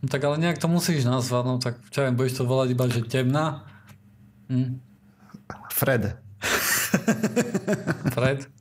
No 0.00 0.06
tak 0.08 0.24
ale 0.24 0.40
nejak 0.40 0.60
to 0.60 0.68
musíš 0.68 1.04
nazvať, 1.08 1.44
no 1.44 1.54
tak 1.60 1.80
čo 1.92 2.04
viem, 2.04 2.16
budeš 2.16 2.40
to 2.40 2.44
volať 2.48 2.68
iba, 2.72 2.84
že 2.88 3.04
temná, 3.04 3.64
Hm. 4.48 4.80
Fred. 5.72 6.18
Fred? 8.16 8.46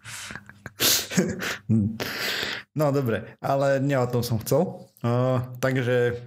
No 2.76 2.91
dobre, 2.91 3.39
ale 3.39 3.80
nie 3.80 3.95
o 3.95 4.04
tom 4.04 4.19
som 4.19 4.36
chcel. 4.43 4.91
Uh, 5.00 5.39
takže 5.63 6.19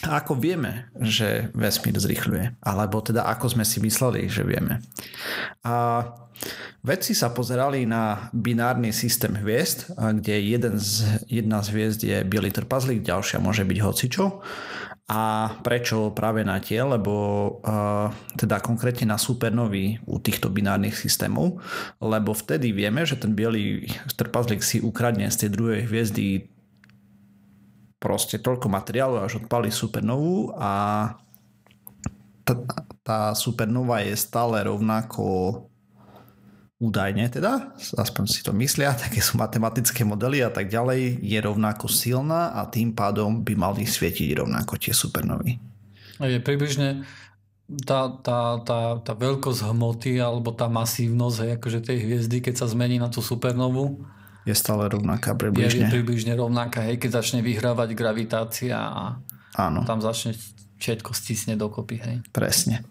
ako 0.00 0.40
vieme, 0.40 0.88
že 0.96 1.52
vesmír 1.52 1.96
zrychľuje? 2.00 2.56
Alebo 2.64 3.04
teda 3.04 3.28
ako 3.28 3.52
sme 3.52 3.68
si 3.68 3.84
mysleli, 3.84 4.28
že 4.32 4.48
vieme? 4.48 4.80
A 5.60 6.08
vedci 6.80 7.12
sa 7.12 7.36
pozerali 7.36 7.84
na 7.84 8.32
binárny 8.32 8.96
systém 8.96 9.36
hviezd, 9.36 9.92
kde 9.92 10.40
jeden 10.40 10.80
z, 10.80 11.20
jedna 11.28 11.60
z 11.60 11.68
hviezd 11.72 12.00
je 12.00 12.16
biely 12.24 12.48
trpazlík, 12.48 13.04
ďalšia 13.04 13.44
môže 13.44 13.68
byť 13.68 13.78
hocičo 13.84 14.24
a 15.04 15.52
prečo 15.60 16.16
práve 16.16 16.40
na 16.48 16.56
tie, 16.64 16.80
lebo 16.80 17.12
uh, 17.60 18.08
teda 18.40 18.64
konkrétne 18.64 19.12
na 19.12 19.20
supernový 19.20 20.00
u 20.08 20.16
týchto 20.16 20.48
binárnych 20.48 20.96
systémov, 20.96 21.60
lebo 22.00 22.32
vtedy 22.32 22.72
vieme, 22.72 23.04
že 23.04 23.20
ten 23.20 23.36
biely 23.36 23.84
trpazlík 24.16 24.64
si 24.64 24.80
ukradne 24.80 25.28
z 25.28 25.44
tej 25.44 25.50
druhej 25.52 25.80
hviezdy 25.84 26.48
proste 28.00 28.40
toľko 28.40 28.72
materiálu, 28.72 29.20
až 29.20 29.44
odpali 29.44 29.68
supernovú 29.68 30.56
a 30.56 30.72
tá, 32.44 32.54
tá 33.04 33.20
supernova 33.36 34.00
je 34.04 34.16
stále 34.16 34.64
rovnako 34.64 35.24
údajne 36.84 37.32
teda, 37.32 37.72
aspoň 37.96 38.24
si 38.28 38.44
to 38.44 38.52
myslia, 38.52 38.92
také 39.04 39.24
sú 39.24 39.40
matematické 39.40 40.04
modely 40.04 40.44
a 40.44 40.52
tak 40.52 40.68
ďalej, 40.68 41.24
je 41.24 41.38
rovnako 41.40 41.88
silná 41.88 42.52
a 42.52 42.68
tým 42.68 42.92
pádom 42.92 43.40
by 43.40 43.56
mali 43.56 43.88
svietiť 43.88 44.44
rovnako 44.44 44.76
tie 44.76 44.92
supernovy. 44.92 45.56
Je 46.20 46.38
približne 46.38 47.02
tá, 47.88 48.12
tá, 48.20 48.60
tá, 48.62 49.00
tá 49.00 49.12
veľkosť 49.16 49.72
hmoty 49.72 50.20
alebo 50.20 50.52
tá 50.52 50.68
masívnosť 50.68 51.36
hej, 51.40 51.50
akože 51.58 51.78
tej 51.80 51.98
hviezdy, 52.04 52.38
keď 52.44 52.60
sa 52.60 52.66
zmení 52.68 53.00
na 53.00 53.08
tú 53.08 53.24
supernovu, 53.24 54.04
je 54.44 54.52
stále 54.52 54.84
rovnaká 54.92 55.32
približne. 55.32 55.88
Je, 55.88 55.88
je 55.88 55.94
približne 55.96 56.36
rovnaká, 56.36 56.84
hej, 56.84 57.00
keď 57.00 57.24
začne 57.24 57.40
vyhrávať 57.40 57.96
gravitácia 57.96 58.76
a 58.76 59.16
Áno. 59.56 59.88
tam 59.88 60.04
začne 60.04 60.36
všetko 60.76 61.16
stisne 61.16 61.56
dokopy. 61.56 61.96
Hej. 62.04 62.16
Presne. 62.28 62.84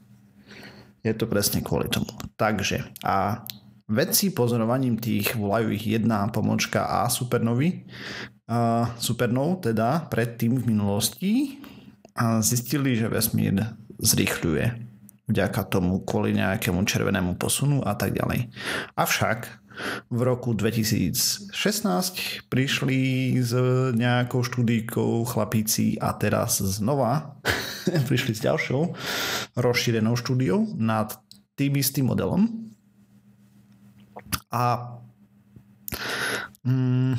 Je 1.05 1.13
to 1.13 1.29
presne 1.29 1.61
kvôli 1.61 1.93
tomu. 1.93 2.09
Takže 2.41 2.89
a 3.05 3.45
vedci 3.89 4.31
pozorovaním 4.31 4.99
tých 4.99 5.35
volajú 5.35 5.73
ich 5.75 5.85
jedna 5.87 6.27
pomočka 6.31 6.87
A 6.87 7.11
supernovy, 7.11 7.83
a 8.47 8.91
supernov 8.99 9.63
teda 9.63 10.07
predtým 10.11 10.59
v 10.59 10.67
minulosti 10.75 11.33
a 12.15 12.43
zistili, 12.43 12.95
že 12.99 13.07
vesmír 13.07 13.75
zrýchľuje 14.03 14.93
vďaka 15.27 15.61
tomu 15.71 16.03
kvôli 16.03 16.35
nejakému 16.35 16.83
červenému 16.83 17.39
posunu 17.39 17.79
a 17.87 17.95
tak 17.95 18.11
ďalej. 18.11 18.51
Avšak 18.99 19.63
v 20.13 20.19
roku 20.21 20.53
2016 20.53 21.49
prišli 22.51 23.01
s 23.41 23.53
nejakou 23.97 24.45
štúdíkou 24.45 25.25
chlapíci 25.25 25.97
a 25.97 26.13
teraz 26.13 26.61
znova 26.61 27.41
prišli 28.09 28.37
s 28.37 28.45
ďalšou 28.45 28.93
rozšírenou 29.57 30.13
štúdiou 30.13 30.77
nad 30.77 31.17
tým 31.57 31.73
istým 31.77 32.13
modelom. 32.13 32.72
A 34.53 34.95
mm, 36.65 37.13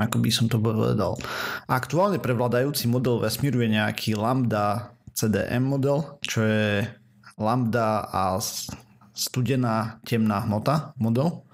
ako 0.00 0.16
by 0.18 0.30
som 0.32 0.46
to 0.48 0.56
povedal, 0.56 1.20
aktuálne 1.68 2.18
prevládajúci 2.18 2.88
model 2.88 3.20
vesmíru 3.20 3.60
je 3.60 3.76
nejaký 3.76 4.16
lambda 4.16 4.92
CDM 5.12 5.68
model, 5.68 6.18
čo 6.24 6.40
je 6.42 6.88
lambda 7.36 8.08
a 8.08 8.40
studená 9.12 10.00
temná 10.08 10.40
hmota 10.44 10.96
model. 10.96 11.44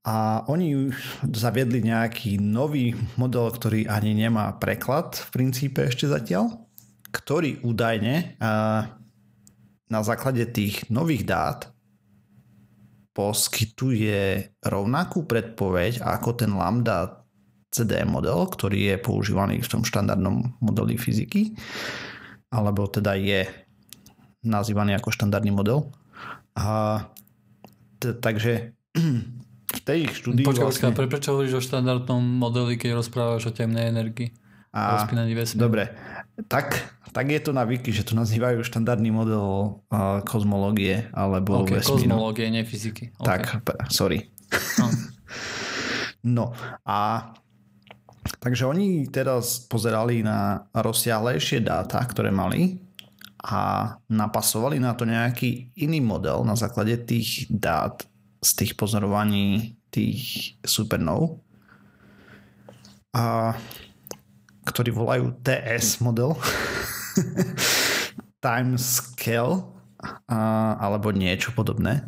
A 0.00 0.42
oni 0.48 0.90
zaviedli 1.28 1.84
nejaký 1.84 2.40
nový 2.40 2.96
model, 3.20 3.52
ktorý 3.52 3.84
ani 3.86 4.16
nemá 4.16 4.56
preklad 4.56 5.14
v 5.14 5.28
princípe 5.30 5.86
ešte 5.86 6.08
zatiaľ, 6.08 6.66
ktorý 7.12 7.60
údajne 7.62 8.40
na 9.90 10.00
základe 10.00 10.46
tých 10.50 10.88
nových 10.88 11.28
dát 11.28 11.68
poskytuje 13.10 14.54
rovnakú 14.62 15.26
predpoveď 15.26 16.02
ako 16.02 16.30
ten 16.38 16.54
lambda 16.54 17.26
CD 17.70 18.02
model, 18.02 18.50
ktorý 18.50 18.94
je 18.94 18.96
používaný 18.98 19.62
v 19.62 19.70
tom 19.70 19.82
štandardnom 19.86 20.58
modeli 20.58 20.98
fyziky, 20.98 21.54
alebo 22.50 22.90
teda 22.90 23.14
je 23.14 23.46
nazývaný 24.42 24.98
ako 24.98 25.14
štandardný 25.14 25.54
model. 25.54 25.90
A 26.58 26.98
t- 28.02 28.16
takže 28.18 28.74
v 29.70 29.80
tej 29.86 30.10
štúdii 30.10 30.42
Počkaj, 30.42 30.66
vlastne... 30.66 30.90
prečo 30.90 31.30
hovoríš 31.38 31.62
o 31.62 31.62
štandardnom 31.62 32.18
modeli, 32.18 32.74
keď 32.74 32.98
rozprávaš 32.98 33.50
o 33.50 33.52
temnej 33.54 33.86
energii? 33.86 34.34
A, 34.70 35.02
dobre, 35.58 35.90
tak, 36.46 36.96
tak 37.12 37.26
je 37.28 37.40
to 37.42 37.52
na 37.52 37.66
wiki, 37.66 37.90
že 37.90 38.06
to 38.06 38.14
nazývajú 38.14 38.62
štandardný 38.62 39.10
model 39.10 39.80
uh, 39.90 40.22
kozmológie 40.24 41.10
alebo 41.12 41.64
okay, 41.64 41.82
vesmíru. 41.82 42.14
kozmológie, 42.14 42.46
nie 42.48 42.64
fyziky. 42.64 43.12
Okay. 43.18 43.26
Tak, 43.26 43.40
sorry. 43.90 44.30
No. 44.78 44.86
no 46.40 46.44
a 46.86 47.30
takže 48.40 48.68
oni 48.68 49.08
teraz 49.10 49.64
pozerali 49.66 50.22
na 50.22 50.64
rozsiahlejšie 50.72 51.64
dáta, 51.64 52.00
ktoré 52.06 52.30
mali 52.30 52.80
a 53.40 53.94
napasovali 54.12 54.76
na 54.76 54.92
to 54.92 55.08
nejaký 55.08 55.72
iný 55.80 56.04
model 56.04 56.44
na 56.44 56.54
základe 56.54 56.96
tých 57.08 57.48
dát 57.48 58.04
z 58.40 58.50
tých 58.56 58.72
pozorovaní 58.76 59.76
tých 59.92 60.54
supernov, 60.64 61.40
a, 63.10 63.54
ktorí 64.70 64.94
volajú 64.94 65.42
TS 65.42 66.00
model, 66.00 66.38
time 68.44 68.78
scale 68.80 69.66
a, 70.30 70.38
alebo 70.80 71.12
niečo 71.12 71.52
podobné. 71.52 72.06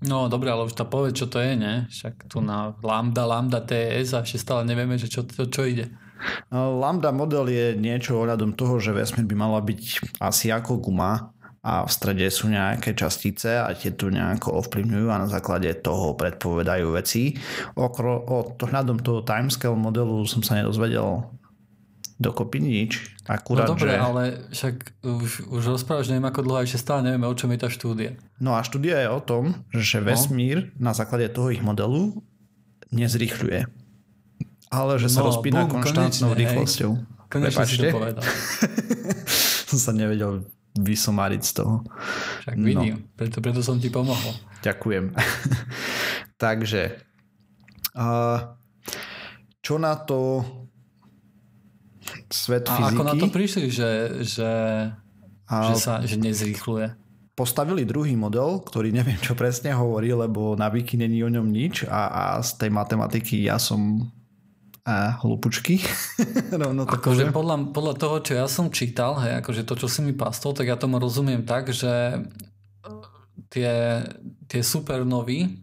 No 0.00 0.32
dobre, 0.32 0.48
ale 0.48 0.64
už 0.64 0.72
to 0.72 0.88
povedz, 0.88 1.12
čo 1.12 1.28
to 1.28 1.44
je, 1.44 1.52
ne? 1.60 1.84
Však 1.92 2.32
tu 2.32 2.40
na 2.40 2.72
lambda, 2.80 3.28
lambda 3.28 3.60
TS 3.60 4.16
a 4.16 4.24
ešte 4.24 4.40
stále 4.40 4.64
nevieme, 4.64 4.96
že 4.96 5.12
čo, 5.12 5.28
čo, 5.28 5.44
čo 5.44 5.62
ide. 5.68 5.92
Lambda 6.52 7.12
model 7.12 7.48
je 7.48 7.66
niečo 7.76 8.20
ohľadom 8.20 8.52
toho, 8.56 8.76
že 8.80 8.96
vesmír 8.96 9.24
by 9.24 9.36
mala 9.36 9.60
byť 9.60 9.82
asi 10.20 10.52
ako 10.52 10.80
guma, 10.80 11.32
a 11.60 11.84
v 11.84 11.90
strede 11.92 12.24
sú 12.32 12.48
nejaké 12.48 12.96
častice 12.96 13.60
a 13.60 13.68
tie 13.76 13.92
tu 13.92 14.08
nejako 14.08 14.64
ovplyvňujú 14.64 15.06
a 15.12 15.20
na 15.20 15.28
základe 15.28 15.68
toho 15.84 16.16
predpovedajú 16.16 16.88
veci. 16.96 17.36
Okro, 17.76 18.16
o 18.16 18.36
hľadom 18.56 19.04
toho 19.04 19.20
timescale 19.20 19.76
modelu 19.76 20.24
som 20.24 20.40
sa 20.40 20.56
nedozvedel 20.56 21.28
dokopy 22.20 22.64
nič. 22.64 23.12
Akurát, 23.28 23.68
no 23.68 23.76
dobre, 23.76 23.92
že... 23.92 24.00
ale 24.00 24.22
však 24.52 24.74
už, 25.04 25.30
už 25.52 25.62
rozprávaš 25.76 26.12
neviem 26.12 26.28
ako 26.28 26.40
dlho, 26.44 26.64
ešte 26.64 26.80
stále 26.80 27.00
nevieme, 27.04 27.28
o 27.28 27.36
čom 27.36 27.52
je 27.52 27.58
tá 27.60 27.68
štúdia. 27.72 28.16
No 28.40 28.56
a 28.56 28.64
štúdia 28.64 29.00
je 29.04 29.08
o 29.08 29.20
tom, 29.20 29.64
že 29.72 30.00
no. 30.00 30.08
vesmír 30.12 30.72
no. 30.76 30.88
na 30.88 30.92
základe 30.92 31.28
toho 31.32 31.52
ich 31.52 31.64
modelu 31.64 32.20
nezrýchľuje. 32.92 33.68
Ale 34.70 34.92
že 34.96 35.08
sa 35.12 35.24
no, 35.24 35.32
rozpína 35.32 35.68
bum, 35.68 35.80
konštantnou 35.80 36.32
konečne, 36.32 36.40
rýchlosťou. 36.40 36.90
Konečne 37.28 37.64
si 37.68 37.76
to 37.80 37.88
povedal. 37.92 38.24
som 39.70 39.78
sa 39.80 39.92
nevedel 39.96 40.44
vysomariť 40.78 41.42
z 41.42 41.52
toho. 41.62 41.82
Však 42.46 42.56
vidím, 42.62 42.94
no. 43.02 43.06
preto, 43.18 43.42
preto 43.42 43.60
som 43.60 43.82
ti 43.82 43.90
pomohol. 43.90 44.34
Ďakujem. 44.62 45.14
Takže, 46.42 46.82
uh, 47.98 48.38
čo 49.60 49.74
na 49.76 49.94
to 49.98 50.46
svet 52.30 52.70
A 52.70 52.78
fyziky? 52.78 52.96
ako 52.96 53.02
na 53.02 53.14
to 53.18 53.26
prišli, 53.28 53.66
že, 53.68 53.90
že, 54.22 54.52
a 55.50 55.54
že 55.70 55.74
sa 55.78 56.00
že 56.06 56.16
nezrýchluje? 56.16 56.94
Postavili 57.34 57.88
druhý 57.88 58.14
model, 58.14 58.60
ktorý 58.62 58.92
neviem, 58.92 59.16
čo 59.18 59.32
presne 59.32 59.72
hovorí, 59.72 60.12
lebo 60.12 60.54
na 60.54 60.68
Wiki 60.68 61.00
není 61.00 61.24
o 61.24 61.32
ňom 61.32 61.48
nič 61.48 61.88
a, 61.88 62.10
a 62.10 62.22
z 62.44 62.60
tej 62.60 62.70
matematiky 62.70 63.42
ja 63.42 63.56
som 63.56 64.12
a 64.90 65.22
hlupučky. 65.22 65.78
Rovno 66.62 66.82
akože 66.82 67.30
podľa, 67.30 67.70
podľa 67.70 67.94
toho, 67.94 68.16
čo 68.18 68.32
ja 68.34 68.46
som 68.50 68.74
čítal, 68.74 69.14
hej, 69.22 69.38
akože 69.38 69.62
to, 69.62 69.78
čo 69.78 69.86
si 69.86 70.02
mi 70.02 70.10
pastol, 70.10 70.50
tak 70.50 70.66
ja 70.66 70.74
tomu 70.74 70.98
rozumiem 70.98 71.46
tak, 71.46 71.70
že 71.70 72.26
tie, 73.54 74.02
tie 74.50 74.62
supernovy, 74.66 75.62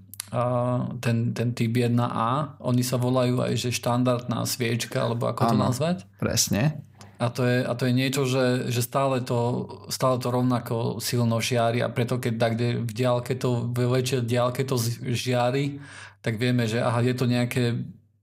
ten, 1.03 1.17
ten 1.31 1.49
typ 1.55 1.71
1A, 1.71 2.59
oni 2.63 2.83
sa 2.83 2.95
volajú 2.95 3.43
aj, 3.43 3.53
že 3.59 3.75
štandardná 3.75 4.43
sviečka, 4.47 5.03
alebo 5.03 5.27
ako 5.27 5.41
ano, 5.43 5.51
to 5.51 5.57
nazvať? 5.59 5.97
presne. 6.19 6.83
A 7.17 7.33
to 7.33 7.41
je, 7.49 7.65
a 7.65 7.73
to 7.73 7.89
je 7.89 7.93
niečo, 7.97 8.29
že, 8.29 8.69
že 8.69 8.85
stále, 8.85 9.25
to, 9.25 9.65
stále 9.89 10.21
to 10.21 10.29
rovnako 10.29 11.01
silno 11.01 11.41
žiari 11.41 11.81
a 11.81 11.89
preto 11.89 12.21
keď 12.21 12.33
tak 12.37 12.53
v 12.61 12.91
diálke 12.93 13.33
to, 13.33 13.73
v 13.73 13.89
väčšej 13.89 14.21
diálke 14.21 14.61
to 14.61 14.77
žiari, 15.01 15.81
tak 16.21 16.37
vieme, 16.37 16.69
že 16.69 16.77
aha, 16.77 17.01
je 17.01 17.15
to 17.17 17.25
nejaké 17.25 17.73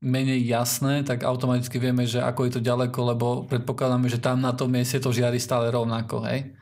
menej 0.05 0.45
jasné, 0.45 1.01
tak 1.01 1.25
automaticky 1.25 1.81
vieme, 1.81 2.05
že 2.05 2.21
ako 2.21 2.45
je 2.45 2.53
to 2.55 2.61
ďaleko, 2.61 2.99
lebo 3.17 3.27
predpokladáme, 3.49 4.07
že 4.13 4.21
tam 4.21 4.45
na 4.45 4.53
tom 4.53 4.69
mieste 4.69 5.01
to 5.01 5.11
žiari 5.11 5.41
stále 5.41 5.73
rovnako, 5.73 6.21
hej? 6.29 6.53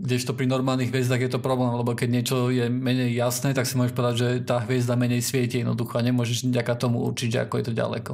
Kdežto 0.00 0.32
pri 0.34 0.48
normálnych 0.48 0.90
hviezdach 0.90 1.20
je 1.20 1.30
to 1.30 1.44
problém, 1.44 1.70
lebo 1.76 1.92
keď 1.92 2.08
niečo 2.10 2.36
je 2.48 2.66
menej 2.66 3.12
jasné, 3.12 3.52
tak 3.52 3.68
si 3.68 3.76
môžeš 3.76 3.94
povedať, 3.94 4.16
že 4.18 4.28
tá 4.48 4.64
hviezda 4.64 4.98
menej 4.98 5.20
svieti 5.22 5.60
jednoducho 5.60 6.00
a 6.00 6.02
nemôžeš 6.02 6.48
ďaká 6.48 6.74
tomu 6.74 7.04
určiť, 7.06 7.28
že 7.28 7.42
ako 7.44 7.54
je 7.60 7.64
to 7.70 7.74
ďaleko. 7.76 8.12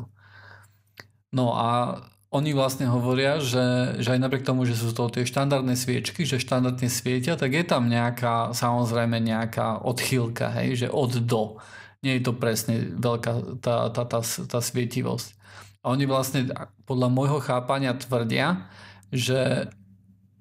No 1.33 1.55
a 1.57 2.03
oni 2.29 2.53
vlastne 2.53 2.85
hovoria, 2.93 3.41
že, 3.41 3.97
že 4.05 4.12
aj 4.12 4.21
napriek 4.21 4.45
tomu, 4.45 4.69
že 4.69 4.77
sú 4.77 4.93
to 4.93 5.09
tie 5.09 5.25
štandardné 5.25 5.73
sviečky, 5.73 6.29
že 6.29 6.43
štandardne 6.43 6.93
svietia, 6.93 7.41
tak 7.41 7.57
je 7.57 7.64
tam 7.64 7.89
nejaká, 7.89 8.53
samozrejme 8.53 9.16
nejaká 9.16 9.81
odchýlka, 9.81 10.53
hej, 10.61 10.85
že 10.85 10.89
od 10.93 11.25
do 11.25 11.57
nie 12.03 12.18
je 12.18 12.22
to 12.22 12.32
presne 12.34 12.94
veľká 12.94 13.59
tá, 13.59 13.90
tá, 13.90 14.03
tá, 14.07 14.20
tá 14.22 14.61
svietivosť. 14.62 15.34
A 15.82 15.94
oni 15.94 16.07
vlastne 16.07 16.51
podľa 16.86 17.09
môjho 17.11 17.38
chápania 17.42 17.94
tvrdia, 17.94 18.66
že, 19.14 19.70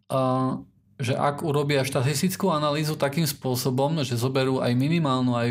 uh, 0.10 0.52
že 0.98 1.14
ak 1.14 1.46
urobia 1.46 1.86
štatistickú 1.86 2.50
analýzu 2.50 2.98
takým 2.98 3.26
spôsobom, 3.26 4.02
že 4.02 4.18
zoberú 4.18 4.62
aj 4.62 4.74
minimálnu, 4.74 5.34
aj 5.38 5.50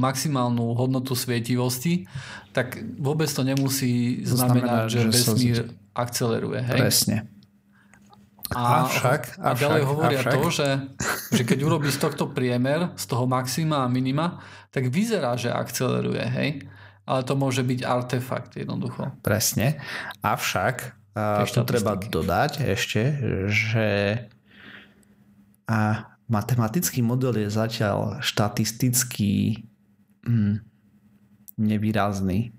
maximálnu 0.00 0.72
hodnotu 0.76 1.12
svietivosti, 1.12 2.08
tak 2.56 2.80
vôbec 2.96 3.28
to 3.28 3.44
nemusí 3.44 4.24
znamenať, 4.24 4.64
znamená, 4.64 4.76
že, 4.88 4.98
že 4.98 5.08
vesmír 5.12 5.58
sa... 5.60 5.64
akceleruje. 5.96 6.60
Hej? 6.64 6.80
Presne. 6.80 7.16
A, 8.54 8.88
avšak, 8.88 9.36
a 9.36 9.52
ďalej 9.52 9.82
avšak, 9.84 9.90
hovoria 9.92 10.20
avšak. 10.24 10.32
to, 10.32 10.42
že, 10.48 10.68
že 11.36 11.42
keď 11.44 11.58
urobí 11.68 11.92
z 11.92 12.00
tohto 12.00 12.32
priemer, 12.32 12.96
z 12.96 13.04
toho 13.04 13.28
maxima 13.28 13.84
a 13.84 13.92
minima, 13.92 14.40
tak 14.72 14.88
vyzerá, 14.88 15.36
že 15.36 15.52
akceleruje, 15.52 16.24
hej? 16.24 16.50
Ale 17.04 17.24
to 17.24 17.36
môže 17.36 17.60
byť 17.64 17.80
artefakt 17.84 18.56
jednoducho. 18.56 19.12
Presne. 19.20 19.80
Avšak 20.24 20.98
a 21.18 21.42
tu 21.42 21.60
treba 21.66 21.98
dodať 21.98 22.62
ešte, 22.62 23.02
že 23.50 23.88
a 25.68 26.08
matematický 26.30 27.02
model 27.04 27.36
je 27.44 27.48
zatiaľ 27.50 28.22
štatisticky 28.24 29.64
hm, 30.24 30.62
nevýrazný. 31.58 32.54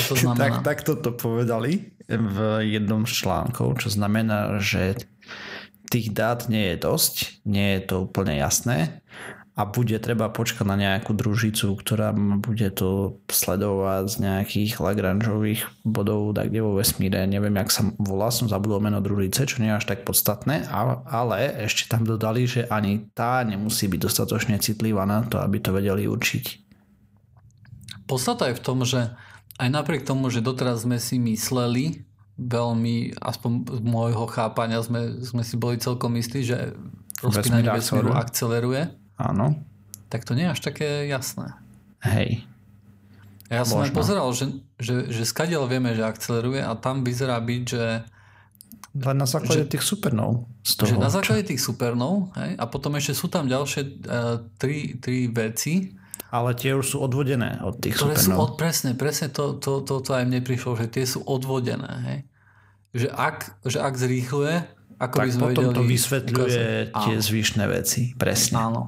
Čo 0.00 0.02
to 0.10 0.14
znamená? 0.24 0.40
tak, 0.40 0.52
tak 0.64 0.78
toto 0.82 1.14
povedali 1.14 1.99
v 2.10 2.66
jednom 2.66 3.06
z 3.06 3.22
článkov, 3.22 3.78
čo 3.78 3.88
znamená, 3.94 4.58
že 4.58 4.98
tých 5.90 6.10
dát 6.10 6.50
nie 6.50 6.74
je 6.74 6.76
dosť, 6.82 7.42
nie 7.46 7.78
je 7.78 7.80
to 7.86 7.94
úplne 8.06 8.38
jasné 8.38 9.02
a 9.60 9.68
bude 9.68 9.98
treba 10.00 10.32
počkať 10.32 10.64
na 10.64 10.78
nejakú 10.78 11.12
družicu, 11.12 11.76
ktorá 11.76 12.16
bude 12.16 12.70
to 12.72 13.20
sledovať 13.28 14.04
z 14.08 14.16
nejakých 14.24 14.72
Lagrangeových 14.80 15.68
bodov, 15.84 16.32
tak 16.32 16.48
kde 16.48 16.64
vo 16.64 16.80
vesmíre, 16.80 17.28
neviem, 17.28 17.52
jak 17.60 17.68
sa 17.68 17.82
volá, 18.00 18.32
som 18.32 18.48
zabudol 18.48 18.80
meno 18.80 19.04
družice, 19.04 19.44
čo 19.44 19.60
nie 19.60 19.68
je 19.68 19.78
až 19.82 19.84
tak 19.84 20.08
podstatné, 20.08 20.64
ale 21.04 21.66
ešte 21.66 21.92
tam 21.92 22.08
dodali, 22.08 22.48
že 22.48 22.64
ani 22.72 23.10
tá 23.12 23.44
nemusí 23.44 23.84
byť 23.84 24.00
dostatočne 24.00 24.56
citlivá 24.62 25.04
na 25.04 25.28
to, 25.28 25.36
aby 25.42 25.60
to 25.60 25.76
vedeli 25.76 26.08
určiť. 26.08 26.44
Podstata 28.08 28.48
je 28.48 28.58
v 28.58 28.64
tom, 28.64 28.82
že 28.86 29.12
aj 29.60 29.68
napriek 29.68 30.08
tomu, 30.08 30.32
že 30.32 30.40
doteraz 30.40 30.88
sme 30.88 30.96
si 30.96 31.20
mysleli, 31.20 32.08
veľmi, 32.40 33.20
aspoň 33.20 33.50
z 33.68 33.80
môjho 33.84 34.24
chápania 34.32 34.80
sme, 34.80 35.20
sme 35.20 35.44
si 35.44 35.60
boli 35.60 35.76
celkom 35.76 36.16
istí, 36.16 36.40
že 36.40 36.72
rozpínanie 37.20 37.68
vesmíru 37.68 38.16
akceleruje. 38.16 38.88
Áno. 39.20 39.60
Tak 40.08 40.24
to 40.24 40.32
nie 40.32 40.48
je 40.48 40.52
až 40.56 40.60
také 40.64 41.04
jasné. 41.04 41.52
Hej. 42.00 42.48
Ja 43.52 43.68
som 43.68 43.84
aj 43.84 43.92
pozeral, 43.92 44.30
že, 44.32 44.62
že, 44.80 45.12
že 45.12 45.28
skadiaľ 45.28 45.68
vieme, 45.68 45.92
že 45.92 46.06
akceleruje 46.06 46.64
a 46.64 46.72
tam 46.78 47.04
vyzerá 47.04 47.36
byť, 47.42 47.62
že 47.68 47.84
len 48.90 49.22
na 49.22 49.28
základe 49.28 49.70
že, 49.70 49.78
tých 49.78 49.86
supernov. 49.86 50.50
Z 50.66 50.72
toho, 50.82 50.88
že 50.90 50.94
na 50.98 51.10
základe 51.12 51.46
čo? 51.46 51.50
tých 51.54 51.62
supernov 51.62 52.34
hej? 52.34 52.58
a 52.58 52.64
potom 52.66 52.98
ešte 52.98 53.14
sú 53.14 53.30
tam 53.30 53.46
ďalšie 53.46 53.82
uh, 53.86 54.42
tri, 54.58 54.98
tri 54.98 55.30
veci. 55.30 55.94
Ale 56.30 56.54
tie 56.54 56.78
už 56.78 56.86
sú 56.86 56.96
odvodené 57.02 57.58
od 57.60 57.82
tých 57.82 57.98
ktoré 57.98 58.14
supernov. 58.14 58.38
Sú 58.38 58.42
od, 58.42 58.50
presne, 58.54 58.90
presne 58.94 59.28
to, 59.34 59.58
to, 59.58 59.82
to, 59.82 59.98
to 59.98 60.10
aj 60.14 60.24
mne 60.24 60.40
prišlo, 60.46 60.78
že 60.78 60.86
tie 60.86 61.02
sú 61.02 61.26
odvodené. 61.26 61.92
Hej? 62.06 62.18
Že, 62.94 63.08
ak, 63.10 63.36
že 63.66 63.78
ak 63.82 63.94
zrýchluje, 63.98 64.54
ako 65.00 65.16
tak 65.16 65.26
by 65.26 65.30
sme 65.32 65.44
potom 65.50 65.64
vedeli, 65.64 65.76
to 65.76 65.82
vysvetľuje 65.86 66.64
tie 66.92 67.14
áno. 67.18 67.26
zvyšné 67.26 67.64
veci. 67.66 68.00
Presne. 68.14 68.56
Áno. 68.60 68.82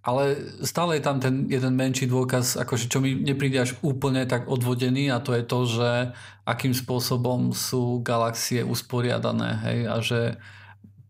Ale 0.00 0.56
stále 0.64 0.96
je 0.96 1.04
tam 1.04 1.20
ten 1.20 1.44
jeden 1.44 1.76
menší 1.76 2.08
dôkaz, 2.08 2.56
akože 2.56 2.88
čo 2.88 3.04
mi 3.04 3.12
nepríde 3.12 3.60
až 3.60 3.76
úplne 3.84 4.24
tak 4.24 4.48
odvodený 4.48 5.12
a 5.12 5.20
to 5.20 5.36
je 5.36 5.44
to, 5.44 5.60
že 5.68 5.90
akým 6.48 6.72
spôsobom 6.72 7.52
sú 7.52 8.00
galaxie 8.00 8.64
usporiadané 8.64 9.50
hej, 9.60 9.78
a 9.84 9.96
že 10.00 10.20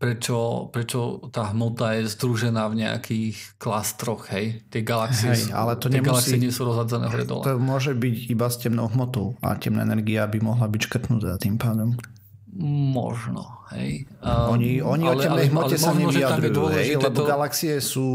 prečo, 0.01 0.73
prečo 0.73 1.21
tá 1.29 1.53
hmota 1.53 1.93
je 2.01 2.09
združená 2.09 2.73
v 2.73 2.89
nejakých 2.89 3.37
klastroch, 3.61 4.33
hej. 4.33 4.65
Tie 4.73 4.81
galaxie, 4.81 5.37
hej, 5.37 5.53
ale 5.53 5.77
to 5.77 5.93
tie 5.93 6.01
nemusí, 6.01 6.09
galaxie 6.09 6.39
nie 6.41 6.49
sú 6.49 6.65
rozhadzané 6.65 7.13
hore 7.13 7.29
dole. 7.29 7.45
To 7.45 7.61
môže 7.61 7.93
byť 7.93 8.17
iba 8.33 8.49
s 8.49 8.57
temnou 8.57 8.89
hmotou 8.89 9.37
a 9.45 9.61
temná 9.61 9.85
energia 9.85 10.25
by 10.25 10.41
mohla 10.41 10.73
byť 10.73 10.81
škrtnutá 10.89 11.37
tým 11.37 11.61
pádom. 11.61 12.01
Možno, 12.97 13.69
hej. 13.77 14.09
Um, 14.25 14.57
oni 14.57 14.81
oni 14.81 15.05
ale, 15.05 15.13
o 15.13 15.21
temnej 15.21 15.47
hmote 15.53 15.77
ale 15.77 15.85
sa 15.85 15.93
nevyjadrujú, 15.93 16.65
hej, 16.73 16.89
lebo 16.97 17.21
to... 17.21 17.29
galaxie 17.29 17.77
sú 17.85 18.09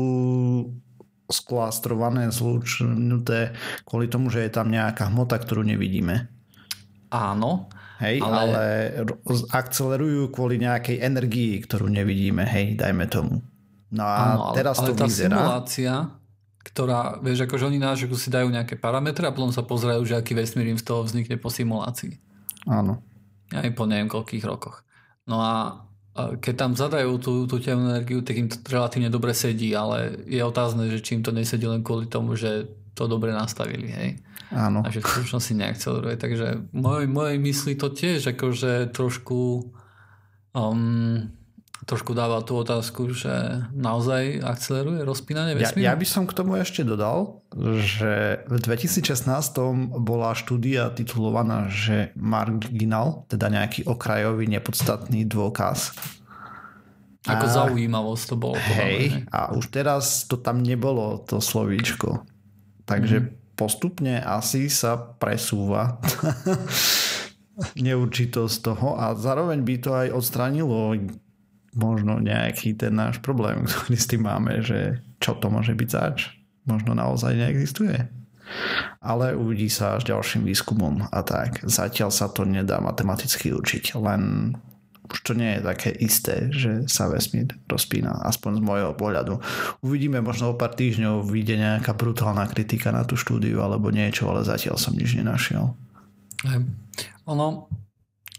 sklastrované, 1.29 2.33
zlúčnuté 2.33 3.53
kvôli 3.85 4.09
tomu, 4.09 4.33
že 4.33 4.41
je 4.45 4.51
tam 4.53 4.73
nejaká 4.73 5.13
hmota, 5.13 5.37
ktorú 5.37 5.61
nevidíme. 5.61 6.33
Áno. 7.13 7.69
Hej, 8.03 8.19
ale... 8.19 8.39
ale 8.39 8.63
akcelerujú 9.55 10.33
kvôli 10.35 10.59
nejakej 10.59 10.99
energii, 10.99 11.63
ktorú 11.63 11.87
nevidíme, 11.87 12.43
hej, 12.43 12.75
dajme 12.75 13.07
tomu. 13.07 13.39
No 13.95 14.03
a 14.03 14.15
Áno, 14.35 14.41
ale, 14.51 14.55
teraz 14.59 14.75
ale 14.83 14.87
to 14.91 14.93
tá 14.99 15.05
vyzerá... 15.07 15.37
simulácia, 15.39 15.93
ktorá, 16.65 16.99
vieš, 17.23 17.47
akože 17.47 17.71
oni 17.71 17.79
náš 17.79 18.09
si 18.19 18.29
dajú 18.33 18.51
nejaké 18.51 18.75
parametre 18.75 19.23
a 19.23 19.31
potom 19.31 19.53
sa 19.55 19.63
pozerajú, 19.63 20.03
že 20.03 20.19
aký 20.19 20.35
vesmír 20.35 20.67
im 20.67 20.79
z 20.81 20.83
toho 20.83 21.07
vznikne 21.07 21.39
po 21.39 21.47
simulácii. 21.47 22.19
Áno. 22.67 22.99
Aj 23.53 23.69
po 23.71 23.85
neviem 23.87 24.09
koľkých 24.09 24.43
rokoch. 24.43 24.83
No 25.29 25.39
a 25.39 25.85
keď 26.15 26.53
tam 26.55 26.71
zadajú 26.75 27.11
tú, 27.19 27.33
tú 27.43 27.59
temnú 27.59 27.91
energiu, 27.91 28.23
tak 28.23 28.39
im 28.39 28.47
to 28.47 28.57
relatívne 28.71 29.11
dobre 29.11 29.35
sedí, 29.35 29.75
ale 29.75 30.23
je 30.25 30.39
otázne, 30.39 30.87
že 30.87 31.03
či 31.03 31.19
im 31.19 31.23
to 31.23 31.35
nesedí 31.35 31.67
len 31.67 31.83
kvôli 31.83 32.07
tomu, 32.07 32.39
že 32.39 32.71
to 32.95 33.11
dobre 33.11 33.35
nastavili, 33.35 33.91
hej. 33.91 34.09
Áno. 34.55 34.81
A 34.81 34.89
že 34.89 35.03
v 35.03 35.09
skutočnosti 35.11 35.53
neakceleruje. 35.53 36.15
Takže 36.15 36.47
mojej 36.71 37.07
mojej 37.11 37.37
mysli 37.43 37.73
to 37.75 37.91
tiež 37.91 38.33
akože 38.33 38.95
trošku 38.95 39.67
um, 40.55 41.35
trošku 41.85 42.17
dáva 42.17 42.41
tú 42.41 42.57
otázku, 42.57 43.13
že 43.13 43.61
naozaj 43.75 44.41
akceleruje 44.41 45.05
rozpínanie 45.05 45.53
vesmíru? 45.53 45.85
Ja, 45.85 45.93
ja 45.93 45.99
by 45.99 46.07
som 46.09 46.25
k 46.25 46.33
tomu 46.33 46.57
ešte 46.57 46.81
dodal, 46.81 47.45
že 47.83 48.41
v 48.49 48.57
2016 48.57 49.05
bola 50.01 50.33
štúdia 50.33 50.89
titulovaná, 50.95 51.69
že 51.69 52.09
marginal, 52.17 53.29
teda 53.29 53.53
nejaký 53.53 53.85
okrajový 53.85 54.49
nepodstatný 54.49 55.29
dôkaz. 55.29 55.93
Ako 57.25 57.45
a, 57.45 57.53
zaujímavosť 57.53 58.23
to 58.33 58.35
bolo. 58.37 58.57
Hej, 58.57 59.25
a 59.29 59.53
už 59.53 59.69
teraz 59.69 60.25
to 60.25 60.41
tam 60.41 60.65
nebolo, 60.65 61.21
to 61.21 61.37
slovíčko. 61.37 62.25
Takže 62.85 63.17
mm. 63.21 63.27
postupne 63.57 64.21
asi 64.21 64.69
sa 64.69 64.97
presúva 64.97 65.97
neurčitosť 67.85 68.55
toho 68.61 68.99
a 68.99 69.15
zároveň 69.17 69.59
by 69.65 69.75
to 69.81 69.91
aj 69.93 70.07
odstranilo 70.13 70.95
možno 71.75 72.23
nejaký 72.23 72.73
ten 72.73 72.95
náš 72.95 73.19
problém, 73.19 73.63
ktorý 73.67 73.95
s 73.99 74.09
tým 74.09 74.23
máme, 74.25 74.63
že 74.63 75.03
čo 75.19 75.35
to 75.35 75.51
môže 75.51 75.75
byť 75.75 75.89
zač. 75.91 76.31
Možno 76.65 76.97
naozaj 76.97 77.37
neexistuje. 77.37 78.09
Ale 79.01 79.37
uvidí 79.37 79.69
sa 79.69 79.97
až 79.97 80.09
ďalším 80.09 80.49
výskumom 80.49 81.09
a 81.09 81.19
tak. 81.21 81.61
Zatiaľ 81.65 82.09
sa 82.09 82.29
to 82.29 82.45
nedá 82.45 82.77
matematicky 82.81 83.53
učiť, 83.53 83.97
len 83.97 84.53
už 85.05 85.17
to 85.21 85.33
nie 85.37 85.57
je 85.57 85.61
také 85.61 85.89
isté, 85.93 86.49
že 86.49 86.89
sa 86.89 87.05
vesmír 87.07 87.53
rozpína, 87.69 88.25
aspoň 88.25 88.59
z 88.59 88.61
môjho 88.65 88.91
pohľadu. 88.97 89.37
Uvidíme, 89.85 90.19
možno 90.19 90.51
o 90.51 90.57
pár 90.57 90.73
týždňov 90.73 91.25
vyjde 91.29 91.61
nejaká 91.61 91.93
brutálna 91.93 92.49
kritika 92.49 92.89
na 92.89 93.05
tú 93.05 93.13
štúdiu 93.13 93.61
alebo 93.61 93.93
niečo, 93.93 94.25
ale 94.27 94.41
zatiaľ 94.43 94.81
som 94.81 94.97
nič 94.97 95.13
nenašiel. 95.15 95.71
Ono, 97.25 97.47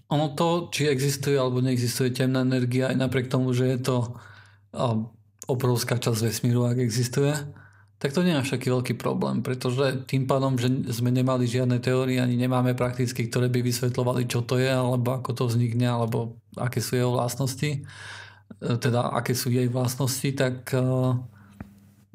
ono 0.07 0.27
to, 0.39 0.71
či 0.71 0.87
existuje 0.91 1.35
alebo 1.35 1.59
neexistuje 1.59 2.14
temná 2.14 2.43
energia, 2.47 2.91
aj 2.91 2.99
napriek 2.99 3.27
tomu, 3.27 3.51
že 3.55 3.67
je 3.75 3.79
to 3.83 3.97
obrovská 5.47 5.99
časť 5.99 6.27
vesmíru, 6.27 6.67
ak 6.67 6.83
existuje, 6.83 7.35
tak 7.97 8.13
to 8.13 8.21
nie 8.21 8.37
je 8.37 8.41
až 8.45 8.49
taký 8.61 8.69
veľký 8.69 8.95
problém, 9.01 9.41
pretože 9.41 10.05
tým 10.05 10.29
pádom, 10.29 10.61
že 10.61 10.69
sme 10.93 11.09
nemali 11.09 11.49
žiadne 11.49 11.81
teórie, 11.81 12.21
ani 12.21 12.37
nemáme 12.37 12.77
prakticky, 12.77 13.25
ktoré 13.25 13.49
by 13.49 13.65
vysvetľovali, 13.65 14.29
čo 14.29 14.45
to 14.45 14.61
je, 14.61 14.69
alebo 14.69 15.17
ako 15.17 15.33
to 15.33 15.45
vznikne, 15.49 15.89
alebo 15.89 16.37
aké 16.61 16.85
sú 16.85 17.01
jeho 17.01 17.09
vlastnosti, 17.17 17.81
e, 17.81 17.81
teda 18.61 19.17
aké 19.17 19.33
sú 19.33 19.49
jej 19.49 19.69
vlastnosti, 19.73 20.29
tak 20.37 20.77
e, 20.77 20.85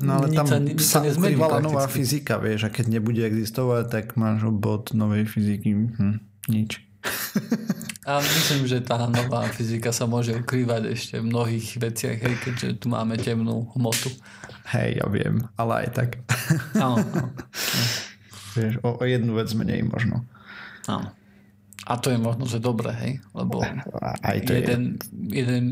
No 0.02 0.18
ale 0.18 0.34
tam 0.34 0.50
sa, 0.50 0.58
sa 0.82 1.00
ukrývala 1.06 1.62
nová 1.62 1.86
fyzika, 1.86 2.42
vieš, 2.42 2.66
a 2.66 2.70
keď 2.74 2.98
nebude 2.98 3.22
existovať, 3.22 3.86
tak 3.86 4.06
máš 4.18 4.50
obod 4.50 4.90
novej 4.98 5.30
fyziky. 5.30 5.78
Hm, 5.78 6.18
nič. 6.50 6.82
A 8.02 8.18
myslím, 8.18 8.66
že 8.66 8.82
tá 8.82 8.98
nová 9.06 9.46
fyzika 9.54 9.94
sa 9.94 10.10
môže 10.10 10.34
ukrývať 10.34 10.90
ešte 10.90 11.22
v 11.22 11.30
mnohých 11.30 11.78
veciach, 11.78 12.18
hej, 12.18 12.36
keďže 12.42 12.82
tu 12.82 12.90
máme 12.90 13.14
temnú 13.22 13.70
hmotu. 13.78 14.10
Hej, 14.72 15.03
ja 15.03 15.05
viem, 15.11 15.43
ale 15.59 15.86
aj 15.86 15.89
tak. 15.91 16.09
Áno. 16.80 17.03
Vieš, 18.55 18.84
o, 18.84 18.99
o 18.99 19.03
jednu 19.03 19.36
vec 19.36 19.51
menej 19.55 19.84
možno. 19.84 20.24
Áno. 20.88 21.11
A 21.88 21.97
to 21.97 22.13
je 22.13 22.19
možno, 22.22 22.45
že 22.45 22.61
dobré, 22.61 22.93
hej? 22.93 23.13
Lebo 23.34 23.59
aj 24.22 24.38
to 24.45 24.51
jeden, 24.53 25.01
je... 25.28 25.43
jeden, 25.43 25.63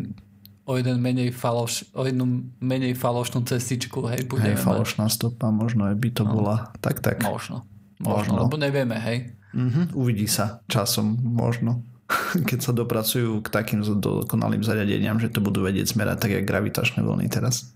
o, 0.66 0.76
jeden 0.76 0.98
menej 1.00 1.30
faloš, 1.32 1.86
o 1.94 2.04
jednu 2.04 2.50
menej 2.60 2.98
falošnú 2.98 3.46
cestičku, 3.46 4.04
hej, 4.10 4.26
budeme 4.26 4.58
Hej, 4.58 4.66
falošná 4.66 5.06
stopa, 5.08 5.54
možno 5.54 5.88
by 5.88 6.10
to 6.10 6.24
no. 6.26 6.32
bola. 6.34 6.56
Tak, 6.82 7.00
tak. 7.00 7.22
Možno. 7.22 7.64
Možno, 8.00 8.36
možno. 8.36 8.48
lebo 8.48 8.56
nevieme, 8.58 8.96
hej. 8.98 9.18
Mm-hmm, 9.54 9.86
uvidí 9.98 10.26
sa 10.26 10.64
časom, 10.72 11.20
možno. 11.20 11.84
Keď 12.50 12.60
sa 12.60 12.72
dopracujú 12.74 13.44
k 13.46 13.48
takým 13.50 13.86
dokonalým 13.86 14.66
zariadeniam, 14.66 15.22
že 15.22 15.30
to 15.30 15.44
budú 15.44 15.62
vedieť 15.62 15.94
zmerať 15.94 16.18
tak, 16.26 16.32
jak 16.36 16.46
gravitačné 16.48 17.06
vlny 17.06 17.28
teraz. 17.30 17.76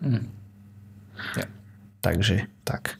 Mm. 0.00 0.24
Ja. 1.36 1.46
Takže 2.00 2.48
tak. 2.64 2.96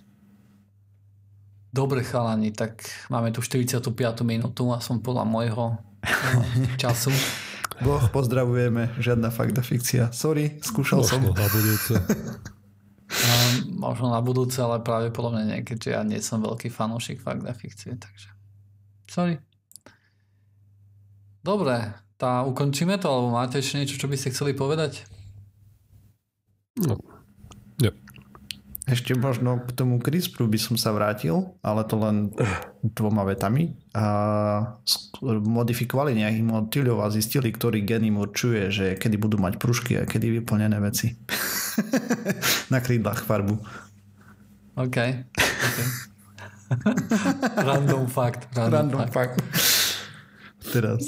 Dobre 1.71 2.03
chalani, 2.03 2.51
tak 2.53 2.83
máme 3.09 3.31
tu 3.33 3.41
45. 3.41 3.95
minútu 4.27 4.69
a 4.75 4.83
som 4.83 4.99
podľa 4.99 5.25
môjho 5.25 5.79
eh, 6.03 6.77
času. 6.77 7.15
Boh, 7.87 8.05
pozdravujeme, 8.13 8.93
žiadna 9.01 9.33
fakta 9.33 9.65
fikcia. 9.65 10.13
Sorry, 10.13 10.61
skúšal 10.61 11.01
som. 11.01 11.25
na 11.25 11.49
budúce. 11.49 11.97
Um, 13.11 13.83
možno 13.83 14.07
na 14.15 14.23
budúce, 14.23 14.63
ale 14.63 14.87
pravdepodobne 14.87 15.43
nie, 15.43 15.67
keďže 15.67 15.91
ja 15.91 16.07
nie 16.07 16.23
som 16.23 16.39
veľký 16.47 16.71
fanúšik 16.71 17.19
fakta 17.19 17.51
fikcie, 17.51 17.99
takže 17.99 18.31
sorry. 19.11 19.43
Dobre, 21.43 21.91
tá 22.15 22.47
ukončíme 22.47 23.03
to, 23.03 23.11
alebo 23.11 23.35
máte 23.35 23.59
ešte 23.59 23.83
niečo, 23.83 23.99
čo 23.99 24.07
by 24.07 24.15
ste 24.15 24.31
chceli 24.31 24.55
povedať? 24.55 25.10
No, 26.81 26.97
nie. 27.81 27.93
Ešte 28.91 29.14
možno 29.14 29.62
k 29.62 29.70
tomu 29.70 30.03
CRISPRu 30.03 30.51
by 30.51 30.59
som 30.59 30.74
sa 30.74 30.91
vrátil, 30.91 31.55
ale 31.62 31.87
to 31.87 31.95
len 32.01 32.35
dvoma 32.83 33.22
vetami. 33.22 33.78
A 33.95 34.74
modifikovali 35.22 36.18
nejakých 36.18 36.47
motýľov 36.49 37.07
a 37.07 37.12
zistili, 37.12 37.55
ktorý 37.55 37.87
gen 37.87 38.11
im 38.11 38.18
určuje, 38.18 38.72
že 38.72 38.87
kedy 38.99 39.14
budú 39.20 39.39
mať 39.39 39.62
pružky 39.62 39.95
a 39.95 40.09
kedy 40.09 40.43
vyplnené 40.43 40.83
veci. 40.83 41.14
Na 42.74 42.83
krídlach 42.83 43.22
farbu. 43.22 43.62
OK. 44.74 44.91
okay. 44.91 45.11
random 47.68 48.11
fact. 48.11 48.51
Random, 48.59 48.74
random 48.74 49.01
fact. 49.12 49.39
fact. 49.39 49.70
Teraz. 50.70 51.03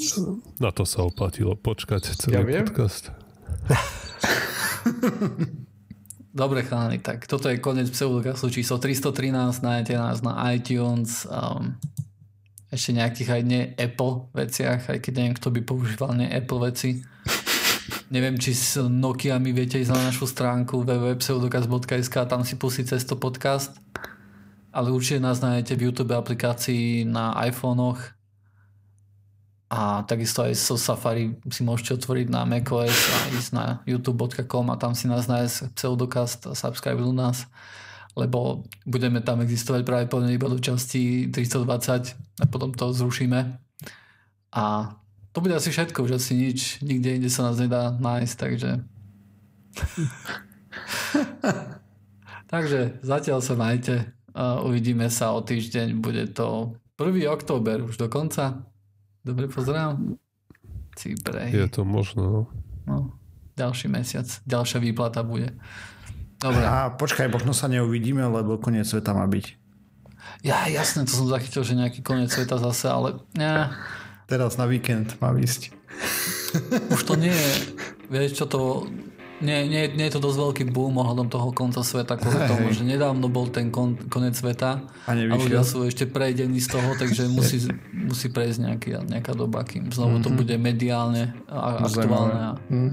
Na 0.59 0.71
to 0.71 0.83
sa 0.87 1.03
oplatilo 1.03 1.55
počkať 1.59 2.15
celý 2.15 2.35
ja 2.35 2.43
viem. 2.43 2.63
podcast. 2.63 3.11
Dobre 6.33 6.65
chalani, 6.65 6.97
tak 6.97 7.29
toto 7.29 7.45
je 7.45 7.61
koniec 7.61 7.93
pseudokastu 7.93 8.49
číslo 8.49 8.81
313, 8.81 9.61
nájdete 9.61 9.93
nás 9.93 10.17
na 10.25 10.33
iTunes, 10.49 11.29
um, 11.29 11.77
ešte 12.73 12.89
nejakých 12.97 13.29
aj 13.29 13.41
ne 13.45 13.61
Apple 13.77 14.33
veciach, 14.33 14.89
aj 14.89 14.97
keď 14.97 15.13
neviem, 15.13 15.37
kto 15.37 15.53
by 15.53 15.61
používal 15.61 16.17
ne 16.17 16.25
Apple 16.25 16.73
veci. 16.73 17.05
neviem, 18.13 18.33
či 18.41 18.57
s 18.57 18.81
Nokia 18.81 19.37
mi 19.37 19.53
viete 19.53 19.77
ísť 19.77 19.93
na 19.93 20.09
našu 20.09 20.25
stránku 20.25 20.81
www.pseudokast.sk 20.81 22.25
tam 22.25 22.41
si 22.41 22.57
pustiť 22.57 22.97
cesto 22.97 23.13
podcast. 23.13 23.77
Ale 24.73 24.89
určite 24.89 25.21
nás 25.21 25.37
nájdete 25.37 25.77
v 25.77 25.93
YouTube 25.93 26.17
aplikácii 26.17 27.05
na 27.05 27.37
iPhonech 27.45 28.22
a 29.73 30.05
takisto 30.05 30.45
aj 30.45 30.53
so 30.53 30.77
Safari 30.77 31.33
si 31.49 31.65
môžete 31.65 31.97
otvoriť 31.97 32.29
na 32.29 32.45
macOS 32.45 32.93
a 32.93 33.17
ísť 33.33 33.49
na 33.57 33.65
youtube.com 33.89 34.69
a 34.69 34.77
tam 34.77 34.93
si 34.93 35.09
nás 35.09 35.25
nájsť 35.25 35.73
pseudokast 35.73 36.45
a 36.45 36.53
subscribe 36.53 37.01
u 37.01 37.09
nás 37.09 37.49
lebo 38.13 38.69
budeme 38.85 39.25
tam 39.25 39.41
existovať 39.41 39.81
práve 39.81 40.05
po 40.05 40.21
iba 40.21 40.45
do 40.45 40.61
časti 40.61 41.33
320 41.33 42.13
a 42.13 42.45
potom 42.45 42.69
to 42.69 42.93
zrušíme. 42.93 43.57
A 44.53 44.63
to 45.33 45.41
bude 45.41 45.57
asi 45.57 45.73
všetko, 45.73 46.05
už 46.05 46.21
asi 46.21 46.37
nič, 46.37 46.77
nikde 46.85 47.17
inde 47.17 47.29
sa 47.33 47.49
nás 47.49 47.57
nedá 47.57 47.89
nájsť, 47.89 48.35
takže... 48.37 48.85
takže 52.53 53.01
zatiaľ 53.01 53.41
sa 53.41 53.57
majte. 53.57 54.13
Uvidíme 54.61 55.09
sa 55.09 55.33
o 55.33 55.41
týždeň, 55.41 55.97
bude 55.97 56.29
to 56.37 56.77
1. 57.01 57.17
október 57.33 57.81
už 57.81 57.97
dokonca. 57.97 58.61
Dobre 59.23 59.47
pozerám. 59.47 60.19
Cipre. 60.93 61.49
Je 61.49 61.65
to 61.71 61.87
možno. 61.87 62.23
No. 62.23 62.41
no. 62.85 62.97
Ďalší 63.55 63.87
mesiac. 63.87 64.27
Ďalšia 64.43 64.83
výplata 64.83 65.23
bude. 65.23 65.55
Dobre. 66.43 66.63
A 66.67 66.91
počkaj, 66.91 67.31
možno 67.31 67.55
sa 67.55 67.71
neuvidíme, 67.71 68.19
lebo 68.27 68.59
koniec 68.59 68.83
sveta 68.83 69.15
má 69.15 69.23
byť. 69.23 69.63
Ja, 70.43 70.67
jasné, 70.67 71.07
to 71.07 71.15
som 71.15 71.31
zachytil, 71.31 71.63
že 71.63 71.79
nejaký 71.79 72.03
koniec 72.03 72.31
sveta 72.31 72.59
zase, 72.59 72.91
ale... 72.91 73.09
Ja. 73.39 73.71
Teraz 74.27 74.59
na 74.59 74.67
víkend 74.67 75.15
má 75.23 75.31
ísť. 75.35 75.71
Už 76.91 77.01
to 77.07 77.15
nie 77.15 77.31
je... 77.31 77.51
Vieš, 78.11 78.43
čo 78.43 78.45
to 78.45 78.87
nie, 79.43 79.67
nie, 79.67 79.83
nie 79.91 80.05
je 80.07 80.13
to 80.15 80.21
dosť 80.23 80.37
veľký 80.39 80.63
boom 80.71 80.95
ohľadom 80.95 81.27
toho 81.27 81.51
konca 81.51 81.83
sveta 81.83 82.15
kvôli 82.15 82.39
hey, 82.39 82.49
tomu, 82.49 82.65
že 82.71 82.87
nedávno 82.87 83.27
bol 83.27 83.51
ten 83.51 83.67
kon, 83.69 83.99
konec 84.07 84.33
sveta 84.33 84.87
a, 84.87 85.11
a 85.11 85.35
ľudia 85.35 85.61
sú 85.67 85.83
ešte 85.83 86.07
prejdení 86.07 86.63
z 86.63 86.71
toho, 86.71 86.95
takže 86.95 87.27
musí, 87.27 87.67
musí 87.91 88.31
prejsť 88.31 88.57
nejaký, 88.63 88.89
nejaká 89.11 89.35
doba, 89.35 89.67
kým 89.67 89.91
znovu 89.91 90.17
mm-hmm. 90.17 90.25
to 90.25 90.29
mhm. 90.31 90.37
bude 90.39 90.55
mediálne 90.55 91.23
a 91.51 91.83
aktuálne 91.83 92.39
a 92.39 92.51
mm. 92.71 92.91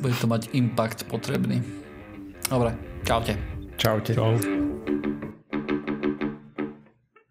bude 0.00 0.16
to 0.16 0.26
mať 0.26 0.42
impact 0.56 1.04
potrebný. 1.06 1.60
Dobre, 2.48 2.72
čaute. 3.04 3.36
Čaute. 3.76 4.12
Čau. 4.16 4.61